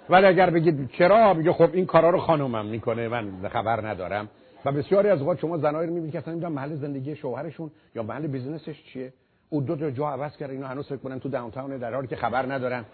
ولی 0.09 0.25
اگر 0.25 0.49
بگید 0.49 0.89
چرا 0.91 1.33
میگه 1.33 1.53
خب 1.53 1.69
این 1.73 1.85
کارا 1.85 2.09
رو 2.09 2.19
خانومم 2.19 2.65
می‌کنه 2.65 3.07
من 3.07 3.49
خبر 3.49 3.87
ندارم. 3.87 4.29
و 4.67 4.71
بسیاری 4.71 5.09
از 5.09 5.19
اوقات 5.21 5.39
شما 5.39 5.57
زنایی 5.57 5.87
رو 5.87 5.93
می‌بینید 5.93 6.11
که 6.11 6.17
اصلا 6.17 6.33
نمی‌دونن 6.33 6.53
محل 6.53 6.75
زندگی 6.75 7.15
شوهرشون 7.15 7.71
یا 7.95 8.03
محل 8.03 8.27
business 8.27 8.72
ش 8.72 8.83
چیه. 8.83 9.13
او 9.49 9.61
دو 9.61 9.75
تا 9.75 9.91
جا 9.91 10.09
عوض 10.09 10.37
کرده 10.37 10.53
اینا 10.53 10.67
هنوز 10.67 10.87
فکر 10.87 10.97
کنن 10.97 11.19
تو 11.19 11.29
downtown 11.29 11.77
در 11.77 11.93
حالی 11.93 12.07
که 12.07 12.15
خبر 12.15 12.53
ندارن. 12.53 12.85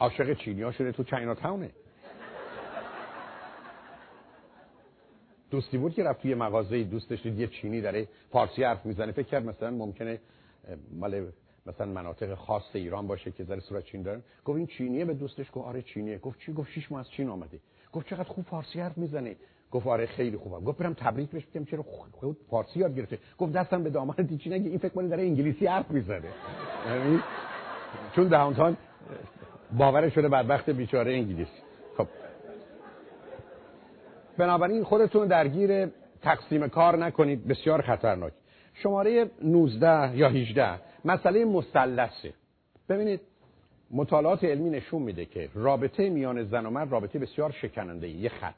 عاشق 0.00 0.34
چینی 0.34 0.62
ها 0.62 0.72
شده 0.72 0.92
تو 0.92 1.04
چاینا 1.04 1.34
تاونه 1.34 1.70
دوستی 5.50 5.78
بود 5.78 5.94
که 5.94 6.04
رفت 6.04 6.22
توی 6.22 6.34
مغازه 6.34 6.84
دوستش 6.84 7.22
دید 7.22 7.38
یه 7.38 7.46
چینی 7.46 7.80
داره 7.80 8.08
فارسی 8.30 8.64
حرف 8.64 8.86
می‌زنه. 8.86 9.12
فکر 9.12 9.26
کرد 9.26 9.44
مثلا 9.44 9.70
ممکنه 9.70 10.20
مال 10.92 11.26
مثلا 11.66 11.86
مناطق 11.86 12.34
خاص 12.34 12.70
ایران 12.74 13.06
باشه 13.06 13.30
که 13.30 13.44
ذره 13.44 13.60
صورت 13.60 13.84
چین 13.84 14.02
دارن 14.02 14.22
گفت 14.44 14.56
این 14.56 14.66
چینیه؟ 14.66 15.04
به 15.04 15.14
دوستش 15.14 15.46
گفت 15.52 15.66
آره 15.66 15.82
چینیه. 15.82 16.18
گفت 16.18 16.38
چی؟ 16.38 16.52
گفت 16.52 16.70
شش 16.70 16.92
ماه 16.92 17.00
از 17.00 17.10
چین 17.10 17.28
آمده. 17.28 17.58
گفت 17.94 18.08
چقدر 18.08 18.22
خوب 18.22 18.44
فارسی 18.44 18.80
حرف 18.80 18.98
می‌زنه 18.98 19.36
گفت 19.70 19.86
آره 19.86 20.06
خیلی 20.06 20.36
خوبه 20.36 20.64
گفت 20.64 20.78
برم 20.78 20.94
تبریک 20.94 21.30
بهش 21.30 21.46
بگم 21.46 21.64
چرا 21.64 21.82
خود 21.82 22.36
فارسی 22.50 22.80
یاد 22.80 22.96
گرفته. 22.96 23.18
گفت 23.38 23.52
دستم 23.52 23.82
به 23.82 23.90
دامن 23.90 24.38
چی 24.38 24.50
نگه 24.50 24.70
این 24.70 24.78
فکر 24.78 24.88
کنه 24.94 25.08
داره 25.08 25.22
انگلیسی 25.22 25.66
حرف 25.66 25.90
می‌زنه. 25.90 26.28
یعنی 26.88 27.20
چون 28.16 28.28
داونتاون 28.28 28.76
باور 29.72 30.08
شده 30.08 30.28
بدبخت 30.28 30.70
بیچاره 30.70 31.12
انگلیسی. 31.12 31.62
خب. 31.96 32.06
بنابراین 34.38 34.84
خودتون 34.84 35.26
درگیر 35.28 35.86
تقسیم 36.22 36.68
کار 36.68 36.96
نکنید. 36.96 37.46
بسیار 37.48 37.82
خطرناک. 37.82 38.32
شماره 38.74 39.30
19 39.42 40.16
یا 40.16 40.28
18 40.28 40.80
مسئله 41.04 41.44
مثلثه 41.44 42.34
ببینید 42.88 43.20
مطالعات 43.96 44.44
علمی 44.44 44.70
نشون 44.70 45.02
میده 45.02 45.26
که 45.26 45.50
رابطه 45.54 46.10
میان 46.10 46.44
زن 46.44 46.66
و 46.66 46.70
مرد 46.70 46.92
رابطه 46.92 47.18
بسیار 47.18 47.50
شکننده 47.50 48.08
یه 48.08 48.28
خط. 48.28 48.54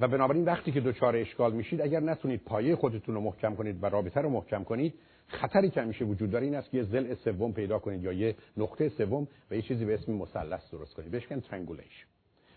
و 0.00 0.08
بنابراین 0.08 0.44
وقتی 0.44 0.72
که 0.72 0.80
دچار 0.80 1.16
اشکال 1.16 1.52
میشید 1.52 1.80
اگر 1.80 2.00
نتونید 2.00 2.44
پایه 2.44 2.76
خودتون 2.76 3.14
رو 3.14 3.20
محکم 3.20 3.54
کنید 3.54 3.82
و 3.82 3.86
رابطه 3.86 4.20
رو 4.20 4.28
محکم 4.28 4.64
کنید 4.64 4.94
خطری 5.26 5.70
که 5.70 5.82
همیشه 5.82 6.04
وجود 6.04 6.30
داره 6.30 6.44
این 6.44 6.54
است 6.54 6.70
که 6.70 6.76
یه 6.76 6.82
ضلع 6.82 7.14
سوم 7.14 7.52
پیدا 7.52 7.78
کنید 7.78 8.04
یا 8.04 8.12
یه 8.12 8.36
نقطه 8.56 8.88
سوم 8.88 9.28
و 9.50 9.54
یه 9.54 9.62
چیزی 9.62 9.84
به 9.84 9.94
اسم 9.94 10.12
مثلث 10.12 10.70
درست 10.70 10.94
کنید. 10.94 11.10
بهش 11.10 11.30
میگن 11.30 11.40
triangulation 11.40 12.06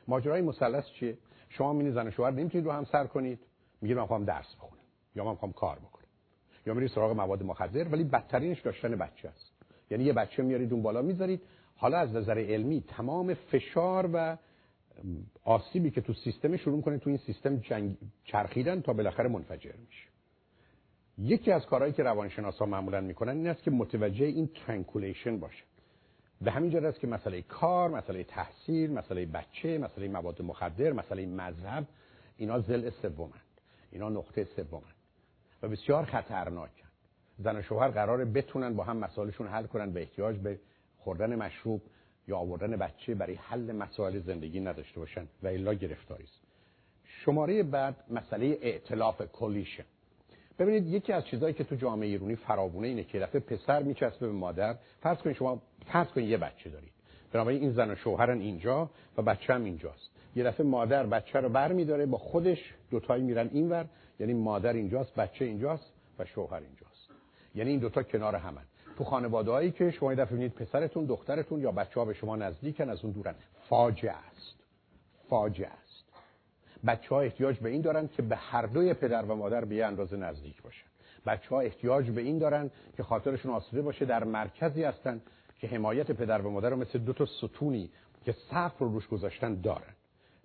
ماجرای 0.07 0.41
مثلث 0.41 0.85
چیه؟ 0.99 1.17
شما 1.49 1.73
می‌بینید 1.73 1.93
زن 1.93 2.07
و 2.07 2.11
شوهر 2.11 2.31
نمی‌تونید 2.31 2.65
رو 2.65 2.71
هم 2.71 2.85
سر 2.85 3.07
کنید. 3.07 3.39
میگید 3.81 3.97
من 3.97 4.03
می‌خوام 4.03 4.25
درس 4.25 4.55
بخونم 4.55 4.81
یا 5.15 5.25
من 5.25 5.31
می‌خوام 5.31 5.51
کار 5.51 5.79
بکنم 5.79 6.07
یا 6.65 6.73
میرید 6.73 6.89
سراغ 6.89 7.11
مواد 7.11 7.43
مخدر 7.43 7.87
ولی 7.87 8.03
بدترینش 8.03 8.61
داشتن 8.61 8.95
بچه 8.95 9.29
است. 9.29 9.50
یعنی 9.91 10.03
یه 10.03 10.13
بچه 10.13 10.43
میارید 10.43 10.73
اون 10.73 10.81
بالا 10.81 11.01
می‌ذارید 11.01 11.41
حالا 11.75 11.97
از 11.97 12.15
نظر 12.15 12.39
علمی 12.39 12.83
تمام 12.87 13.33
فشار 13.33 14.09
و 14.13 14.37
آسیبی 15.43 15.91
که 15.91 16.01
تو 16.01 16.13
سیستم 16.13 16.57
شروع 16.57 16.81
کنه 16.81 16.97
تو 16.97 17.09
این 17.09 17.19
سیستم 17.19 17.57
جنگ 17.57 17.97
چرخیدن 18.23 18.81
تا 18.81 18.93
بالاخره 18.93 19.29
منفجر 19.29 19.71
میشه 19.87 20.07
یکی 21.17 21.51
از 21.51 21.65
کارهایی 21.65 21.93
که 21.93 22.03
روانشناسا 22.03 22.65
معمولا 22.65 23.01
می‌کنن 23.01 23.37
این 23.37 23.47
است 23.47 23.63
که 23.63 23.71
متوجه 23.71 24.25
این 24.25 24.49
triangulation 24.65 25.39
باشه 25.39 25.63
به 26.41 26.51
همین 26.51 26.69
جهت 26.69 26.83
است 26.83 26.99
که 26.99 27.07
مسئله 27.07 27.41
کار، 27.41 27.89
مسئله 27.89 28.23
تحصیل، 28.23 28.93
مسئله 28.93 29.25
بچه، 29.25 29.77
مسئله 29.77 30.07
مواد 30.07 30.41
مخدر، 30.41 30.91
مسئله 30.93 31.25
مذهب 31.25 31.87
اینا 32.37 32.59
ضلع 32.59 32.89
سومند. 32.89 33.41
اینا 33.91 34.09
نقطه 34.09 34.43
سومند. 34.43 34.95
و 35.61 35.67
بسیار 35.67 36.05
خطرناکن 36.05 36.80
زن 37.43 37.55
و 37.55 37.61
شوهر 37.61 37.87
قراره 37.87 38.25
بتونن 38.25 38.73
با 38.73 38.83
هم 38.83 38.97
مسائلشون 38.97 39.47
حل 39.47 39.65
کنن 39.65 39.91
به 39.91 39.99
احتیاج 39.99 40.37
به 40.37 40.59
خوردن 40.97 41.35
مشروب 41.35 41.81
یا 42.27 42.37
آوردن 42.37 42.77
بچه 42.77 43.15
برای 43.15 43.35
حل 43.35 43.71
مسائل 43.71 44.19
زندگی 44.19 44.59
نداشته 44.59 44.99
باشن 44.99 45.27
و 45.43 45.47
الا 45.47 45.73
گرفتاری 45.73 46.23
است. 46.23 46.41
شماره 47.03 47.63
بعد 47.63 47.95
مسئله 48.09 48.57
ائتلاف 48.61 49.21
کلیشن 49.21 49.83
ببینید 50.59 50.87
یکی 50.87 51.13
از 51.13 51.25
چیزهایی 51.25 51.53
که 51.53 51.63
تو 51.63 51.75
جامعه 51.75 52.07
ایرانی 52.07 52.35
فراوونه 52.35 52.87
اینه 52.87 53.03
که 53.03 53.19
دفعه 53.19 53.39
پسر 53.39 53.83
میچسبه 53.83 54.27
به 54.27 54.33
مادر 54.33 54.75
فرض 55.01 55.17
کنید 55.17 55.35
شما 55.35 55.61
فرض 55.85 56.07
کنید 56.07 56.29
یه 56.29 56.37
بچه 56.37 56.69
دارید. 56.69 56.91
بنابراین 57.33 57.61
این 57.61 57.71
زن 57.71 57.91
و 57.91 57.95
شوهرن 57.95 58.39
اینجا 58.39 58.89
و 59.17 59.21
بچه 59.21 59.53
هم 59.53 59.63
اینجاست. 59.63 60.09
یه 60.35 60.43
دفعه 60.43 60.65
مادر 60.65 61.05
بچه 61.05 61.39
رو 61.39 61.49
بر 61.49 61.71
میداره 61.71 62.05
با 62.05 62.17
خودش 62.17 62.73
دوتایی 62.91 63.23
میرن 63.23 63.49
اینور 63.53 63.85
یعنی 64.19 64.33
مادر 64.33 64.73
اینجاست 64.73 65.15
بچه 65.15 65.45
اینجاست 65.45 65.93
و 66.19 66.25
شوهر 66.25 66.59
اینجاست. 66.59 66.90
یعنی 67.55 67.69
این 67.69 67.79
دوتا 67.79 68.03
کنار 68.03 68.35
همن. 68.35 68.63
تو 68.97 69.03
خانوادهایی 69.03 69.71
که 69.71 69.91
شما 69.91 70.13
دفعه 70.13 70.25
ببینید 70.25 70.53
پسرتون 70.53 71.05
دخترتون 71.05 71.59
یا 71.59 71.71
بچه 71.71 71.99
ها 71.99 72.05
به 72.05 72.13
شما 72.13 72.35
نزدیکن 72.35 72.89
از 72.89 73.03
اون 73.03 73.13
دورن. 73.13 73.35
فاجعه 73.69 74.11
است. 74.11 74.55
فاجعه 75.29 75.67
است. 75.67 76.05
بچه 76.87 77.15
ها 77.15 77.21
احتیاج 77.21 77.57
به 77.59 77.69
این 77.69 77.81
دارن 77.81 78.07
که 78.07 78.21
به 78.21 78.35
هر 78.35 78.65
دوی 78.65 78.93
پدر 78.93 79.25
و 79.25 79.35
مادر 79.35 79.65
به 79.65 79.75
یه 79.75 79.85
اندازه 79.85 80.17
نزدیک 80.17 80.61
باشن. 80.61 80.85
بچه 81.25 81.49
ها 81.49 81.61
احتیاج 81.61 82.09
به 82.09 82.21
این 82.21 82.37
دارن 82.37 82.71
که 82.97 83.03
خاطرشون 83.03 83.51
آسوده 83.51 83.81
باشه 83.81 84.05
در 84.05 84.23
مرکزی 84.23 84.83
هستن 84.83 85.21
که 85.59 85.67
حمایت 85.67 86.11
پدر 86.11 86.41
و 86.41 86.49
مادر 86.49 86.69
رو 86.69 86.75
مثل 86.75 86.99
دو 86.99 87.13
تا 87.13 87.25
ستونی 87.25 87.89
که 88.25 88.35
سقف 88.51 88.77
رو 88.77 88.87
روش 88.87 89.07
گذاشتن 89.07 89.61
دارن. 89.61 89.93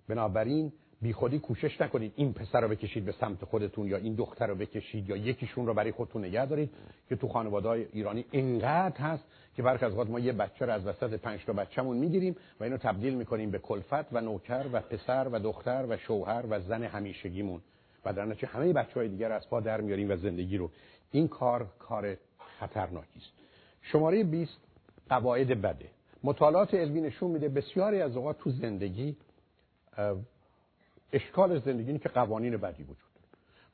بنابراین 0.07 0.73
بیخودی 1.01 1.39
کوشش 1.39 1.81
نکنید 1.81 2.13
این 2.15 2.33
پسر 2.33 2.61
رو 2.61 2.67
بکشید 2.67 3.05
به 3.05 3.11
سمت 3.11 3.45
خودتون 3.45 3.87
یا 3.87 3.97
این 3.97 4.15
دختر 4.15 4.47
رو 4.47 4.55
بکشید 4.55 5.09
یا 5.09 5.15
یکیشون 5.15 5.65
رو 5.67 5.73
برای 5.73 5.91
خودتون 5.91 6.25
نگه 6.25 6.45
دارید 6.45 6.69
که 7.09 7.15
تو 7.15 7.27
خانواده 7.27 7.67
های 7.67 7.85
ایرانی 7.93 8.25
اینقدر 8.31 8.97
هست 8.97 9.23
که 9.55 9.63
برخ 9.63 9.83
از 9.83 10.09
ما 10.09 10.19
یه 10.19 10.33
بچه 10.33 10.65
رو 10.65 10.71
از 10.71 10.87
وسط 10.87 11.13
پنج 11.13 11.45
تا 11.45 11.53
بچه‌مون 11.53 11.97
می‌گیریم 11.97 12.35
و 12.59 12.63
اینو 12.63 12.77
تبدیل 12.77 13.13
می‌کنیم 13.13 13.51
به 13.51 13.59
کلفت 13.59 14.13
و 14.13 14.21
نوکر 14.21 14.65
و 14.73 14.81
پسر 14.81 15.27
و 15.31 15.39
دختر 15.39 15.85
و 15.89 15.97
شوهر 15.97 16.45
و 16.49 16.59
زن 16.59 16.83
همیشگیمون. 16.83 17.61
و 18.05 18.13
در 18.13 18.25
نتیجه 18.25 18.47
همه 18.47 18.73
بچه 18.73 18.93
های 18.93 19.07
دیگر 19.07 19.31
از 19.31 19.49
پا 19.49 19.59
در 19.59 19.81
میاریم 19.81 20.11
و 20.11 20.15
زندگی 20.15 20.57
رو. 20.57 20.71
این 21.11 21.27
کار 21.27 21.67
کار 21.79 22.17
خطرناکی 22.59 23.19
است. 23.19 23.31
شماره 23.81 24.23
20 24.23 24.57
قواعد 25.09 25.61
بده. 25.61 25.89
مطالعات 26.23 26.73
علمی 26.73 27.01
نشون 27.01 27.31
میده 27.31 27.49
بسیاری 27.49 28.01
از 28.01 28.17
اوقات 28.17 28.37
تو 28.39 28.49
زندگی 28.49 29.15
اشکال 31.13 31.59
زندگی 31.59 31.87
اینه 31.87 31.99
که 31.99 32.09
قوانین 32.09 32.57
بدی 32.57 32.83
وجود 32.83 32.97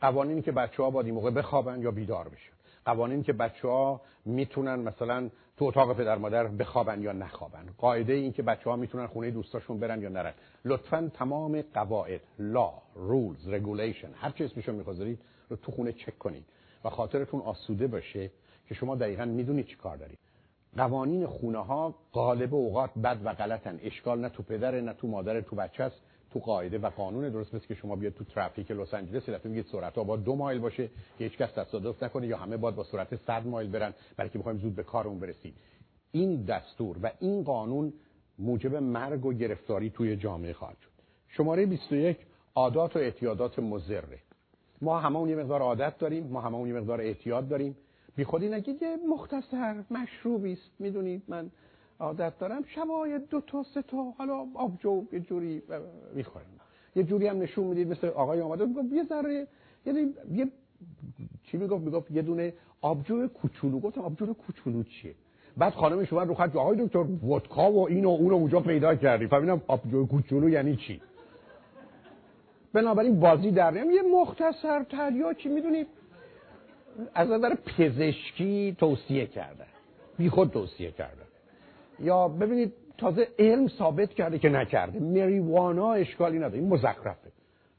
قوانینی 0.02 0.42
که 0.42 0.52
بچه 0.52 0.84
ها 0.84 0.90
باید 0.90 1.06
این 1.06 1.16
موقع 1.16 1.30
بخوابن 1.30 1.82
یا 1.82 1.92
بیدار 1.92 2.30
بشن. 2.30 2.54
قوانینی 2.86 3.24
که 3.24 3.34
بچه 3.34 3.68
ها 3.68 4.02
می‌تونن 4.26 4.76
مثلا 4.76 5.30
تو 5.58 5.66
اتاق 5.66 5.98
پدر 5.98 6.18
مادر 6.18 6.48
بخوابن 6.48 7.02
یا 7.02 7.12
نخوابن. 7.12 7.66
قاعده 7.78 8.14
این 8.14 8.34
که 8.34 8.44
بچه 8.44 8.70
ها 8.70 8.76
می‌تونن 8.76 9.08
خونه 9.08 9.32
دوستاشون 9.32 9.80
برن 9.80 10.02
یا 10.02 10.10
نرن. 10.10 10.34
لطفا 10.66 11.12
تمام 11.14 11.62
قواعد 11.74 12.22
law 12.40 12.74
rules 12.96 13.48
regulation 13.48 14.10
هر 14.16 14.30
چی 14.30 14.44
اسمشو 14.44 14.74
می‌خواید 14.74 15.20
رو 15.50 15.56
تو 15.56 15.72
خونه 15.72 15.92
چک 15.92 16.20
کنید. 16.20 16.46
و 16.86 16.90
خاطرتون 16.90 17.42
آسوده 17.42 17.88
باشه 17.88 18.32
که 18.68 18.76
شما 18.76 18.96
دقیقا 18.96 19.26
می‌دونید 19.26 19.66
چی 19.66 19.76
کار 19.76 19.98
دارید. 19.98 20.18
قوانین 20.78 21.28
خونه 21.28 21.58
ها 21.58 21.96
غالب 22.14 22.54
اوقات 22.54 22.90
بد 23.04 23.20
و 23.24 23.34
غلطن. 23.34 23.80
اشکال 23.84 24.20
نه 24.20 24.30
تو 24.30 24.44
پدر 24.44 24.82
نه 24.82 24.94
تو 24.94 25.08
مادر 25.08 25.42
تو 25.42 25.56
بچه 25.56 25.84
است 25.84 26.02
تو 26.34 26.40
قاعده 26.40 26.78
و 26.78 26.90
قانون 26.90 27.30
درست 27.30 27.56
مثل 27.56 27.66
که 27.68 27.76
شما 27.76 27.96
بیاد 27.96 28.14
تو 28.14 28.24
ترافیک 28.24 28.72
لس 28.72 28.94
آنجلس 28.94 29.30
دفعه 29.30 29.52
میگید 29.52 29.66
سرعت 29.72 29.96
باید 30.00 30.24
دو 30.24 30.36
مایل 30.36 30.60
باشه 30.60 30.88
که 31.18 31.24
هیچ 31.24 31.38
کس 31.38 31.52
تصادف 31.52 32.04
نکنه 32.04 32.28
یا 32.28 32.38
همه 32.38 32.58
باید 32.58 32.76
با 32.76 32.84
سرعت 32.84 33.16
100 33.16 33.48
مایل 33.48 33.70
برن 33.70 33.94
برای 34.18 34.30
که 34.30 34.40
بخوایم 34.40 34.58
زود 34.58 34.76
به 34.76 34.84
کارمون 34.84 35.20
برسیم. 35.20 35.54
این 36.12 36.44
دستور 36.44 36.98
و 37.04 37.12
این 37.20 37.44
قانون 37.44 37.94
موجب 38.40 38.76
مرگ 38.76 39.26
و 39.26 39.34
گرفتاری 39.34 39.90
توی 39.90 40.16
جامعه 40.16 40.54
خواهد 40.54 40.78
شد. 40.82 40.90
شماره 41.28 41.66
21 41.66 42.18
عادات 42.56 42.96
و 42.96 43.00
اعتیادات 43.00 43.60
مضره 43.60 44.20
ما 44.82 45.00
هممون 45.00 45.30
یه 45.30 45.36
مقدار 45.36 45.62
عادت 45.62 45.98
داریم 45.98 46.28
ما 46.28 46.42
هممون 46.42 46.68
یه 46.68 46.74
مقدار 46.74 47.02
اعتیاد 47.02 47.48
داریم. 47.48 47.78
بی 48.16 48.24
خودی 48.24 48.50
نگید 48.50 48.82
یه 48.82 48.98
مختصر 49.10 49.84
مشروبی 49.92 50.54
است 50.54 50.72
می‌دونید 50.80 51.24
من 51.28 51.50
عادت 52.00 52.40
دارم. 52.40 52.64
شبای 52.68 53.20
دو 53.20 53.42
تا 53.42 53.64
سه 53.74 53.82
تا 53.82 54.04
حالا 54.18 54.46
آبجو 54.54 55.06
یه 55.12 55.20
جوری 55.20 55.62
می‌خورم. 56.16 56.46
یه 56.96 57.04
جوری 57.04 57.28
هم 57.28 57.42
نشون 57.42 57.68
می‌دید 57.68 57.88
مثل 57.92 58.08
آقای 58.08 58.42
آمده 58.42 58.66
می‌گفت 58.66 58.92
یه 58.92 59.04
ذره 59.04 59.48
یعنی 59.86 60.14
یه 60.32 60.48
چی 61.44 61.58
می‌گفت؟ 61.58 61.84
می‌گفت 61.84 62.12
یه 62.12 62.22
دونه 62.22 62.54
آبجو 62.82 63.28
کوچولو. 63.28 63.80
گفتم 63.80 64.02
آبجو 64.02 64.34
کوچولو 64.34 64.84
چیه؟ 64.84 65.16
بعد 65.58 65.74
خانم 65.74 66.06
شما 66.06 66.24
رو 66.24 66.34
خط 66.34 66.56
آقای 66.56 66.86
دکتر 66.86 67.00
ودکا 67.00 67.72
و 67.72 67.90
این 67.90 68.06
و 68.06 68.10
اون 68.10 68.34
اونجا 68.34 68.60
پیدا 68.60 68.96
کردی. 68.96 69.28
فهمیدم 69.28 69.62
آبجو 69.68 70.06
کوچولو 70.08 70.50
یعنی 70.50 70.76
چی؟ 70.76 71.02
بنابراین 72.74 73.20
بازی 73.20 73.52
در 73.52 73.76
یه 73.76 74.02
مختصر 74.02 74.86
چی 75.38 75.50
می‌دونید؟ 75.50 75.88
از 77.14 77.30
نظر 77.30 77.56
پزشکی 77.56 78.76
توصیه 78.80 79.26
کردن. 79.26 79.66
بی 80.18 80.30
خود 80.30 80.52
توصیه 80.52 80.92
کردن. 80.92 81.24
یا 82.00 82.28
ببینید 82.28 82.74
تازه 82.98 83.28
علم 83.40 83.68
ثابت 83.68 84.14
کرده 84.14 84.40
که 84.40 84.50
نکرده. 84.50 85.00
مریوانا 85.00 85.94
اشکالی 85.94 86.38
نداره. 86.38 86.60
این 86.60 86.70
مزخرفه. 86.70 87.32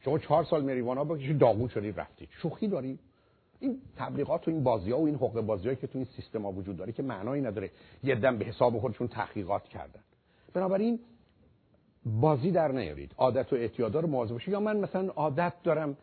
شما 0.04 0.18
چهار 0.18 0.44
سال 0.44 0.64
مریوانا 0.64 1.04
بکشید 1.04 1.38
داغون 1.38 1.68
شدید 1.68 2.00
رفتید. 2.00 2.28
شوخی 2.30 2.68
دارید 2.68 3.00
این 3.60 3.78
تبلیغات 3.96 4.48
و 4.48 4.50
این 4.50 4.62
بازی 4.62 4.90
ها 4.90 4.98
و 4.98 5.06
این 5.06 5.14
حقوق 5.14 5.40
بازی 5.40 5.76
که 5.76 5.86
تو 5.86 5.98
این 5.98 6.06
سیستم 6.16 6.42
ها 6.42 6.52
وجود 6.52 6.76
داره 6.76 6.92
که 6.92 7.02
معنایی 7.02 7.42
نداره. 7.42 7.70
یه 8.02 8.14
دم 8.14 8.38
به 8.38 8.44
حساب 8.44 8.78
خودشون 8.78 9.08
تحقیقات 9.08 9.64
کردن. 9.64 10.00
بنابراین 10.54 11.00
بازی 12.06 12.50
در 12.50 12.72
نیارید. 12.72 13.14
عادت 13.18 13.52
و 13.52 13.56
اعتیادا 13.56 14.00
رو 14.00 14.08
مواظب 14.08 14.32
باشید. 14.32 14.52
یا 14.52 14.60
من 14.60 14.76
مثلا 14.76 15.08
عادت 15.08 15.52
دارم 15.62 15.96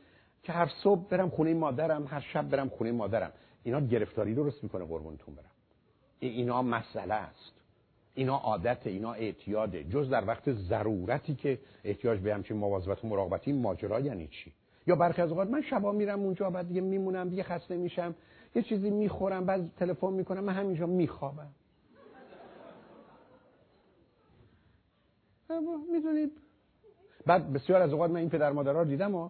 که 0.43 0.51
هر 0.51 0.71
صبح 0.83 1.07
برم 1.09 1.29
خونه 1.29 1.53
مادرم 1.53 2.07
هر 2.07 2.19
شب 2.19 2.49
برم 2.49 2.69
خونه 2.69 2.91
مادرم. 2.91 3.31
اینا 3.63 3.79
گرفتاری 3.79 4.35
درست 4.35 4.63
می‌کنه 4.63 4.85
قربونتون 4.85 5.35
برم. 5.35 5.51
اینا 6.19 6.61
مسئله 6.61 7.13
است. 7.13 7.53
اینا 8.13 8.37
عادت 8.37 8.87
اینا 8.87 9.13
اعتیاده. 9.13 9.83
جز 9.83 10.09
در 10.09 10.27
وقت 10.27 10.51
ضرورتی 10.51 11.35
که 11.35 11.59
احتیاج 11.83 12.19
به 12.19 12.33
همچین 12.33 12.57
مواظبت 12.57 13.05
و 13.05 13.07
مراقبتی 13.07 13.51
ماجرا 13.51 13.99
یعنی 13.99 14.27
چی؟ 14.27 14.53
یا 14.87 14.95
برخی 14.95 15.21
از 15.21 15.29
اوقات 15.29 15.49
من 15.49 15.61
شبا 15.61 15.91
میرم 15.91 16.19
اونجا 16.19 16.49
بعد 16.49 16.67
دیگه 16.67 16.81
میمونم 16.81 17.29
دیگه 17.29 17.43
خسته 17.43 17.77
میشم. 17.77 18.15
یه 18.55 18.61
چیزی 18.61 18.89
می‌خورم 18.89 19.45
بعد 19.45 19.69
تلفن 19.77 20.13
می‌کنم 20.13 20.43
من 20.43 20.53
همینجا 20.53 20.85
میخوابم. 20.85 21.51
می‌دونید؟ 25.91 26.31
بعد 27.25 27.53
بسیار 27.53 27.81
از 27.81 27.93
اوقات 27.93 28.11
من 28.11 28.19
این 28.19 28.29
پدر 28.29 28.51
مادرها 28.51 28.83
دیدم 28.83 29.15
و 29.15 29.29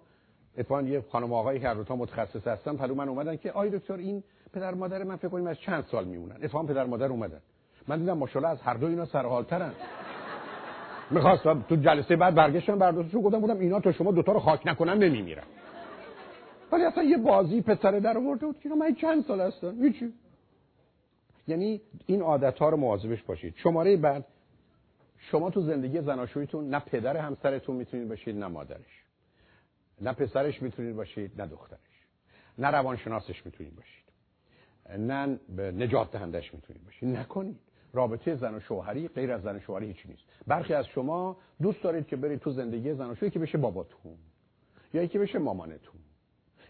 اتفاقا 0.58 0.82
یه 0.82 1.04
خانم 1.12 1.34
آقایی 1.34 1.60
که 1.60 1.68
هر 1.68 1.76
متخصص 1.90 2.48
هستن 2.48 2.78
پلو 2.78 2.96
من 2.96 3.10
اومدن 3.10 3.36
که 3.36 3.52
آی 3.52 3.70
دکتر 3.70 3.94
این 3.94 4.24
پدر 4.54 4.74
مادر 4.74 5.04
من 5.04 5.16
فکر 5.16 5.28
کنیم 5.28 5.48
از 5.48 5.60
چند 5.60 5.84
سال 5.84 6.06
میمونن. 6.06 6.36
اتفاقا 6.36 6.66
پدر 6.66 6.86
مادر 6.86 7.08
اومدن. 7.08 7.42
من 7.88 8.00
دیدم 8.00 8.18
ماشاءالله 8.18 8.52
از 8.52 8.62
هر 8.62 8.74
دو 8.74 8.88
اینا 8.88 9.06
سرحالترن. 9.06 9.72
می‌خواستم 11.12 11.66
تو 11.70 11.76
جلسه 11.76 12.16
بعد 12.16 12.36
برگشتم 12.36 12.78
برداشتشو 12.80 13.22
گفتم 13.22 13.40
بودم 13.40 13.60
اینا 13.60 13.80
تو 13.80 13.92
شما 13.92 14.12
دوتا 14.12 14.32
رو 14.32 14.40
خاک 14.40 14.68
نکنن 14.68 14.98
نمیمیرن. 14.98 15.44
ولی 16.72 16.84
اصلا 16.84 17.04
یه 17.04 17.18
بازی 17.18 17.62
پسر 17.62 18.00
در 18.00 18.18
آورده 18.18 18.46
بود 18.46 18.60
که 18.60 18.70
من 18.70 18.96
چند 18.96 19.24
سال 19.24 19.42
هستن 19.42 19.84
هیچی 19.84 20.14
یعنی 21.48 21.82
این 22.06 22.22
عادت 22.22 22.60
ها 22.60 22.70
رو 22.70 22.78
مواظبش 22.78 23.24
باشید. 23.24 23.54
شماره 23.58 23.98
بعد 23.98 24.26
شما 25.18 25.50
تو 25.50 25.62
زندگی 25.62 26.02
زناشویتون 26.02 26.70
نه 26.70 26.80
پدر 26.80 27.18
همسرتون 27.18 27.76
می‌تونید 27.76 28.10
باشید 28.10 28.38
نه 28.38 28.48
مادرش. 28.48 29.01
نه 30.02 30.14
پسرش 30.14 30.62
می‌تونید 30.62 30.96
باشید 30.96 31.42
نه 31.42 31.48
دخترش. 31.48 31.80
نه 32.58 32.68
روانشناسش 32.68 33.46
می‌تونید 33.46 33.76
باشید. 33.76 34.04
نه 34.98 35.40
نجات 35.58 36.12
دهندش 36.12 36.54
می‌تونید 36.54 36.86
باشید. 36.86 37.10
نکنید. 37.10 37.60
رابطه 37.94 38.36
زن 38.36 38.56
و 38.56 38.60
شوهری 38.60 39.08
غیر 39.08 39.32
از 39.32 39.42
زن 39.42 39.56
و 39.56 39.60
شوهری 39.60 39.88
هیچی 39.88 40.08
نیست. 40.08 40.24
برخی 40.48 40.74
از 40.74 40.88
شما 40.88 41.38
دوست 41.62 41.84
دارید 41.84 42.08
که 42.08 42.16
برید 42.16 42.40
تو 42.40 42.52
زندگی 42.52 42.94
زن 42.94 43.10
و 43.10 43.16
شوهری 43.16 43.32
که 43.32 43.40
بشه 43.40 43.58
باباتون 43.58 44.18
یا 44.94 45.04
یکی 45.04 45.18
بشه 45.18 45.40
مامانتون 45.40 46.02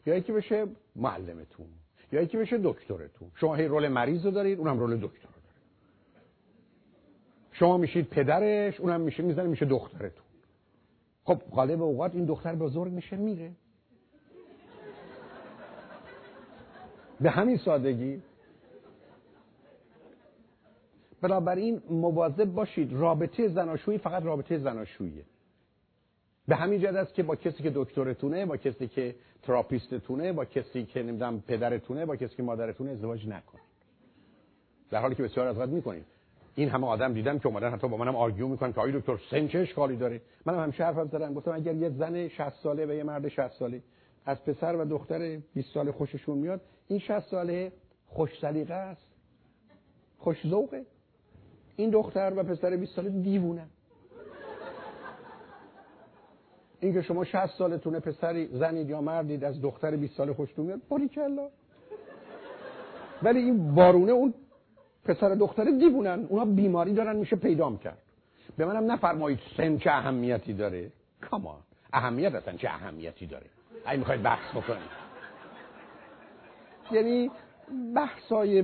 یا 0.05 0.15
یکی 0.15 0.31
بشه 0.31 0.67
معلمتون 0.95 1.67
یا 2.11 2.21
یکی 2.21 2.37
بشه 2.37 2.57
دکترتون. 2.63 3.31
شما 3.35 3.55
هی 3.55 3.67
رول 3.67 3.87
مریض 3.87 4.25
رو 4.25 4.31
دارید 4.31 4.59
اونم 4.59 4.79
رول 4.79 4.95
دکتر 4.95 5.27
رو 5.27 5.41
داره 5.43 5.55
شما 7.51 7.77
میشید 7.77 8.07
پدرش 8.09 8.79
اونم 8.79 9.01
میشه 9.01 9.23
می‌زنه 9.23 9.47
میشه 9.47 9.65
دخترتون. 9.65 10.20
خب 11.23 11.41
غالب 11.51 11.81
اوقات 11.81 12.15
این 12.15 12.25
دختر 12.25 12.55
بزرگ 12.55 12.91
میشه 12.91 13.15
میره. 13.15 13.51
به 17.21 17.29
همین 17.29 17.57
سادگی. 17.57 18.21
بنابراین 21.21 21.81
مواظب 21.89 22.45
باشید 22.45 22.93
رابطه 22.93 23.47
زناشویی 23.47 23.97
فقط 23.97 24.23
رابطه 24.23 24.57
زناشوییه. 24.57 25.23
به 26.47 26.55
همین 26.55 26.81
جد 26.81 26.95
است 26.95 27.13
که 27.13 27.23
با 27.23 27.35
کسی 27.35 27.63
که 27.63 27.71
دکترتونه 27.75 28.45
با 28.45 28.57
کسی 28.57 28.87
که 28.87 29.15
تراپیستتونه 29.43 30.33
با 30.33 30.45
کسی 30.45 30.85
که 30.85 31.03
نمی‌دونم 31.03 31.41
پدرتونه 31.41 32.05
با 32.05 32.15
کسی 32.15 32.35
که 32.35 32.43
مادرتونه 32.43 32.91
ازدواج 32.91 33.27
نکنید. 33.27 33.71
در 34.89 35.01
حالی 35.01 35.15
که 35.15 35.23
بسیار 35.23 35.47
از 35.47 35.69
می‌کنید. 35.69 36.05
این 36.55 36.69
همه 36.69 36.87
آدم 36.87 37.13
دیدم 37.13 37.39
که 37.39 37.47
اومدن 37.47 37.71
حتی 37.71 37.87
با 37.87 37.97
منم 37.97 38.15
آرگیو 38.15 38.47
می‌کنن 38.47 38.73
که 38.73 38.79
آقای 38.79 38.99
دکتر 38.99 39.17
سن 39.31 39.47
چه 39.47 39.59
اشکالی 39.59 39.95
داره. 39.95 40.21
منم 40.45 40.59
همیشه 40.59 40.83
حرفم 40.83 41.07
زدم. 41.07 41.33
گفتم 41.33 41.51
اگر 41.51 41.75
یه 41.75 41.89
زن 41.89 42.27
60 42.27 42.49
ساله 42.49 42.85
و 42.85 42.93
یه 42.93 43.03
مرد 43.03 43.27
60 43.27 43.47
ساله 43.47 43.81
از 44.25 44.43
پسر 44.45 44.75
و 44.75 44.85
دختر 44.85 45.37
20 45.53 45.73
ساله 45.73 45.91
خوششون 45.91 46.37
میاد 46.37 46.61
این 46.87 46.99
60 46.99 47.19
ساله 47.19 47.71
خوش 48.07 48.39
سلیقه 48.41 48.73
است. 48.73 49.07
خوش 50.17 50.47
ذوقه. 50.47 50.85
این 51.75 51.89
دختر 51.89 52.33
و 52.35 52.43
پسر 52.43 52.77
20 52.77 52.95
ساله 52.95 53.09
دیوونه. 53.09 53.67
این 56.79 56.93
که 56.93 57.01
شما 57.01 57.23
60 57.23 57.45
سالتونه 57.57 57.99
پسری 57.99 58.47
زنید 58.47 58.89
یا 58.89 59.01
مردید 59.01 59.43
از 59.43 59.61
دختر 59.61 59.95
20 59.95 60.17
ساله 60.17 60.33
خوشتون 60.33 60.65
میاد 60.65 60.81
باریکلا 60.89 61.49
ولی 63.23 63.39
این 63.39 63.75
بارونه 63.75 64.11
اون 64.11 64.33
پسر 65.05 65.29
دختر 65.29 65.63
دیوونن. 65.63 66.25
اونا 66.29 66.45
بیماری 66.45 66.93
دارن 66.93 67.15
میشه 67.15 67.35
پیدام 67.35 67.77
کرد. 67.77 67.97
به 68.57 68.65
منم 68.65 68.91
نفرمایید 68.91 69.39
سن 69.57 69.77
چه 69.77 69.91
اهمیتی 69.91 70.53
داره. 70.53 70.91
کامان 71.21 71.59
اهمیت 71.93 72.35
اصلا 72.35 72.57
چه 72.57 72.69
اهمیتی 72.69 73.27
داره؟ 73.27 73.45
اگه 73.85 73.99
می‌خواید 73.99 74.21
بحث 74.21 74.51
بکنید 74.51 75.01
یعنی 76.91 77.31
بحثای 77.95 78.63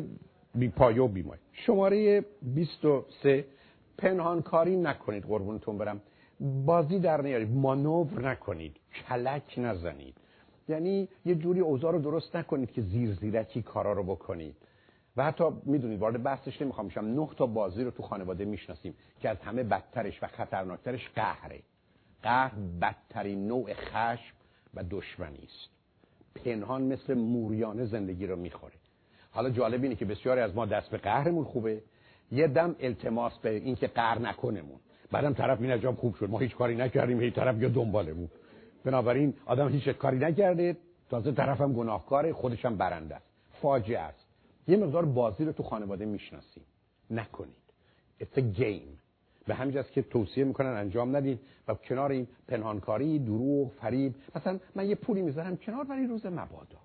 بی 0.56 0.68
پایه 0.70 1.02
و 1.02 1.08
بیمای 1.08 1.38
شماره 1.54 2.26
23 2.42 3.46
پنهانکاری 3.98 4.78
نکنید 4.78 5.24
قربونتون 5.24 5.78
برم. 5.78 6.02
بازی 6.66 7.00
در 7.00 7.22
نیارید. 7.22 7.52
مانور 7.52 8.30
نکنید. 8.30 8.76
کلک 9.10 9.54
نزنید. 9.58 10.16
یعنی 10.70 11.08
یه 11.26 11.36
جوری 11.36 11.60
اوضاع 11.60 11.92
رو 11.92 12.00
درست 12.00 12.36
نکنید 12.36 12.72
که 12.72 12.82
زیر 12.82 13.14
زیرکی 13.14 13.62
کارا 13.62 13.94
رو 13.94 14.04
بکنید. 14.04 14.56
و 15.18 15.24
حتی 15.24 15.44
می‌دونید 15.66 16.00
وارد 16.00 16.24
بحثش 16.24 16.62
نمی‌خوام 16.62 16.86
میشم 16.86 17.06
نه 17.06 17.30
تا 17.38 17.46
بازی 17.46 17.84
رو 17.84 17.92
تو 17.92 18.04
خانواده 18.04 18.46
می‌شناسیم 18.46 18.94
که 19.20 19.30
از 19.30 19.38
همه 19.38 19.64
بدترش 19.64 20.24
و 20.24 20.28
خطرناکترش 20.28 21.10
قهره. 21.16 21.60
قهر 22.24 22.52
بدترین 22.82 23.48
نوع 23.48 23.74
خشم 23.74 24.36
و 24.74 24.84
دشمنی 24.90 25.44
است. 25.44 25.70
پنهان 26.46 26.82
مثل 26.82 27.14
موریانه 27.14 27.86
زندگی 27.86 28.28
رو 28.28 28.36
می‌خوره. 28.36 28.74
حالا 29.32 29.50
جالب 29.50 29.84
اینه 29.84 29.96
که 29.96 30.06
بسیاری 30.06 30.42
از 30.42 30.56
ما 30.56 30.66
دست 30.66 30.90
به 30.90 30.98
قهرمون 30.98 31.44
خوبه. 31.44 31.82
یه 32.32 32.48
دم 32.48 32.76
التماس 32.80 33.38
به 33.38 33.50
این 33.50 33.76
که 33.76 33.88
قهر 33.88 34.20
نکنمون. 34.20 34.80
بعدم 35.12 35.34
طرف 35.34 35.62
این 35.62 35.72
عجاب 35.72 35.96
خوب 35.96 36.16
شد. 36.16 36.30
ما 36.30 36.40
هیچ 36.40 36.56
کاری 36.56 36.76
نکردیم. 36.76 37.20
هیچ 37.20 37.34
طرف 37.34 37.62
یا 37.62 37.70
دنبالمون. 37.70 38.30
بنابراین 38.84 39.34
آدم 39.46 39.70
هیچ 39.70 39.90
کاری 39.90 40.18
نکرده. 40.18 40.78
تازه 41.10 41.32
طرفم 41.32 41.74
گناهکاره. 41.74 42.34
خودشم 42.34 42.76
برنده 42.76 43.16
است. 43.16 43.26
فاجعه 43.62 44.00
است. 44.00 44.27
یه 44.68 44.78
مقدار 44.78 45.06
بازی 45.06 45.46
رو 45.46 45.52
تو 45.52 45.64
خانواده 45.64 46.06
می‌شناسیم. 46.06 46.64
نکنید. 47.12 47.56
It's 48.20 48.38
a 48.38 48.60
game. 48.60 48.98
به 49.48 49.56
همین 49.56 49.84
که 49.94 50.02
توصیه 50.02 50.44
می‌کنن 50.44 50.70
انجام 50.70 51.16
ندید 51.16 51.40
و 51.68 51.74
کنار 51.74 52.12
این 52.12 52.28
پنهانکاری 52.48 53.20
دروغ 53.20 53.72
فریب. 53.72 54.16
مثلا 54.36 54.60
من 54.76 54.90
یه 54.90 54.96
پولی 54.96 55.22
می‌ذارم 55.22 55.58
کنار 55.58 55.84
برای 55.84 56.08
روز 56.08 56.26
مبادا. 56.26 56.78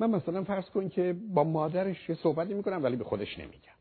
من 0.00 0.10
مثلا 0.10 0.44
فرض 0.44 0.70
کن 0.70 0.88
که 0.88 1.16
با 1.34 1.44
مادرش 1.44 2.08
یه 2.08 2.14
صحبتی 2.14 2.54
می‌کنم 2.54 2.82
ولی 2.82 2.96
به 2.96 3.04
خودش 3.04 3.38
نمیگم. 3.38 3.78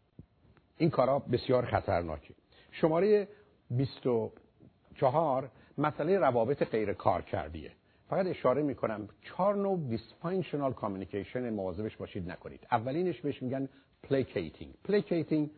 این 0.78 0.90
کارا 0.90 1.20
بسیار 1.20 1.66
خطرناکه. 1.66 2.34
شماره 2.72 3.28
24 3.70 5.50
مسئله 5.78 6.20
روابط 6.20 6.64
غیر 6.64 6.94
کارکردیه 6.94 7.72
فقط 8.10 8.28
اشاره 8.28 8.62
می‌کنم 8.62 9.08
چهار 9.22 9.56
نوع 9.56 9.80
dysfunctional 9.90 10.74
communication 10.74 11.50
مواظبش 11.50 11.98
باشید 11.98 12.32
نکنید. 12.32 12.68
اولینش 12.72 13.22
بهش 13.22 13.44
میگن 13.44 13.70
placating 14.04 14.74
placating 14.84 15.50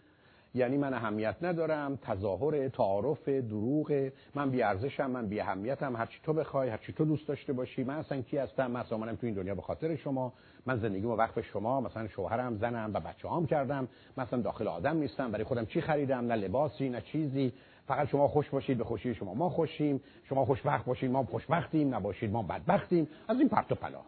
یعنی 0.54 0.78
من 0.78 0.94
اهمیت 0.94 1.36
ندارم 1.42 1.96
تظاهر 2.02 2.70
تعارف 2.70 3.30
دروغ 3.30 4.12
من 4.36 4.50
بی 4.50 4.62
ارزشم 4.62 5.12
من 5.12 5.28
بی 5.28 5.40
اهمیتم 5.40 5.96
هر 5.96 6.06
چی 6.06 6.20
تو 6.24 6.34
بخوای 6.34 6.70
هر 6.70 6.78
چی 6.78 6.94
تو 6.94 7.06
دوست 7.06 7.28
داشته 7.28 7.54
باشی 7.54 7.84
من 7.84 7.96
اصلا 7.96 8.22
کی 8.22 8.38
هستم 8.38 8.72
من 8.72 8.80
اصلا 8.80 9.16
تو 9.16 9.26
این 9.28 9.36
دنیا 9.36 9.56
به 9.56 9.62
خاطر 9.62 9.96
شما 9.96 10.34
من 10.66 10.80
زندگیمو 10.80 11.16
وقف 11.16 11.42
شما 11.42 11.82
مثلا 11.82 12.08
شوهرم 12.08 12.58
زنم 12.58 12.92
و 12.94 13.00
بچه‌هام 13.00 13.46
کردم 13.46 13.88
مثلا 14.18 14.42
داخل 14.42 14.68
آدم 14.68 14.98
نیستم 14.98 15.32
برای 15.32 15.44
خودم 15.44 15.66
چی 15.66 15.82
خریدم؟ 15.82 16.26
نه 16.26 16.36
لباسی 16.36 16.90
نه 16.90 17.02
چیزی. 17.02 17.54
فقط 17.90 18.08
شما 18.08 18.28
خوش 18.28 18.50
باشید 18.50 18.78
به 18.78 18.84
خوشی 18.84 19.16
شما. 19.16 19.34
ما 19.34 19.50
خوشیم 19.50 20.02
شما 20.24 20.46
خوشبخت 20.46 20.86
باشید 20.86 21.12
ما 21.12 21.24
خوشبختیم 21.24 21.96
نباشید 21.96 22.32
ما 22.32 22.44
بدبختیم. 22.44 23.08
از 23.28 23.40
این 23.40 23.50
پرت 23.50 23.72
و 23.72 23.76
پلا. 23.76 24.02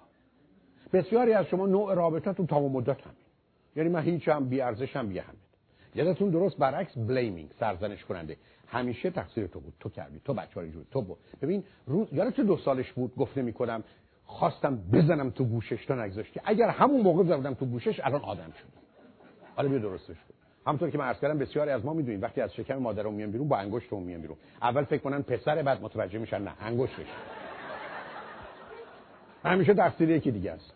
بسیاری 0.93 1.33
از 1.33 1.45
شما 1.45 1.65
نوع 1.65 1.93
رابطتون 1.93 2.47
تمام 2.47 2.71
مدت 2.71 3.01
هم 3.01 3.13
یعنی 3.75 3.89
من 3.89 4.01
هیچم 4.01 4.45
بی 4.45 4.61
ارزشم 4.61 5.07
بی 5.07 5.19
اهمیت 5.19 5.41
یادتون 5.95 6.29
درست 6.29 6.57
برعکس 6.57 6.97
بلیمینگ 6.97 7.49
سرزنش 7.59 8.05
کننده. 8.05 8.37
همیشه 8.67 9.09
تقصیر 9.09 9.47
تو 9.47 9.59
بود. 9.59 9.73
تو 9.79 9.89
کردی. 9.89 10.21
تو 10.25 10.33
بچه‌ها 10.33 10.61
اینجوری 10.61 10.85
تو 10.91 11.01
بود 11.01 11.17
ببین 11.41 11.63
روز 11.87 12.07
یادت 12.13 12.39
دو 12.39 12.57
سالش 12.57 12.91
بود؟ 12.91 13.15
گفته 13.15 13.41
می‌کنم 13.41 13.83
خواستم 14.25 14.75
بزنم 14.93 15.29
تو 15.29 15.45
گوشش. 15.45 15.85
تا 15.85 15.95
نگذاشتی. 15.95 16.39
اگر 16.43 16.69
همون 16.69 17.01
موقع 17.01 17.23
زدم 17.23 17.53
تو 17.53 17.65
گوشش 17.65 17.99
الان 17.99 18.21
آدم 18.21 18.51
شد 18.51 18.67
حالا 19.55 19.69
بیا 19.69 19.79
درستش 19.79 20.07
کن. 20.15 20.40
همونطور 20.67 20.89
که 20.89 20.97
من 20.97 21.05
عرض 21.05 21.19
کردم 21.19 21.37
بسیاری 21.37 21.71
از 21.71 21.85
ما 21.85 21.93
می‌دونیم 21.93 22.21
وقتی 22.21 22.41
از 22.41 22.53
شکم 22.53 22.75
مادرمون 22.75 23.13
میان 23.13 23.31
بیرون 23.31 23.47
با 23.47 23.57
انگشتمون 23.57 24.03
میان 24.03 24.21
بیرون. 24.21 24.37
اول 24.61 24.83
فکر 24.83 25.01
کنن 25.01 25.21
پسر 25.21 25.61
بعد 25.61 25.81
متوجه 25.81 26.19
میشن 26.19 26.41
نه 26.41 26.51
انگشتش. 26.59 27.07
همیشه 29.43 29.73
تقصیر 29.73 30.09
یکی 30.09 30.31
دیگه 30.31 30.51
است. 30.51 30.73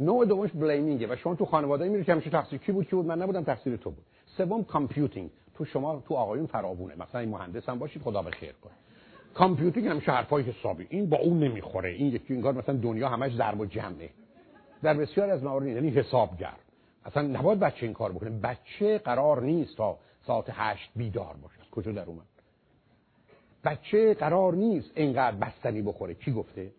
نوع 0.00 0.26
دومش 0.26 0.50
blaming 0.50 1.04
ه 1.04 1.12
و 1.12 1.16
شما 1.16 1.34
تو 1.34 1.44
خانواده 1.44 1.88
میری 1.88 2.04
که 2.04 2.12
همیشه 2.12 2.30
تقصیر 2.30 2.58
کی 2.58 2.72
بود 2.72 2.86
کی 2.86 2.96
بود؟ 2.96 3.06
من 3.06 3.22
نبودم 3.22 3.44
تقصیر 3.44 3.76
تو 3.76 3.90
بود. 3.90 4.04
سوم 4.26 4.64
computing 4.64 5.30
تو 5.54 5.64
شما 5.64 6.02
تو 6.08 6.14
آقایون 6.14 6.46
فراوونه. 6.46 6.94
مثلا 6.94 7.20
این 7.20 7.30
مهندس 7.30 7.68
هم 7.68 7.78
باشید 7.78 8.02
خدا 8.02 8.22
به 8.22 8.30
خیر 8.30 8.52
کنه. 8.52 8.72
computing 9.34 9.86
همیشه 9.86 10.12
حرفای 10.12 10.42
حسابی. 10.42 10.86
این 10.90 11.08
با 11.08 11.16
اون 11.16 11.38
نمی‌خوره. 11.38 11.90
این 11.90 12.06
یکی 12.06 12.34
انگار 12.34 12.54
مثلا 12.54 12.76
دنیا 12.76 13.08
همش 13.08 13.34
ضرب 13.34 13.60
و 13.60 13.66
جمعه. 13.66 14.10
در 14.82 14.94
بسیاری 14.94 15.30
از 15.30 15.42
موارد 15.44 15.66
یعنی 15.66 15.90
حسابگر. 15.90 16.54
اصلا 17.08 17.22
نباید 17.22 17.60
بچه 17.60 17.86
این 17.86 17.92
کار 17.92 18.12
بکنه. 18.12 18.30
بچه 18.30 18.98
قرار 18.98 19.42
نیست 19.42 19.76
تا 19.76 19.98
ساعت 20.26 20.44
هشت 20.48 20.90
بیدار 20.96 21.36
باشه. 21.42 21.70
کجا 21.70 21.92
در 21.92 22.04
اومد؟ 22.04 22.26
بچه 23.64 24.14
قرار 24.14 24.54
نیست 24.54 24.90
اینقدر 24.94 25.36
بستنی 25.36 25.82
بخوره. 25.82 26.14
کی 26.14 26.32
گفته؟ 26.32 26.70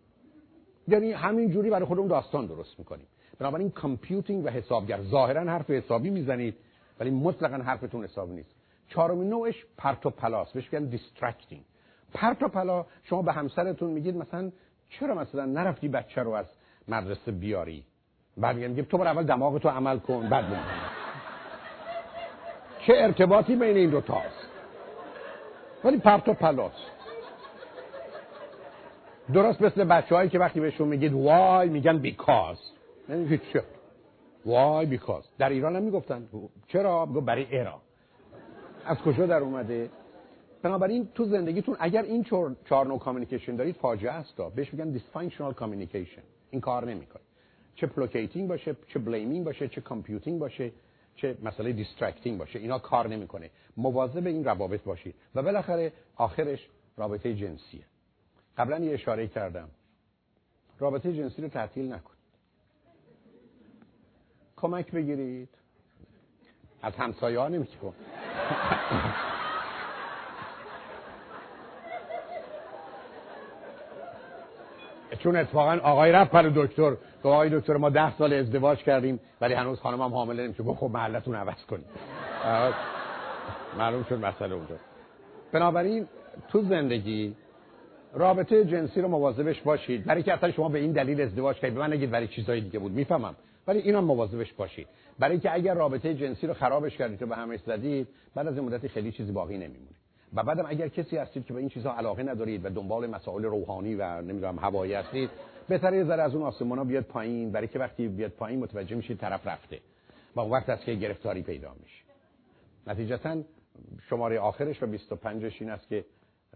یعنی 0.88 1.12
همین 1.12 1.50
جوری 1.50 1.70
برای 1.70 1.84
خودمون 1.84 2.08
داستان 2.08 2.46
درست 2.46 2.78
می‌کنیم. 2.78 3.06
بنابراین 3.38 3.70
computing 3.70 4.44
و 4.44 4.48
حسابگر. 4.48 5.02
ظاهرا 5.02 5.40
حرف 5.40 5.70
حسابی 5.70 6.10
می‌زنید 6.10 6.54
ولی 7.00 7.10
مطلقا 7.10 7.56
حرفتون 7.56 8.04
حسابی 8.04 8.34
نیست. 8.34 8.54
چهارمین 8.88 9.28
نوعش 9.28 9.66
پرت 9.76 10.06
و 10.06 10.10
پلاس 10.10 10.52
بهش 10.52 10.72
میگن 10.72 10.86
distracting 10.86 11.64
پرت 12.14 12.42
و 12.42 12.48
پلا 12.48 12.86
شما 13.02 13.22
به 13.22 13.32
همسرتون 13.32 13.90
میگید 13.90 14.16
مثلا 14.16 14.52
چرا 14.88 15.14
مثلا 15.14 15.44
نرفتی 15.44 15.88
بچه 15.88 16.22
رو 16.22 16.30
از 16.30 16.46
مدرسه 16.88 17.32
بیاری؟ 17.32 17.84
بعد 18.40 18.56
میگم 18.56 18.82
تو 18.82 18.98
بر 18.98 19.06
اول 19.06 19.22
دماغ 19.22 19.58
تو 19.58 19.68
عمل 19.68 19.98
کن 19.98 20.28
بعد 20.28 20.44
چه 22.86 22.92
ارتباطی 22.96 23.56
بین 23.56 23.76
این 23.76 23.90
دو 23.90 24.00
تاست 24.00 24.46
ولی 25.84 25.98
پرت 25.98 26.28
و 26.28 26.34
پلاس. 26.34 26.72
درست 29.32 29.62
مثل 29.62 29.84
بچه 29.84 30.14
هایی 30.14 30.28
که 30.28 30.38
وقتی 30.38 30.60
بهشون 30.60 30.88
میگید 30.88 31.12
وای 31.12 31.68
میگن 31.68 31.98
بیکاز. 31.98 32.58
نمیگید 33.08 33.42
چرا 33.52 33.62
وای 34.46 34.86
بیکاز. 34.86 35.24
در 35.38 35.48
ایران 35.48 35.76
هم 35.76 35.82
می‌گفتن. 35.82 36.28
چرا؟ 36.68 37.06
بگو 37.06 37.20
برای 37.20 37.44
ایران. 37.50 37.80
از 38.86 38.98
کجا 38.98 39.26
در 39.26 39.38
اومده؟ 39.38 39.90
بنابراین 40.62 41.08
تو 41.14 41.24
زندگیتون 41.24 41.76
اگر 41.80 42.02
این 42.02 42.24
چهار 42.24 42.86
نوع 42.86 42.98
communication 42.98 43.56
دارید 43.56 43.76
فاجعه 43.76 44.12
است. 44.12 44.42
بهش 44.54 44.74
میگن 44.74 44.90
dysfunctional 44.90 45.52
communication 45.52 46.22
این 46.50 46.60
کار 46.60 46.84
نمی‌کنه 46.84 47.22
چه 47.74 47.86
placating 47.86 48.48
باشه 48.48 48.76
چه 48.88 48.98
blaming 48.98 49.44
باشه 49.44 49.68
چه 49.68 49.80
computing 49.80 50.38
باشه 50.38 50.72
چه 51.16 51.38
مسئله 51.42 51.72
distracting 51.72 52.38
باشه. 52.38 52.58
اینا 52.58 52.78
کار 52.78 53.08
نمی‌کنه. 53.08 53.50
مواظب 53.76 54.26
این 54.26 54.44
روابط 54.44 54.82
باشید. 54.82 55.14
و 55.34 55.42
بالاخره 55.42 55.92
آخرش 56.16 56.68
رابطه 56.96 57.34
جنسیه. 57.34 57.84
قبلا 58.58 58.78
یه 58.78 58.94
اشاره 58.94 59.26
کردم. 59.26 59.68
رابطه 60.78 61.12
جنسی 61.12 61.42
رو 61.42 61.48
تعطیل 61.48 61.92
نکنید 61.92 62.20
کمک 64.56 64.90
بگیرید. 64.90 65.48
از 66.82 66.92
همسایه 66.96 67.38
ها 67.38 67.48
نمیتون 67.48 67.92
چون 75.22 75.36
اتفاقا 75.36 75.78
آقای 75.82 76.12
رفت 76.12 76.30
پر 76.30 76.42
دکتر. 76.42 76.90
که 77.22 77.28
آقای 77.28 77.50
دکتر 77.58 77.76
ما 77.76 77.90
ده 77.90 78.16
سال 78.16 78.32
ازدواج 78.32 78.78
کردیم 78.78 79.20
ولی 79.40 79.54
هنوز 79.54 79.80
خانم 79.80 80.02
هم 80.02 80.14
حامله 80.14 80.44
نمیشه. 80.44 80.62
گفت 80.62 80.80
خب 80.80 80.90
محلتون 80.92 81.34
عوض 81.34 81.64
کنید 81.70 81.86
معلوم 83.78 84.04
شد 84.08 84.24
مسئله 84.24 84.54
اونجا. 84.54 84.74
بنابراین 85.52 86.06
تو 86.48 86.62
زندگی 86.62 87.34
رابطه 88.14 88.64
جنسی 88.64 89.00
رو 89.00 89.08
مواظبش 89.08 89.60
باشید. 89.60 90.04
برای 90.04 90.22
که 90.22 90.32
اصلا 90.32 90.52
شما 90.52 90.68
به 90.68 90.78
این 90.78 90.92
دلیل 90.92 91.20
ازدواج 91.20 91.56
کردید 91.56 91.74
به 91.74 91.80
من 91.80 91.92
نگید 91.92 92.10
برای 92.10 92.28
چیزای 92.28 92.60
دیگه 92.60 92.78
بود. 92.78 92.92
می‌فهمم. 92.92 93.34
ولی 93.66 93.78
اینم 93.78 94.04
مواظبش 94.04 94.52
باشید. 94.52 94.86
برای 95.18 95.38
که 95.38 95.54
اگر 95.54 95.74
رابطه 95.74 96.14
جنسی 96.14 96.46
رو 96.46 96.54
خرابش 96.54 96.96
کردید 96.96 97.22
و 97.22 97.26
به 97.26 97.36
همش 97.36 97.60
زدید 97.60 98.08
بعد 98.34 98.46
از 98.46 98.58
این 98.58 98.66
مدتی 98.66 98.88
خیلی 98.88 99.12
چیزی 99.12 99.32
باقی 99.32 99.58
نمیمونه. 99.58 99.99
و 100.34 100.42
بعدم 100.42 100.64
اگر 100.68 100.88
کسی 100.88 101.16
هستید 101.16 101.46
که 101.46 101.52
به 101.52 101.58
این 101.58 101.68
چیزها 101.68 101.96
علاقه 101.96 102.22
ندارید 102.22 102.64
و 102.64 102.68
دنبال 102.68 103.06
مسائل 103.06 103.42
روحانی 103.42 103.94
و 103.94 104.22
نمی‌دونم 104.22 104.58
هوایی 104.58 104.94
هستید 104.94 105.30
بهتره 105.68 105.96
یه 105.96 106.04
ذره 106.04 106.22
از 106.22 106.34
اون 106.34 106.42
آسمونا 106.42 106.84
بیاد 106.84 107.04
پایین 107.04 107.52
برای 107.52 107.68
که 107.68 107.78
وقتی 107.78 108.08
بیاد 108.08 108.30
پایین 108.30 108.60
متوجه 108.60 108.96
میشید 108.96 109.18
طرف 109.18 109.46
رفته 109.46 109.80
و 110.34 110.40
اون 110.40 110.50
وقت 110.50 110.68
است 110.68 110.84
که 110.84 110.94
گرفتاری 110.94 111.42
پیدا 111.42 111.74
میشه. 111.82 112.02
نتیجتا 112.86 113.42
شماره 114.08 114.40
آخرش 114.40 114.82
و 114.82 114.86
25 114.86 115.56
این 115.60 115.70
است 115.70 115.88
که 115.88 116.04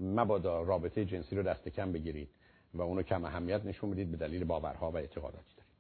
مبادا 0.01 0.63
رابطه 0.63 1.05
جنسی 1.05 1.37
رو 1.37 1.43
دست 1.43 1.69
کم 1.69 1.93
بگیرید 1.93 2.29
و 2.75 2.83
اونو 2.83 3.03
کم 3.03 3.25
اهمیت 3.25 3.65
نشون 3.65 3.91
بدید 3.91 4.11
به 4.11 4.17
دلیل 4.17 4.45
باورها 4.45 4.91
و 4.91 4.97
اعتقاداتی 4.97 5.55
دارید. 5.57 5.73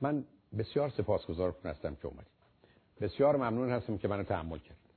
من 0.00 0.24
بسیار 0.58 0.88
سپاسگزار 0.88 1.54
هستم 1.64 1.94
که 1.94 2.06
اومدید. 2.06 2.38
بسیار 3.00 3.36
ممنون 3.36 3.70
هستم 3.70 3.98
که 3.98 4.08
منو 4.08 4.22
تحمل 4.22 4.58
کرد 4.58 4.87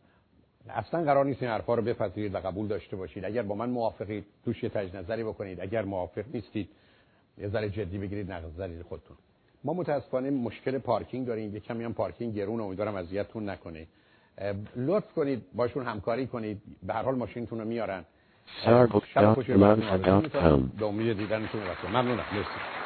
اصلا 0.69 1.03
قرار 1.03 1.25
نیست 1.25 1.43
این 1.43 1.51
حرفا 1.51 1.75
رو 1.75 1.81
بپذیرید 1.81 2.35
و 2.35 2.37
قبول 2.37 2.67
داشته 2.67 2.95
باشید. 2.95 3.25
اگر 3.25 3.41
با 3.41 3.55
من 3.55 3.69
موافقید 3.69 4.25
توش 4.45 4.63
یه 4.63 4.69
تجنظری 4.69 5.03
نظری 5.03 5.23
بکنید. 5.23 5.61
اگر 5.61 5.81
موافق 5.81 6.23
نیستید 6.33 6.69
یه 7.37 7.47
ذره 7.47 7.69
جدی 7.69 7.97
بگیرید 7.97 8.31
نظری 8.31 8.83
خودتون. 8.83 9.17
ما 9.63 9.73
متاسفانه 9.73 10.29
مشکل 10.29 10.77
پارکینگ 10.77 11.27
داریم. 11.27 11.53
یه 11.53 11.59
کمی 11.59 11.83
هم 11.83 11.93
پارکینگ 11.93 12.35
گرون 12.35 12.61
امیدوارم 12.61 12.95
اذیتتون 12.95 13.49
نکنه. 13.49 13.87
لطف 14.75 15.13
کنید 15.13 15.43
باشون 15.53 15.85
همکاری 15.85 16.27
کنید. 16.27 16.61
به 16.83 16.93
هر 16.93 17.03
حال 17.03 17.15
ماشینتون 17.15 17.59
رو 17.59 17.65
میارن. 17.65 18.05
به 20.79 20.85
امید 20.85 21.17
دیدنتون. 21.17 21.61
ممنونم. 21.89 22.25
مرسی. 22.33 22.80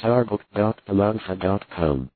sourbook.alanfa.com 0.00 2.08